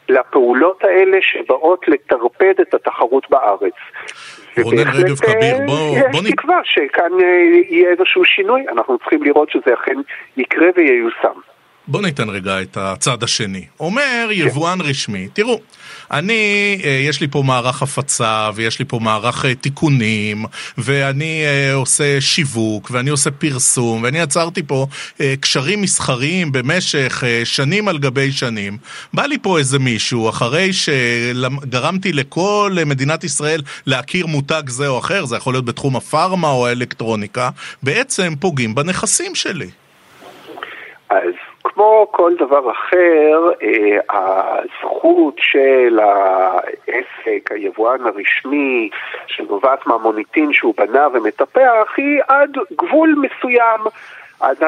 לפעולות 0.09 0.83
האלה 0.83 1.17
שבאות 1.21 1.87
לטרפד 1.87 2.53
את 2.61 2.73
התחרות 2.73 3.29
בארץ. 3.29 3.73
רונן 4.63 4.87
רגב 4.93 5.15
כביר, 5.15 5.57
בוא, 5.65 5.97
יש 5.97 6.03
בוא 6.11 6.21
תקווה 6.29 6.59
שכאן 6.63 7.11
יהיה 7.69 7.89
איזשהו 7.89 8.25
שינוי, 8.25 8.65
אנחנו 8.71 8.97
צריכים 8.97 9.23
לראות 9.23 9.49
שזה 9.51 9.73
אכן 9.73 9.95
יקרה 10.37 10.67
וייושם. 10.75 11.39
בוא 11.87 12.01
ניתן 12.01 12.29
רגע 12.29 12.61
את 12.61 12.77
הצד 12.77 13.23
השני. 13.23 13.65
אומר 13.79 14.27
יבואן 14.31 14.77
רשמי, 14.89 15.27
תראו, 15.33 15.59
אני, 16.11 16.81
אה, 16.83 16.89
יש 16.89 17.21
לי 17.21 17.27
פה 17.27 17.43
מערך 17.45 17.81
הפצה, 17.81 18.49
ויש 18.55 18.79
לי 18.79 18.85
פה 18.85 18.99
מערך 18.99 19.45
אה, 19.45 19.55
תיקונים, 19.55 20.45
ואני 20.77 21.43
אה, 21.45 21.73
עושה 21.73 22.21
שיווק, 22.21 22.91
ואני 22.91 23.09
עושה 23.09 23.31
פרסום, 23.31 24.03
ואני 24.03 24.21
עצרתי 24.21 24.63
פה 24.63 24.87
קשרים 25.39 25.81
מסחריים 25.81 26.51
במשך 26.51 27.23
שנים 27.43 27.87
על 27.87 27.97
גבי 27.97 28.31
שנים. 28.31 28.77
בא 29.13 29.25
לי 29.25 29.37
פה 29.41 29.57
איזה 29.57 29.79
מישהו, 29.79 30.29
אחרי 30.29 30.69
שגרמתי 30.73 32.13
לכל 32.13 32.77
מדינת 32.85 33.23
ישראל 33.23 33.61
להכיר 33.85 34.27
מותג 34.27 34.63
זה 34.67 34.87
או 34.87 34.99
אחר, 34.99 35.25
זה 35.25 35.35
יכול 35.35 35.53
להיות 35.53 35.65
בתחום 35.65 35.95
הפארמה 35.95 36.49
או 36.49 36.67
האלקטרוניקה, 36.67 37.49
בעצם 37.83 38.33
פוגעים 38.39 38.75
בנכסים 38.75 39.35
שלי. 39.35 39.69
אז 41.09 41.44
כמו 41.75 42.07
כל 42.11 42.33
דבר 42.39 42.71
אחר, 42.71 43.49
אה, 43.63 43.97
הזכות 44.09 45.35
של 45.37 45.99
העסק, 45.99 47.51
היבואן 47.51 47.99
הרשמי, 48.05 48.89
שנובעת 49.27 49.87
מהמוניטין 49.87 50.53
שהוא 50.53 50.73
בנה 50.77 51.07
ומטפח, 51.13 51.93
היא 51.97 52.21
עד 52.27 52.57
גבול 52.77 53.15
מסוים. 53.21 53.81
עד 54.39 54.63
ה... 54.63 54.67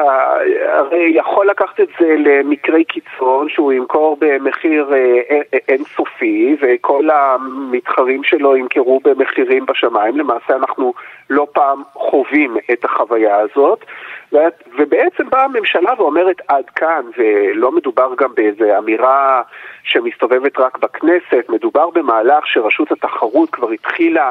הרי 0.72 1.12
יכול 1.14 1.46
לקחת 1.50 1.80
את 1.80 1.88
זה 2.00 2.14
למקרי 2.18 2.84
קיצון 2.84 3.48
שהוא 3.48 3.72
ימכור 3.72 4.16
במחיר 4.20 4.92
אה, 4.92 5.40
אינסופי 5.68 6.56
וכל 6.60 7.08
המתחרים 7.10 8.24
שלו 8.24 8.56
ימכרו 8.56 9.00
במחירים 9.04 9.66
בשמיים. 9.66 10.18
למעשה 10.18 10.56
אנחנו 10.56 10.92
לא 11.30 11.46
פעם 11.52 11.82
חווים 11.94 12.56
את 12.72 12.84
החוויה 12.84 13.36
הזאת. 13.36 13.84
ובעצם 14.78 15.30
באה 15.30 15.44
הממשלה 15.44 15.92
ואומרת 15.98 16.36
עד 16.48 16.70
כאן, 16.70 17.02
ולא 17.18 17.72
מדובר 17.72 18.14
גם 18.18 18.34
באיזו 18.34 18.78
אמירה 18.78 19.42
שמסתובבת 19.82 20.58
רק 20.58 20.78
בכנסת, 20.78 21.44
מדובר 21.48 21.90
במהלך 21.90 22.46
שרשות 22.46 22.92
התחרות 22.92 23.50
כבר 23.50 23.70
התחילה 23.70 24.30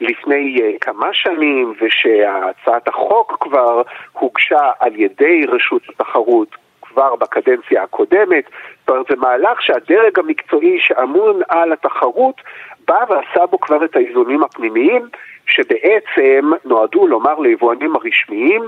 לפני 0.00 0.56
uh, 0.56 0.78
כמה 0.80 1.08
שנים, 1.12 1.74
ושהצעת 1.80 2.88
החוק 2.88 3.36
כבר 3.40 3.82
הוגשה 4.12 4.70
על 4.80 4.92
ידי 4.96 5.46
רשות 5.48 5.82
התחרות 5.88 6.48
כבר 6.82 7.16
בקדנציה 7.16 7.82
הקודמת. 7.82 8.44
זאת 8.80 8.88
אומרת, 8.88 9.06
זה 9.10 9.16
מהלך 9.16 9.62
שהדרג 9.62 10.18
המקצועי 10.18 10.80
שאמון 10.80 11.40
על 11.48 11.72
התחרות 11.72 12.40
בא 12.88 13.04
ועשה 13.08 13.46
בו 13.46 13.60
כבר 13.60 13.84
את 13.84 13.96
האיזונים 13.96 14.42
הפנימיים, 14.42 15.08
שבעצם 15.46 16.50
נועדו 16.64 17.06
לומר 17.06 17.38
ליבואנים 17.38 17.96
הרשמיים, 17.96 18.62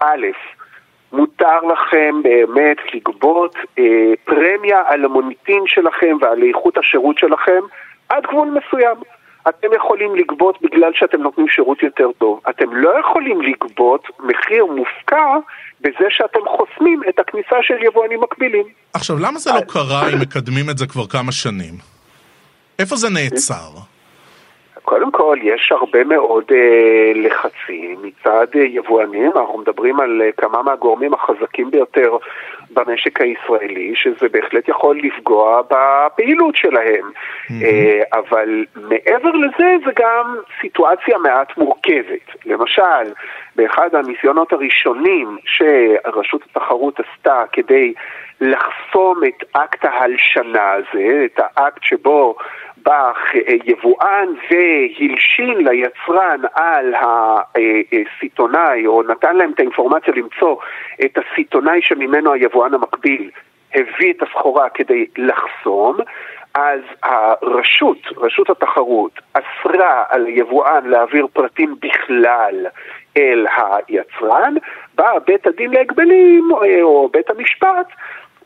א', 0.00 0.26
מותר 1.12 1.60
לכם 1.72 2.22
באמת 2.22 2.76
לגבות 2.94 3.54
אה, 3.78 4.12
פרמיה 4.24 4.82
על 4.86 5.04
המוניטין 5.04 5.62
שלכם 5.66 6.16
ועל 6.20 6.42
איכות 6.42 6.78
השירות 6.78 7.18
שלכם 7.18 7.60
עד 8.08 8.26
גבול 8.26 8.48
מסוים. 8.48 8.96
אתם 9.48 9.68
יכולים 9.76 10.16
לגבות 10.16 10.58
בגלל 10.62 10.90
שאתם 10.94 11.22
נותנים 11.22 11.48
שירות 11.48 11.82
יותר 11.82 12.08
טוב. 12.18 12.40
אתם 12.50 12.74
לא 12.74 13.00
יכולים 13.00 13.42
לגבות 13.42 14.08
מחיר 14.18 14.66
מופקע 14.66 15.26
בזה 15.80 16.06
שאתם 16.10 16.40
חוסמים 16.56 17.00
את 17.08 17.18
הכניסה 17.18 17.56
של 17.62 17.74
יבואנים 17.82 18.20
מקבילים. 18.20 18.64
עכשיו, 18.92 19.18
למה 19.18 19.38
זה 19.38 19.50
לא 19.52 19.60
קרה 19.60 20.08
אם 20.12 20.20
מקדמים 20.20 20.70
את 20.70 20.78
זה 20.78 20.86
כבר 20.86 21.06
כמה 21.06 21.32
שנים? 21.32 21.74
איפה 22.78 22.96
זה 22.96 23.08
נעצר? 23.10 23.95
קודם 24.86 25.10
כל, 25.10 25.38
יש 25.42 25.72
הרבה 25.72 26.04
מאוד 26.04 26.44
אה, 26.52 27.12
לחצים 27.14 27.96
מצד 28.02 28.46
אה, 28.56 28.64
יבואנים, 28.64 29.30
אנחנו 29.36 29.58
מדברים 29.58 30.00
על 30.00 30.22
אה, 30.22 30.32
כמה 30.32 30.62
מהגורמים 30.62 31.14
החזקים 31.14 31.70
ביותר 31.70 32.16
במשק 32.70 33.20
הישראלי, 33.20 33.92
שזה 33.96 34.28
בהחלט 34.28 34.68
יכול 34.68 35.00
לפגוע 35.02 35.62
בפעילות 35.70 36.56
שלהם. 36.56 37.10
Mm-hmm. 37.10 37.64
אה, 37.64 38.02
אבל 38.12 38.64
מעבר 38.74 39.30
לזה, 39.30 39.76
זה 39.84 39.92
גם 39.98 40.36
סיטואציה 40.60 41.18
מעט 41.18 41.58
מורכבת. 41.58 42.44
למשל, 42.46 43.12
באחד 43.56 43.94
הניסיונות 43.94 44.52
הראשונים 44.52 45.36
שרשות 45.44 46.42
התחרות 46.50 47.00
עשתה 47.00 47.42
כדי 47.52 47.92
לחסום 48.40 49.20
את 49.24 49.44
אקט 49.52 49.84
ההלשנה 49.84 50.72
הזה, 50.72 51.24
את 51.24 51.40
האקט 51.40 51.82
שבו 51.82 52.36
בא 52.86 53.12
יבואן 53.64 54.28
והלשין 54.50 55.66
ליצרן 55.68 56.40
על 56.54 56.94
הסיטונאי, 56.94 58.86
או 58.86 59.02
נתן 59.02 59.36
להם 59.36 59.50
את 59.50 59.60
האינפורמציה 59.60 60.14
למצוא 60.16 60.56
את 61.04 61.18
הסיטונאי 61.18 61.82
שממנו 61.82 62.32
היבואן 62.32 62.74
המקביל 62.74 63.30
הביא 63.74 64.12
את 64.12 64.22
הסחורה 64.22 64.68
כדי 64.68 65.06
לחסום, 65.18 65.96
אז 66.54 66.80
הרשות, 67.02 67.98
רשות 68.16 68.50
התחרות, 68.50 69.20
אסרה 69.32 70.04
על 70.08 70.26
היבואן 70.26 70.86
להעביר 70.86 71.26
פרטים 71.32 71.76
בכלל 71.82 72.66
אל 73.16 73.46
היצרן, 73.56 74.54
בא 74.94 75.18
בית 75.26 75.46
הדין 75.46 75.70
להגבלים 75.70 76.48
או 76.82 77.08
בית 77.12 77.30
המשפט 77.30 77.86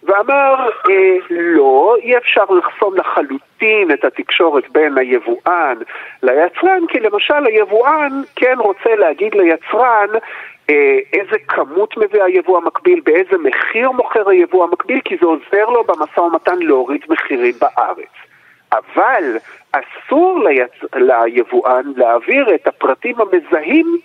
ואמר, 0.03 0.69
אה, 0.91 1.17
לא, 1.31 1.97
אי 2.03 2.17
אפשר 2.17 2.45
לחסום 2.45 2.97
לחלוטין 2.97 3.91
את 3.93 4.05
התקשורת 4.05 4.71
בין 4.71 4.99
היבואן 4.99 5.77
ליצרן, 6.23 6.87
כי 6.89 7.01
למשל 7.01 7.47
היבואן 7.47 8.23
כן 8.37 8.57
רוצה 8.59 8.95
להגיד 8.95 9.35
ליצרן 9.35 10.09
אה, 10.71 10.99
איזה 11.13 11.37
כמות 11.49 11.97
מביא 11.97 12.23
היבוא 12.23 12.59
המקביל, 12.59 13.01
באיזה 13.05 13.37
מחיר 13.45 13.91
מוכר 13.91 14.29
היבוא 14.29 14.65
המקביל, 14.65 15.01
כי 15.05 15.17
זה 15.21 15.27
עוזר 15.27 15.71
לו 15.71 15.85
במשא 15.85 16.21
ומתן 16.21 16.59
להוריד 16.59 17.01
מחירים 17.09 17.55
בארץ. 17.61 18.13
אבל 18.73 19.37
אסור 19.73 20.41
ליצ... 20.45 20.95
ליבואן 20.95 21.83
להעביר 21.97 22.55
את 22.55 22.67
הפרטים 22.67 23.17
המזהים 23.21 23.99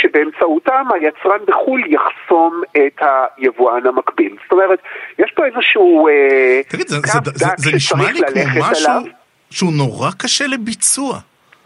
שבאמצעותם 0.00 0.86
היצרן 0.94 1.38
בחו"ל 1.46 1.82
יחסום 1.86 2.62
את 2.76 3.00
היבואן 3.36 3.86
המקביל. 3.86 4.36
זאת 4.42 4.52
אומרת, 4.52 4.78
יש 5.18 5.32
פה 5.36 5.46
איזשהו 5.46 6.08
אה, 6.08 6.60
תגיד, 6.68 6.88
זה, 6.88 6.96
זה, 7.04 7.18
זה, 7.34 7.46
זה 7.56 7.70
נשמע 7.76 8.12
לי 8.12 8.20
כמו 8.32 8.60
משהו 8.70 8.90
עליו. 8.90 9.02
שהוא 9.50 9.72
נורא 9.72 10.10
קשה 10.18 10.46
לביצוע. 10.46 11.18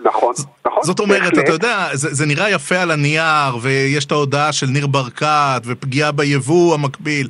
נכון, 0.05 0.35
נכון. 0.67 0.83
זאת 0.83 1.01
אומרת, 1.01 1.39
אתה 1.39 1.53
יודע, 1.53 1.89
זה, 1.93 2.15
זה 2.15 2.27
נראה 2.27 2.51
יפה 2.51 2.77
על 2.79 2.91
הנייר, 2.91 3.57
ויש 3.61 4.05
את 4.05 4.13
ההודעה 4.13 4.53
של 4.53 4.67
ניר 4.67 4.87
ברקת, 4.87 5.63
ופגיעה 5.65 6.13
ביבוא 6.13 6.75
המקביל, 6.75 7.29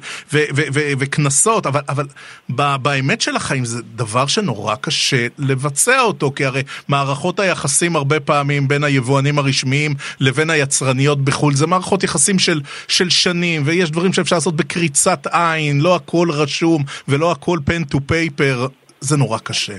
וקנסות, 0.99 1.67
אבל, 1.67 1.81
אבל 1.89 2.07
באמת 2.49 3.21
של 3.21 3.37
החיים 3.37 3.65
זה 3.65 3.83
דבר 3.95 4.27
שנורא 4.27 4.75
קשה 4.75 5.27
לבצע 5.39 6.01
אותו, 6.01 6.33
כי 6.37 6.45
הרי 6.45 6.63
מערכות 6.89 7.41
היחסים 7.41 7.97
הרבה 7.97 8.21
פעמים 8.21 8.69
בין 8.69 8.85
היבואנים 8.85 9.39
הרשמיים 9.39 9.95
לבין 10.21 10.51
היצרניות 10.51 11.25
בחו"ל, 11.25 11.55
זה 11.55 11.67
מערכות 11.67 12.05
יחסים 12.05 12.39
של, 12.39 12.61
של 12.89 13.11
שנים, 13.11 13.63
ויש 13.65 13.91
דברים 13.91 14.13
שאפשר 14.13 14.37
לעשות 14.37 14.57
בקריצת 14.57 15.27
עין, 15.31 15.81
לא 15.81 15.97
הכל 15.97 16.29
רשום, 16.31 16.85
ולא 17.09 17.33
הכל 17.33 17.59
פן 17.65 17.85
טו 17.85 17.99
פייפר, 18.07 18.67
זה 19.01 19.17
נורא 19.17 19.39
קשה. 19.39 19.75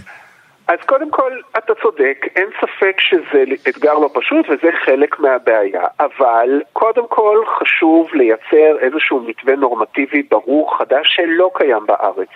אז 0.70 0.80
קודם 0.86 1.10
כל, 1.10 1.32
אתה 1.58 1.74
צודק, 1.82 2.26
אין 2.36 2.50
ספק 2.62 3.00
שזה 3.00 3.44
אתגר 3.70 3.94
לא 3.94 4.10
פשוט 4.14 4.46
וזה 4.50 4.72
חלק 4.86 5.20
מהבעיה, 5.20 5.84
אבל 6.00 6.62
קודם 6.74 7.08
כל 7.08 7.44
חשוב 7.48 8.10
לייצר 8.14 8.78
איזשהו 8.80 9.20
מתווה 9.20 9.56
נורמטיבי 9.56 10.24
ברור 10.24 10.78
חדש 10.78 11.08
שלא 11.16 11.52
קיים 11.54 11.86
בארץ, 11.86 12.30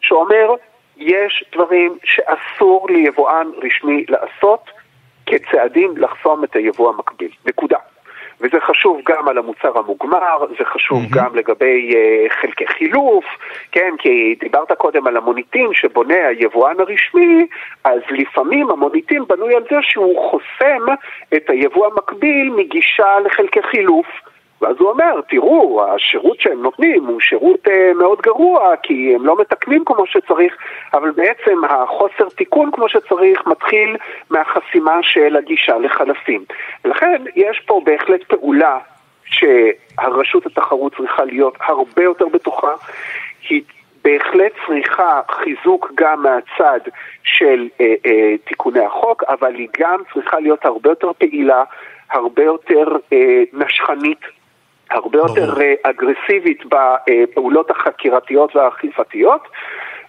שאומר, 0.00 0.54
יש 0.96 1.44
דברים 1.54 1.98
שאסור 2.04 2.86
ליבואן 2.90 3.46
רשמי 3.62 4.04
לעשות 4.08 4.70
כצעדים 5.26 5.96
לחסום 5.96 6.44
את 6.44 6.56
היבוא 6.56 6.88
המקביל, 6.94 7.30
נקודה. 7.46 7.78
וזה 8.40 8.60
חשוב 8.60 9.00
גם 9.06 9.28
על 9.28 9.38
המוצר 9.38 9.78
המוגמר, 9.78 10.44
זה 10.58 10.64
חשוב 10.64 11.02
mm-hmm. 11.02 11.16
גם 11.16 11.34
לגבי 11.34 11.90
uh, 11.92 12.32
חלקי 12.40 12.66
חילוף, 12.66 13.24
כן, 13.72 13.90
כי 13.98 14.36
דיברת 14.40 14.72
קודם 14.72 15.06
על 15.06 15.16
המוניטין 15.16 15.68
שבונה 15.72 16.26
היבואן 16.28 16.80
הרשמי, 16.80 17.46
אז 17.84 18.00
לפעמים 18.10 18.70
המוניטין 18.70 19.24
בנוי 19.28 19.54
על 19.54 19.62
זה 19.70 19.76
שהוא 19.80 20.30
חוסם 20.30 20.86
את 21.36 21.50
היבוא 21.50 21.86
המקביל 21.86 22.50
מגישה 22.56 23.20
לחלקי 23.24 23.62
חילוף. 23.62 24.06
ואז 24.60 24.76
הוא 24.78 24.90
אומר, 24.90 25.20
תראו, 25.28 25.84
השירות 25.88 26.40
שהם 26.40 26.62
נותנים 26.62 27.06
הוא 27.06 27.20
שירות 27.20 27.68
אה, 27.68 27.92
מאוד 27.94 28.20
גרוע, 28.20 28.76
כי 28.82 29.14
הם 29.14 29.26
לא 29.26 29.36
מתקנים 29.40 29.84
כמו 29.84 30.06
שצריך, 30.06 30.56
אבל 30.94 31.10
בעצם 31.10 31.64
החוסר 31.64 32.28
תיקון 32.36 32.70
כמו 32.72 32.88
שצריך 32.88 33.46
מתחיל 33.46 33.96
מהחסימה 34.30 35.02
של 35.02 35.36
הגישה 35.36 35.78
לחלפים. 35.78 36.44
ולכן 36.84 37.22
יש 37.36 37.60
פה 37.66 37.80
בהחלט 37.84 38.22
פעולה 38.22 38.78
שהרשות 39.24 40.46
התחרות 40.46 40.96
צריכה 40.96 41.24
להיות 41.24 41.54
הרבה 41.60 42.02
יותר 42.02 42.28
בטוחה. 42.28 42.72
היא 43.48 43.62
בהחלט 44.04 44.52
צריכה 44.66 45.20
חיזוק 45.30 45.92
גם 45.94 46.22
מהצד 46.22 46.80
של 47.22 47.68
אה, 47.80 47.94
אה, 48.06 48.34
תיקוני 48.44 48.80
החוק, 48.80 49.24
אבל 49.28 49.54
היא 49.54 49.68
גם 49.80 50.00
צריכה 50.14 50.40
להיות 50.40 50.64
הרבה 50.64 50.90
יותר 50.90 51.12
פעילה, 51.18 51.64
הרבה 52.10 52.42
יותר 52.42 52.96
אה, 53.12 53.42
נשכנית, 53.52 54.20
הרבה 54.90 55.18
ברור. 55.18 55.38
יותר 55.38 55.60
אה, 55.60 55.74
אגרסיבית 55.82 56.62
בפעולות 56.64 57.70
החקירתיות 57.70 58.56
והאכיפתיות. 58.56 59.48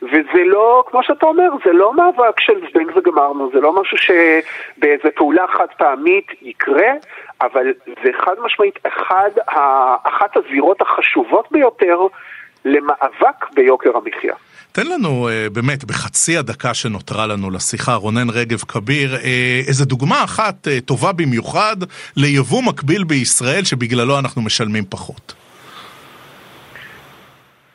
וזה 0.01 0.43
לא, 0.45 0.83
כמו 0.87 1.03
שאתה 1.03 1.25
אומר, 1.25 1.49
זה 1.65 1.73
לא 1.73 1.93
מאבק 1.93 2.39
של 2.39 2.53
זבנג 2.69 2.91
וגמרנו, 2.95 3.49
זה 3.53 3.59
לא 3.59 3.81
משהו 3.81 3.97
שבאיזה 3.97 5.09
פעולה 5.15 5.45
חד 5.47 5.67
פעמית 5.77 6.27
יקרה, 6.41 6.91
אבל 7.41 7.73
זה 8.03 8.09
חד 8.13 8.35
משמעית 8.43 8.79
אחד, 8.87 9.29
אחת 10.03 10.37
הזירות 10.37 10.81
החשובות 10.81 11.51
ביותר 11.51 11.99
למאבק 12.65 13.49
ביוקר 13.53 13.97
המחיה. 13.97 14.35
תן 14.73 14.87
לנו 14.87 15.27
אה, 15.29 15.47
באמת 15.53 15.83
בחצי 15.85 16.37
הדקה 16.37 16.73
שנותרה 16.73 17.27
לנו 17.27 17.49
לשיחה, 17.51 17.95
רונן 17.95 18.29
רגב 18.29 18.57
כביר, 18.57 19.15
אה, 19.15 19.61
איזה 19.67 19.85
דוגמה 19.85 20.23
אחת 20.23 20.67
אה, 20.67 20.81
טובה 20.85 21.11
במיוחד 21.13 21.75
ליבוא 22.17 22.61
מקביל 22.69 23.03
בישראל 23.03 23.63
שבגללו 23.63 24.19
אנחנו 24.19 24.41
משלמים 24.41 24.83
פחות. 24.89 25.33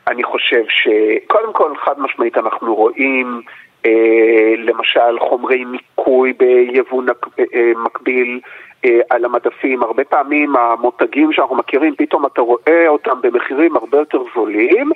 אני 0.09 0.25
חושב 0.25 0.63
שקודם 0.69 1.53
כל 1.53 1.73
חד 1.85 1.95
משמעית 1.99 2.39
אנחנו 2.39 2.75
רואים 2.75 3.43
אה, 3.87 4.55
למשל 4.59 5.19
חומרי 5.19 5.65
ניקוי 5.65 6.33
ביבוא 6.33 7.03
נק, 7.03 7.27
אה, 7.39 7.73
מקביל 7.85 8.41
אה, 8.85 9.01
על 9.11 9.25
המדפים, 9.25 9.83
הרבה 9.83 10.05
פעמים 10.05 10.57
המותגים 10.57 11.33
שאנחנו 11.33 11.57
מכירים, 11.57 11.95
פתאום 11.99 12.27
אתה 12.27 12.41
רואה 12.41 12.89
אותם 12.89 13.21
במחירים 13.23 13.77
הרבה 13.77 13.99
יותר 13.99 14.19
זולים, 14.35 14.91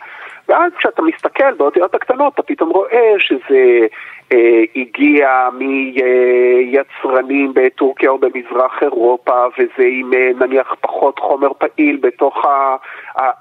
ואז 0.51 0.73
כשאתה 0.79 1.03
מסתכל 1.03 1.55
באותיות 1.55 1.95
הקטנות, 1.95 2.35
אתה 2.35 2.43
פתאום 2.43 2.71
רואה 2.71 3.15
שזה 3.19 3.87
אה, 4.33 4.63
הגיע 4.77 5.49
מיצרנים 5.53 7.53
בטורקיה 7.55 8.11
או 8.11 8.19
במזרח 8.19 8.83
אירופה, 8.83 9.47
וזה 9.59 9.89
עם 9.91 10.11
אה, 10.15 10.31
נניח 10.41 10.75
פחות 10.81 11.19
חומר 11.19 11.53
פעיל 11.59 11.99
בתוך 12.03 12.47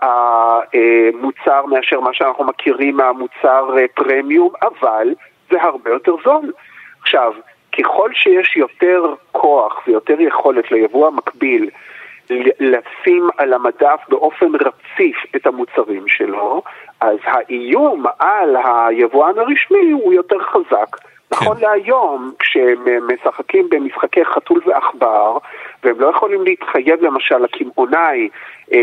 המוצר 0.02 1.62
אה, 1.62 1.68
מאשר 1.68 2.00
מה 2.00 2.14
שאנחנו 2.14 2.46
מכירים 2.46 2.98
מהמוצר 2.98 3.78
אה, 3.78 3.86
פרמיום, 3.96 4.52
אבל 4.62 5.14
זה 5.52 5.62
הרבה 5.62 5.90
יותר 5.90 6.16
זול. 6.24 6.52
עכשיו, 7.02 7.34
ככל 7.80 8.10
שיש 8.14 8.58
יותר 8.58 9.14
כוח 9.32 9.88
ויותר 9.88 10.22
יכולת 10.22 10.72
ליבוא 10.72 11.08
המקביל 11.08 11.70
לשים 12.60 13.30
על 13.38 13.54
המדף 13.54 14.00
באופן 14.10 14.46
רציף 14.56 15.18
את 15.36 15.48
המוצרים 15.48 16.08
שלו, 16.08 16.62
אז 17.02 17.18
האיום 17.24 18.04
על 18.20 18.56
היבואן 18.64 19.40
הרשמי 19.40 19.92
הוא 19.92 20.14
יותר 20.14 20.40
חזק. 20.40 20.96
נכון 21.32 21.58
כן. 21.58 21.62
להיום, 21.62 22.32
כשהם 22.40 22.86
משחקים 23.08 23.68
במשחקי 23.72 24.26
חתול 24.26 24.62
ועכבר, 24.66 25.38
והם 25.84 26.00
לא 26.00 26.08
יכולים 26.08 26.44
להתחייב 26.44 27.04
למשל 27.04 27.38
לקמעונאי 27.38 28.30
אה, 28.74 28.80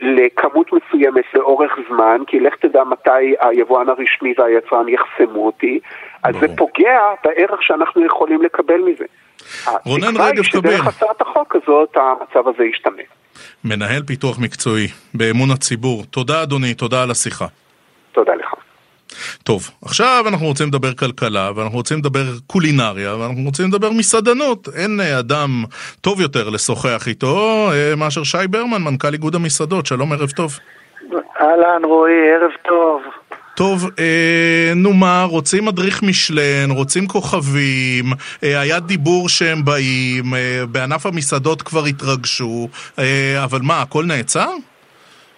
לכמות 0.00 0.70
מסוימת 0.72 1.24
לאורך 1.34 1.78
זמן, 1.88 2.22
כי 2.26 2.40
לך 2.40 2.56
תדע 2.56 2.84
מתי 2.84 3.34
היבואן 3.40 3.88
הרשמי 3.88 4.34
והיצרן 4.38 4.88
יחסמו 4.88 5.46
אותי, 5.46 5.80
אז 6.22 6.36
ברור. 6.36 6.48
זה 6.48 6.56
פוגע 6.56 7.00
בערך 7.24 7.62
שאנחנו 7.62 8.04
יכולים 8.04 8.42
לקבל 8.42 8.78
מזה. 8.78 9.04
רונן 9.84 10.16
רגב 10.16 10.42
כביר. 10.42 10.76
שדרך 10.76 10.86
הצעת 10.86 11.20
החוק 11.20 11.56
הזאת 11.56 11.96
המצב 11.96 12.48
הזה 12.48 12.64
ישתנה. 12.64 13.02
מנהל 13.64 14.02
פיתוח 14.02 14.38
מקצועי 14.38 14.86
באמון 15.14 15.50
הציבור. 15.50 16.04
תודה 16.10 16.42
אדוני, 16.42 16.74
תודה 16.74 17.02
על 17.02 17.10
השיחה. 17.10 17.46
תודה 18.12 18.34
לך. 18.34 18.54
טוב, 19.44 19.70
עכשיו 19.84 20.24
אנחנו 20.28 20.46
רוצים 20.46 20.66
לדבר 20.68 20.92
כלכלה, 20.94 21.50
ואנחנו 21.56 21.78
רוצים 21.78 21.98
לדבר 21.98 22.24
קולינריה, 22.46 23.16
ואנחנו 23.16 23.42
רוצים 23.46 23.66
לדבר 23.68 23.90
מסעדנות. 23.90 24.68
אין 24.76 25.00
אה, 25.00 25.18
אדם 25.18 25.64
טוב 26.00 26.20
יותר 26.20 26.48
לשוחח 26.48 27.08
איתו 27.08 27.68
אה, 27.72 27.96
מאשר 27.96 28.22
שי 28.24 28.38
ברמן, 28.50 28.82
מנכ"ל 28.82 29.12
איגוד 29.12 29.34
המסעדות. 29.34 29.86
שלום, 29.86 30.12
ערב 30.12 30.30
טוב. 30.30 30.58
אהלן 31.40 31.84
רועי, 31.84 32.30
ערב 32.34 32.50
טוב. 32.68 33.02
טוב, 33.60 33.90
אה, 33.98 34.72
נו 34.76 34.92
מה, 34.92 35.24
רוצים 35.30 35.64
מדריך 35.64 36.02
משלן, 36.02 36.70
רוצים 36.70 37.06
כוכבים, 37.06 38.04
אה, 38.44 38.60
היה 38.60 38.80
דיבור 38.80 39.28
שהם 39.28 39.64
באים, 39.64 40.24
אה, 40.34 40.62
בענף 40.72 41.06
המסעדות 41.06 41.62
כבר 41.62 41.84
התרגשו, 41.84 42.68
אה, 42.98 43.44
אבל 43.44 43.58
מה, 43.62 43.82
הכל 43.82 44.04
נעצר? 44.04 44.50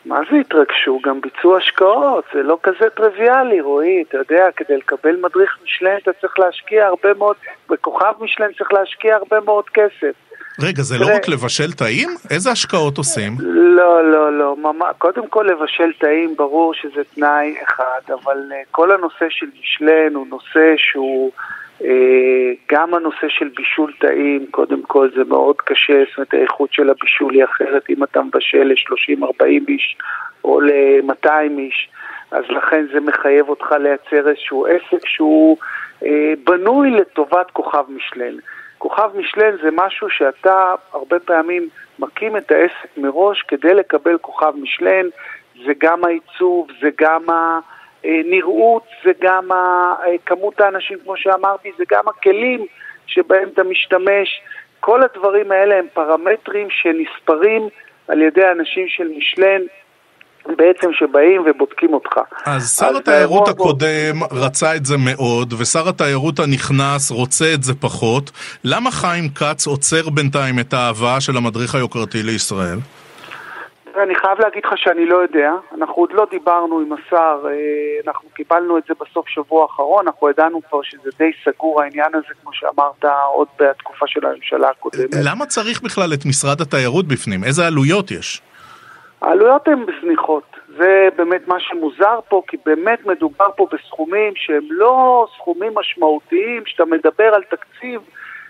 מה 0.04 0.18
זה 0.30 0.36
התרגשו? 0.36 1.00
גם 1.04 1.20
ביצעו 1.20 1.56
השקעות, 1.56 2.24
זה 2.34 2.42
לא 2.42 2.58
כזה 2.62 2.90
טריוויאלי, 2.96 3.60
רועי, 3.60 4.04
אתה 4.08 4.16
יודע, 4.16 4.46
כדי 4.56 4.76
לקבל 4.76 5.16
מדריך 5.22 5.58
משלן 5.64 5.96
אתה 6.02 6.10
צריך 6.20 6.38
להשקיע 6.38 6.86
הרבה 6.86 7.14
מאוד, 7.18 7.36
בכוכב 7.70 8.12
משלן 8.20 8.52
צריך 8.58 8.72
להשקיע 8.72 9.16
הרבה 9.16 9.40
מאוד 9.44 9.64
כסף. 9.68 10.14
רגע, 10.62 10.82
זה 10.82 10.98
לא 10.98 11.06
רק 11.16 11.28
לבשל 11.28 11.72
טעים? 11.72 12.08
איזה 12.30 12.50
השקעות 12.50 12.98
עושים? 12.98 13.32
לא, 13.40 14.12
לא, 14.12 14.38
לא. 14.38 14.56
קודם 14.98 15.26
כל 15.28 15.46
לבשל 15.50 15.92
טעים, 15.98 16.36
ברור 16.36 16.74
שזה 16.74 17.02
תנאי 17.14 17.54
אחד, 17.64 18.12
אבל 18.14 18.38
אה, 18.52 18.62
כל 18.70 18.92
הנושא 18.92 19.26
של 19.30 19.46
משלן 19.60 20.14
הוא 20.14 20.26
נושא 20.26 20.74
שהוא... 20.76 21.32
אה, 21.84 22.52
גם 22.72 22.94
הנושא 22.94 23.28
של 23.28 23.48
בישול 23.56 23.92
טעים, 24.00 24.46
קודם 24.50 24.82
כל 24.82 25.08
זה 25.16 25.24
מאוד 25.28 25.56
קשה, 25.56 26.02
זאת 26.08 26.16
אומרת 26.16 26.34
האיכות 26.34 26.72
של 26.72 26.90
הבישול 26.90 27.34
היא 27.34 27.44
אחרת 27.44 27.82
אם 27.90 28.04
אתה 28.04 28.22
מבשל 28.22 28.62
ל-30-40 28.64 29.68
איש 29.68 29.96
או 30.44 30.60
ל-200 30.60 31.58
איש, 31.58 31.88
אז 32.30 32.44
לכן 32.48 32.86
זה 32.92 33.00
מחייב 33.00 33.48
אותך 33.48 33.72
לייצר 33.72 34.28
איזשהו 34.28 34.66
עסק 34.66 35.06
שהוא 35.06 35.56
אה, 36.04 36.32
בנוי 36.44 36.90
לטובת 36.90 37.50
כוכב 37.52 37.84
משלן. 37.88 38.34
כוכב 38.82 39.10
משלן 39.14 39.56
זה 39.62 39.68
משהו 39.72 40.10
שאתה 40.10 40.74
הרבה 40.92 41.18
פעמים 41.18 41.68
מקים 41.98 42.36
את 42.36 42.50
העסק 42.50 42.96
מראש 42.96 43.42
כדי 43.42 43.74
לקבל 43.74 44.18
כוכב 44.18 44.52
משלן, 44.62 45.06
זה 45.66 45.72
גם 45.78 46.04
העיצוב, 46.04 46.68
זה 46.80 46.88
גם 46.98 47.26
הנראות, 48.04 48.86
זה 49.04 49.10
גם 49.20 49.48
כמות 50.26 50.60
האנשים, 50.60 50.98
כמו 51.04 51.16
שאמרתי, 51.16 51.72
זה 51.78 51.84
גם 51.90 52.08
הכלים 52.08 52.66
שבהם 53.06 53.48
אתה 53.54 53.62
משתמש. 53.62 54.42
כל 54.80 55.02
הדברים 55.02 55.52
האלה 55.52 55.78
הם 55.78 55.86
פרמטרים 55.92 56.70
שנספרים 56.70 57.68
על 58.08 58.22
ידי 58.22 58.50
אנשים 58.50 58.88
של 58.88 59.08
משלן 59.16 59.62
בעצם 60.46 60.88
שבאים 60.92 61.42
ובודקים 61.46 61.94
אותך. 61.94 62.20
אז 62.46 62.76
שר 62.78 62.96
התיירות 62.96 63.48
הקודם 63.48 64.18
בו... 64.18 64.26
רצה 64.30 64.76
את 64.76 64.86
זה 64.86 64.96
מאוד, 64.98 65.52
ושר 65.58 65.88
התיירות 65.88 66.38
הנכנס 66.38 67.10
רוצה 67.10 67.44
את 67.54 67.62
זה 67.62 67.74
פחות. 67.74 68.30
למה 68.64 68.90
חיים 68.90 69.28
כץ 69.28 69.66
עוצר 69.66 70.10
בינתיים 70.10 70.58
את 70.58 70.72
האהבה 70.72 71.20
של 71.20 71.36
המדריך 71.36 71.74
היוקרתי 71.74 72.22
לישראל? 72.22 72.78
אני 73.96 74.14
חייב 74.14 74.40
להגיד 74.40 74.62
לך 74.64 74.72
שאני 74.76 75.06
לא 75.06 75.16
יודע, 75.16 75.50
אנחנו 75.78 75.94
עוד 75.94 76.10
לא 76.12 76.26
דיברנו 76.30 76.80
עם 76.80 76.92
השר, 76.92 77.42
אה, 77.46 77.52
אנחנו 78.06 78.28
קיבלנו 78.34 78.78
את 78.78 78.82
זה 78.88 78.94
בסוף 79.00 79.28
שבוע 79.28 79.62
האחרון, 79.62 80.06
אנחנו 80.06 80.30
ידענו 80.30 80.60
כבר 80.68 80.82
שזה 80.82 81.10
די 81.18 81.30
סגור 81.44 81.82
העניין 81.82 82.14
הזה, 82.14 82.34
כמו 82.42 82.50
שאמרת, 82.52 83.04
עוד 83.34 83.48
בתקופה 83.60 84.06
של 84.08 84.26
הממשלה 84.26 84.70
הקודמת. 84.70 85.10
למה 85.24 85.46
צריך 85.46 85.82
בכלל 85.82 86.12
את 86.14 86.26
משרד 86.26 86.60
התיירות 86.60 87.08
בפנים? 87.08 87.44
איזה 87.44 87.66
עלויות 87.66 88.10
יש? 88.10 88.42
העלויות 89.22 89.68
הן 89.68 89.86
זניחות, 90.02 90.56
זה 90.76 91.08
באמת 91.16 91.48
מה 91.48 91.60
שמוזר 91.60 92.20
פה, 92.28 92.42
כי 92.46 92.56
באמת 92.66 93.06
מדובר 93.06 93.46
פה 93.56 93.66
בסכומים 93.72 94.32
שהם 94.36 94.66
לא 94.70 95.26
סכומים 95.36 95.72
משמעותיים, 95.74 96.62
שאתה 96.66 96.84
מדבר 96.84 97.34
על 97.34 97.42
תקציב 97.42 98.00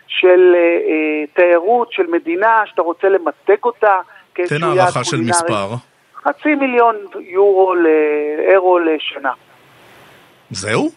של 0.07 0.55
אה, 0.55 0.61
אה, 0.61 1.27
תיירות, 1.35 1.93
של 1.93 2.07
מדינה, 2.07 2.63
שאתה 2.67 2.83
רוצה 2.83 3.09
למתג 3.09 3.65
אותה 3.65 4.01
תן 4.33 4.63
הערכה 4.63 5.05
של 5.05 5.21
מספר. 5.21 5.69
חצי 6.17 6.55
מיליון 6.55 6.97
יורו, 7.21 7.75
לאירו 7.75 8.79
לשנה. 8.79 9.33
זהו? 10.51 10.91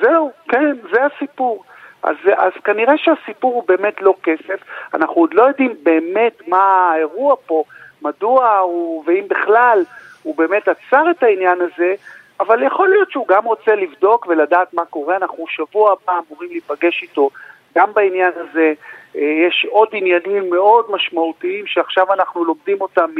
זהו, 0.00 0.30
כן, 0.48 0.76
זה 0.92 0.98
הסיפור. 1.04 1.64
אז, 2.02 2.16
אז 2.36 2.52
כנראה 2.64 2.94
שהסיפור 2.96 3.54
הוא 3.54 3.64
באמת 3.68 4.02
לא 4.02 4.14
כסף, 4.22 4.60
אנחנו 4.94 5.14
עוד 5.14 5.34
לא 5.34 5.42
יודעים 5.42 5.74
באמת 5.82 6.48
מה 6.48 6.92
האירוע 6.92 7.34
פה, 7.46 7.64
מדוע 8.02 8.58
הוא, 8.58 9.04
ואם 9.06 9.24
בכלל, 9.28 9.84
הוא 10.22 10.36
באמת 10.36 10.68
עצר 10.68 11.10
את 11.10 11.22
העניין 11.22 11.58
הזה, 11.60 11.94
אבל 12.40 12.62
יכול 12.62 12.88
להיות 12.88 13.10
שהוא 13.10 13.28
גם 13.28 13.44
רוצה 13.44 13.74
לבדוק 13.74 14.26
ולדעת 14.26 14.74
מה 14.74 14.84
קורה, 14.84 15.16
אנחנו 15.16 15.46
שבוע 15.48 15.92
הבא 15.92 16.12
אמורים 16.28 16.50
להיפגש 16.50 17.02
איתו 17.02 17.30
גם 17.78 17.92
בעניין 17.94 18.32
הזה. 18.36 18.72
אה, 19.16 19.20
יש 19.48 19.66
עוד 19.70 19.88
עניינים 19.92 20.50
מאוד 20.50 20.84
משמעותיים 20.90 21.66
שעכשיו 21.66 22.12
אנחנו 22.12 22.44
לומדים 22.44 22.80
אותם 22.80 23.10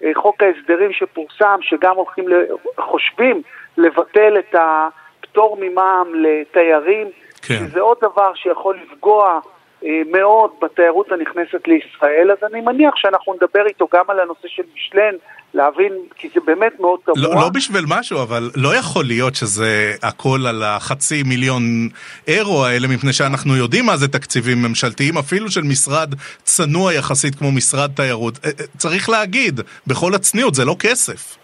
מחוק 0.00 0.42
ההסדרים 0.42 0.92
שפורסם, 0.92 1.58
שגם 1.60 1.96
הולכים, 1.96 2.24
חושבים 2.80 3.42
לבטל 3.76 4.38
את 4.38 4.54
הפטור 4.54 5.56
ממע"מ 5.60 6.14
לתיירים, 6.14 7.06
כן. 7.42 7.54
שזה 7.54 7.80
עוד 7.80 7.98
דבר 8.00 8.34
שיכול 8.34 8.78
לפגוע 8.82 9.40
מאוד 10.12 10.50
בתיירות 10.62 11.12
הנכנסת 11.12 11.68
לישראל, 11.68 12.30
אז 12.30 12.38
אני 12.52 12.60
מניח 12.60 12.96
שאנחנו 12.96 13.34
נדבר 13.34 13.66
איתו 13.66 13.88
גם 13.94 14.04
על 14.08 14.20
הנושא 14.20 14.48
של 14.48 14.62
משלן, 14.74 15.14
להבין, 15.54 15.92
כי 16.16 16.28
זה 16.34 16.40
באמת 16.44 16.80
מאוד 16.80 17.00
תמוה. 17.04 17.28
לא, 17.28 17.34
לא 17.34 17.48
בשביל 17.54 17.84
משהו, 17.88 18.22
אבל 18.22 18.50
לא 18.56 18.76
יכול 18.76 19.04
להיות 19.04 19.34
שזה 19.34 19.92
הכל 20.02 20.38
על 20.48 20.62
החצי 20.62 21.22
מיליון 21.22 21.62
אירו 22.28 22.64
האלה, 22.64 22.88
מפני 22.88 23.12
שאנחנו 23.12 23.56
יודעים 23.56 23.86
מה 23.86 23.96
זה 23.96 24.08
תקציבים 24.08 24.58
ממשלתיים, 24.62 25.18
אפילו 25.18 25.50
של 25.50 25.60
משרד 25.70 26.14
צנוע 26.42 26.92
יחסית 26.92 27.34
כמו 27.34 27.52
משרד 27.52 27.90
תיירות. 27.96 28.34
אה, 28.44 28.50
אה, 28.60 28.66
צריך 28.78 29.10
להגיד, 29.10 29.60
בכל 29.86 30.14
הצניעות, 30.14 30.54
זה 30.54 30.64
לא 30.64 30.76
כסף. 30.78 31.38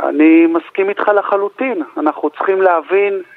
אני 0.00 0.46
מסכים 0.46 0.88
איתך 0.88 1.08
לחלוטין. 1.18 1.82
אנחנו 1.96 2.30
צריכים 2.30 2.62
להבין 2.62 3.12
אה, 3.14 3.18
אה, 3.18 3.33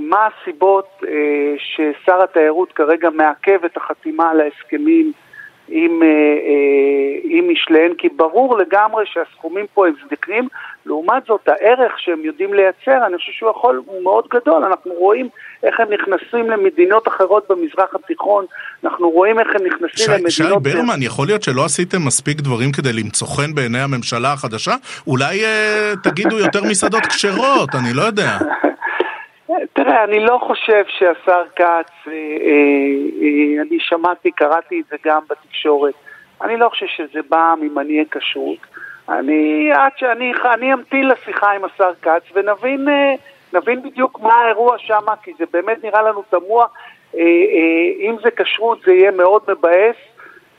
מה 0.00 0.26
הסיבות 0.26 0.88
אה, 1.08 1.54
ששר 1.58 2.22
התיירות 2.22 2.72
כרגע 2.72 3.10
מעכב 3.10 3.64
את 3.64 3.76
החתימה 3.76 4.30
על 4.30 4.40
ההסכמים 4.40 5.12
עם, 5.68 6.02
אה, 6.02 6.08
אה, 6.08 7.20
עם 7.24 7.48
משלן, 7.52 7.94
כי 7.98 8.08
ברור 8.16 8.58
לגמרי 8.58 9.04
שהסכומים 9.06 9.66
פה 9.74 9.86
הם 9.86 9.94
זדקים, 10.06 10.48
לעומת 10.86 11.22
זאת 11.26 11.48
הערך 11.48 11.92
שהם 11.98 12.20
יודעים 12.24 12.54
לייצר, 12.54 13.06
אני 13.06 13.16
חושב 13.16 13.32
שהוא 13.32 13.50
יכול, 13.50 13.82
הוא 13.86 14.02
מאוד 14.02 14.24
גדול, 14.34 14.64
אנחנו 14.64 14.92
רואים 14.92 15.28
איך 15.62 15.80
הם 15.80 15.88
נכנסים 15.92 16.50
למדינות 16.50 17.08
אחרות 17.08 17.46
במזרח 17.50 17.94
התיכון, 17.94 18.44
אנחנו 18.84 19.10
רואים 19.10 19.38
איך 19.38 19.48
הם 19.54 19.66
נכנסים 19.66 20.06
שי, 20.06 20.10
למדינות... 20.10 20.30
שי 20.30 20.72
ברמן, 20.72 21.02
יכול 21.02 21.26
להיות 21.26 21.42
שלא 21.42 21.64
עשיתם 21.64 21.98
מספיק 22.06 22.40
דברים 22.40 22.72
כדי 22.72 22.92
למצוא 22.92 23.26
חן 23.28 23.54
בעיני 23.54 23.80
הממשלה 23.80 24.32
החדשה? 24.32 24.74
אולי 25.06 25.44
אה, 25.44 25.92
תגידו 26.02 26.38
יותר 26.38 26.60
מסעדות 26.70 27.06
כשרות, 27.06 27.68
אני 27.74 27.94
לא 27.94 28.02
יודע. 28.02 28.38
תראה, 29.72 30.04
אני 30.04 30.20
לא 30.20 30.38
חושב 30.46 30.84
שהשר 30.88 31.42
כץ, 31.56 31.90
אה, 32.06 32.12
אה, 32.12 32.16
אה, 33.22 33.62
אני 33.62 33.80
שמעתי, 33.80 34.30
קראתי 34.30 34.80
את 34.80 34.84
זה 34.90 34.96
גם 35.04 35.22
בתקשורת, 35.30 35.94
אני 36.42 36.56
לא 36.56 36.68
חושב 36.68 36.86
שזה 36.86 37.20
בא 37.28 37.54
ממניעי 37.60 38.04
כשרות. 38.10 38.58
אני, 39.08 39.72
עד 39.72 39.92
שאני, 39.96 40.32
אני 40.54 40.72
אמתין 40.72 41.08
לשיחה 41.08 41.50
עם 41.50 41.64
השר 41.64 41.92
כץ 42.02 42.22
ונבין 42.34 42.88
אה, 42.88 43.14
נבין 43.52 43.82
בדיוק 43.82 44.20
מה 44.20 44.34
האירוע 44.34 44.78
שם, 44.78 45.06
כי 45.22 45.32
זה 45.38 45.44
באמת 45.52 45.84
נראה 45.84 46.02
לנו 46.02 46.22
תמוה. 46.30 46.66
אה, 47.14 47.20
אה, 47.20 48.08
אם 48.08 48.16
זה 48.24 48.30
כשרות 48.30 48.78
זה 48.86 48.92
יהיה 48.92 49.10
מאוד 49.10 49.42
מבאס. 49.48 49.96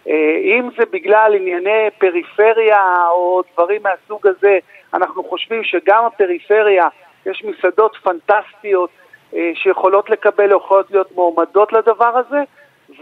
אה, 0.07 0.37
אם 0.43 0.69
זה 0.77 0.83
בגלל 0.91 1.35
ענייני 1.35 1.89
פריפריה 1.97 3.07
או 3.09 3.41
דברים 3.53 3.81
מהסוג 3.83 4.27
הזה, 4.27 4.59
אנחנו 4.93 5.23
חושבים 5.23 5.63
שגם 5.63 6.05
הפריפריה 6.05 6.87
יש 7.25 7.43
מסעדות 7.43 7.97
פנטסטיות 8.03 8.89
אה, 9.35 9.51
שיכולות 9.55 10.09
לקבל 10.09 10.53
או 10.53 10.57
יכולות 10.57 10.91
להיות 10.91 11.11
מועמדות 11.15 11.73
לדבר 11.73 12.17
הזה, 12.17 12.43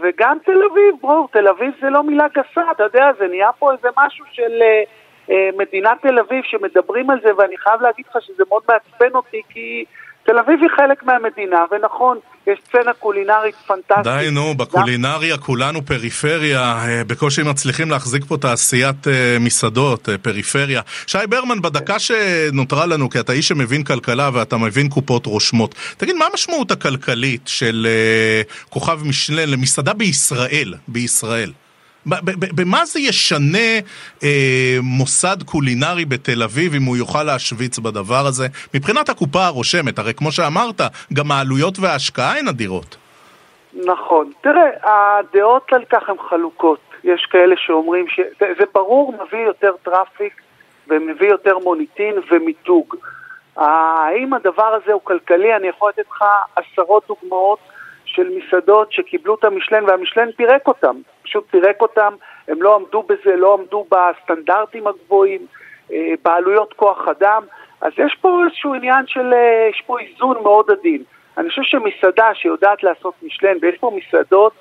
וגם 0.00 0.38
תל 0.44 0.62
אביב, 0.72 0.94
ברור, 1.00 1.28
תל 1.32 1.48
אביב 1.48 1.72
זה 1.80 1.90
לא 1.90 2.02
מילה 2.02 2.28
גסה, 2.28 2.70
אתה 2.70 2.82
יודע, 2.82 3.10
זה 3.18 3.26
נהיה 3.28 3.52
פה 3.52 3.72
איזה 3.72 3.88
משהו 3.96 4.24
של 4.32 4.62
אה, 4.62 4.82
אה, 5.30 5.50
מדינת 5.56 6.02
תל 6.02 6.18
אביב 6.18 6.44
שמדברים 6.44 7.10
על 7.10 7.18
זה, 7.22 7.30
ואני 7.36 7.56
חייב 7.56 7.82
להגיד 7.82 8.04
לך 8.10 8.22
שזה 8.22 8.42
מאוד 8.48 8.62
מעצבן 8.68 9.14
אותי, 9.14 9.42
כי 9.48 9.84
תל 10.22 10.38
אביב 10.38 10.60
היא 10.60 10.70
חלק 10.76 11.02
מהמדינה, 11.02 11.64
ונכון, 11.70 12.18
יש 12.46 12.58
סצנה 12.68 12.92
קולינרית 12.98 13.54
פנטסטית. 13.66 14.04
די, 14.04 14.28
נו, 14.32 14.54
בקולינריה 14.54 15.38
כולנו 15.38 15.86
פריפריה, 15.86 16.60
אה, 16.60 17.04
בקושי 17.04 17.42
מצליחים 17.42 17.90
להחזיק 17.90 18.24
פה 18.24 18.36
תעשיית 18.36 19.08
אה, 19.08 19.36
מסעדות, 19.40 20.08
אה, 20.08 20.18
פריפריה. 20.18 20.80
שי 21.06 21.18
ברמן, 21.28 21.62
בדקה 21.62 21.98
שנותרה 21.98 22.86
לנו, 22.86 23.10
כי 23.10 23.20
אתה 23.20 23.32
איש 23.32 23.48
שמבין 23.48 23.84
כלכלה 23.84 24.30
ואתה 24.32 24.56
מבין 24.56 24.88
קופות 24.88 25.26
רושמות, 25.26 25.74
תגיד, 25.96 26.16
מה 26.16 26.24
המשמעות 26.30 26.70
הכלכלית 26.70 27.42
של 27.46 27.86
כוכב 28.70 29.00
משלן 29.04 29.48
למסעדה 29.48 29.92
בישראל? 29.92 30.74
בישראל. 30.88 31.52
במה 32.56 32.84
זה 32.84 33.00
ישנה 33.00 33.78
אה, 34.22 34.76
מוסד 34.82 35.36
קולינרי 35.46 36.04
בתל 36.04 36.42
אביב 36.42 36.74
אם 36.74 36.82
הוא 36.82 36.96
יוכל 36.96 37.22
להשוויץ 37.22 37.78
בדבר 37.78 38.26
הזה? 38.26 38.46
מבחינת 38.74 39.08
הקופה 39.08 39.46
הרושמת, 39.46 39.98
הרי 39.98 40.14
כמו 40.14 40.32
שאמרת, 40.32 40.80
גם 41.12 41.30
העלויות 41.30 41.78
וההשקעה 41.78 42.38
הן 42.38 42.48
אדירות. 42.48 42.96
נכון. 43.74 44.30
תראה, 44.40 44.68
הדעות 44.82 45.72
על 45.72 45.84
כך 45.84 46.08
הן 46.08 46.16
חלוקות. 46.28 46.80
יש 47.04 47.26
כאלה 47.30 47.54
שאומרים 47.58 48.08
ש... 48.08 48.20
זה 48.40 48.64
ברור 48.74 49.14
מביא 49.14 49.44
יותר 49.46 49.72
traffic 49.82 50.40
ומביא 50.88 51.28
יותר 51.28 51.58
מוניטין 51.58 52.14
ומיתוג. 52.30 52.96
האם 53.56 54.34
הדבר 54.34 54.78
הזה 54.82 54.92
הוא 54.92 55.00
כלכלי? 55.04 55.56
אני 55.56 55.68
יכול 55.68 55.88
לתת 55.88 56.10
לך 56.10 56.24
עשרות 56.56 57.04
דוגמאות 57.08 57.58
של 58.14 58.28
מסעדות 58.28 58.92
שקיבלו 58.92 59.34
את 59.34 59.44
המישלן 59.44 59.84
והמישלן 59.84 60.32
פירק 60.32 60.68
אותם, 60.68 60.96
פשוט 61.22 61.44
פירק 61.50 61.80
אותם, 61.80 62.14
הם 62.48 62.62
לא 62.62 62.74
עמדו 62.74 63.02
בזה, 63.02 63.36
לא 63.36 63.54
עמדו 63.54 63.86
בסטנדרטים 63.90 64.86
הגבוהים, 64.86 65.46
אה, 65.92 66.12
בעלויות 66.24 66.72
כוח 66.72 67.08
אדם, 67.08 67.42
אז 67.80 67.92
יש 67.98 68.16
פה 68.20 68.44
איזשהו 68.44 68.74
עניין 68.74 69.06
של, 69.06 69.32
אה, 69.34 69.68
יש 69.70 69.82
פה 69.86 70.00
איזון 70.00 70.42
מאוד 70.42 70.70
עדין. 70.70 71.02
אני 71.38 71.48
חושב 71.48 71.62
שמסעדה 71.62 72.34
שיודעת 72.34 72.82
לעשות 72.82 73.14
משלן, 73.22 73.56
ויש 73.62 73.78
פה 73.78 73.92
מסעדות, 73.96 74.52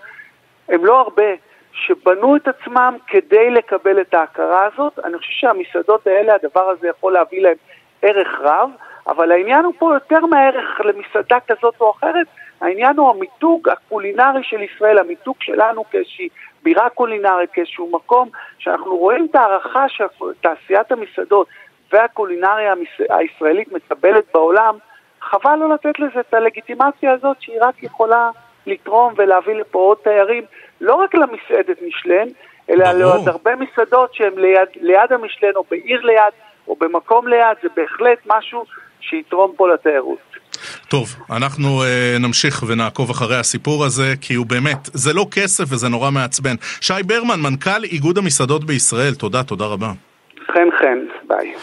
הם 0.70 0.86
לא 0.86 1.00
הרבה, 1.00 1.32
שבנו 1.74 2.36
את 2.36 2.48
עצמם 2.48 2.98
כדי 3.08 3.50
לקבל 3.50 4.02
את 4.02 4.14
ההכרה 4.14 4.70
הזאת, 4.74 5.00
אני 5.00 5.18
חושב 5.18 5.32
שהמסעדות 5.32 6.08
האלה, 6.08 6.36
הדבר 6.36 6.70
הזה 6.70 6.88
יכול 6.88 7.14
להביא 7.14 7.42
להם 7.42 7.58
ערך 8.02 8.40
רב, 8.40 8.70
אבל 9.08 9.32
העניין 9.32 9.66
הוא 9.66 9.74
פה 9.80 9.94
יותר 9.94 10.26
מהערך 10.26 10.82
למסעדה 10.86 11.38
כזאת 11.48 11.76
או 11.82 11.92
אחרת, 11.92 12.28
העניין 12.62 12.98
הוא 12.98 13.10
המיתוג 13.10 13.70
הקולינרי 13.70 14.44
של 14.44 14.62
ישראל, 14.62 14.98
המיתוג 14.98 15.36
שלנו 15.40 15.84
כאיזושהי 15.90 16.30
בירה 16.64 16.90
קולינרית, 16.90 17.52
כאיזשהו 17.52 17.92
מקום 17.92 18.30
שאנחנו 18.60 18.98
רואים 18.98 19.28
את 19.30 19.36
ההערכה 19.36 19.86
שתעשיית 19.90 20.92
המסעדות 20.92 21.48
והקולינריה 21.94 22.74
הישראלית 23.10 23.72
מקבלת 23.72 24.24
בעולם, 24.34 24.78
חבל 25.22 25.56
לא 25.56 25.70
לתת 25.74 26.00
לזה 26.00 26.20
את 26.20 26.34
הלגיטימציה 26.34 27.12
הזאת 27.12 27.38
שהיא 27.40 27.58
רק 27.62 27.84
יכולה 27.84 28.30
לתרום 28.66 29.14
ולהביא 29.18 29.54
לפה 29.54 29.80
עוד 29.80 29.98
תיירים, 30.04 30.44
לא 30.82 30.96
רק 30.96 31.16
למסעדת 31.16 31.82
משלן, 31.88 32.28
אלא 32.70 32.92
לעוד 32.92 33.28
הרבה 33.28 33.56
מסעדות 33.56 34.14
שהן 34.14 34.34
ליד, 34.38 34.70
ליד 34.82 35.12
המשלן 35.14 35.56
או 35.56 35.64
בעיר 35.72 36.02
ליד 36.02 36.34
או 36.68 36.76
במקום 36.76 37.28
ליד, 37.28 37.58
זה 37.64 37.70
בהחלט 37.76 38.18
משהו 38.26 38.66
שיתרום 39.00 39.54
פה 39.56 39.74
לתיירות. 39.74 40.32
טוב, 40.88 41.16
אנחנו 41.32 41.84
uh, 41.84 42.20
נמשיך 42.20 42.64
ונעקוב 42.68 43.10
אחרי 43.10 43.38
הסיפור 43.38 43.86
הזה, 43.86 44.14
כי 44.22 44.34
הוא 44.34 44.46
באמת, 44.46 44.90
זה 44.94 45.14
לא 45.14 45.28
כסף 45.32 45.64
וזה 45.68 45.90
נורא 45.90 46.12
מעצבן. 46.12 46.56
שי 46.82 46.94
ברמן, 47.06 47.42
מנכ"ל 47.42 47.84
איגוד 47.84 48.18
המסעדות 48.18 48.64
בישראל, 48.64 49.14
תודה, 49.14 49.44
תודה 49.44 49.66
רבה. 49.66 49.92
חן 50.54 50.70
חן, 50.80 51.00
ביי. 51.28 51.54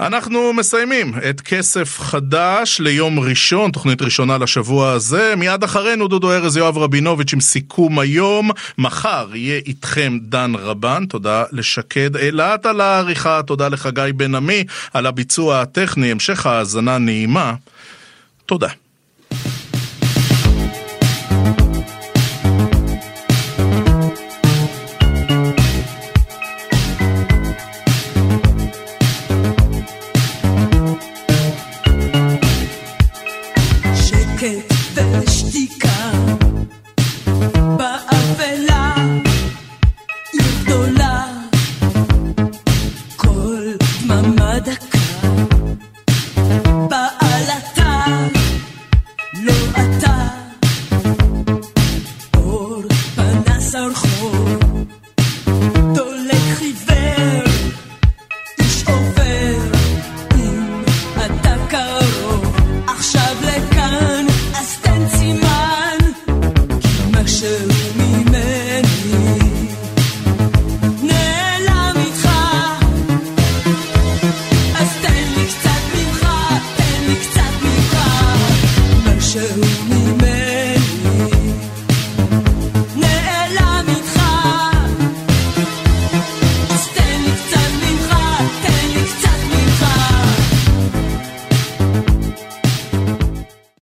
אנחנו 0.00 0.52
מסיימים 0.52 1.12
את 1.30 1.40
כסף 1.40 2.00
חדש 2.00 2.80
ליום 2.80 3.20
ראשון, 3.20 3.70
תוכנית 3.70 4.02
ראשונה 4.02 4.38
לשבוע 4.38 4.90
הזה. 4.90 5.34
מיד 5.36 5.64
אחרינו 5.64 6.08
דודו 6.08 6.32
ארז 6.32 6.56
יואב 6.56 6.78
רבינוביץ' 6.78 7.32
עם 7.32 7.40
סיכום 7.40 7.98
היום. 7.98 8.50
מחר 8.78 9.26
יהיה 9.34 9.60
איתכם 9.66 10.18
דן 10.22 10.52
רבן, 10.54 11.06
תודה 11.06 11.44
לשקד 11.52 12.16
אילת 12.16 12.66
על 12.66 12.80
העריכה, 12.80 13.42
תודה 13.42 13.68
לחגי 13.68 14.10
בן 14.16 14.34
עמי 14.34 14.64
על 14.94 15.06
הביצוע 15.06 15.60
הטכני, 15.60 16.10
המשך 16.10 16.46
האזנה 16.46 16.98
נעימה. 16.98 17.54
netto 18.48 18.58
det. 18.58 18.87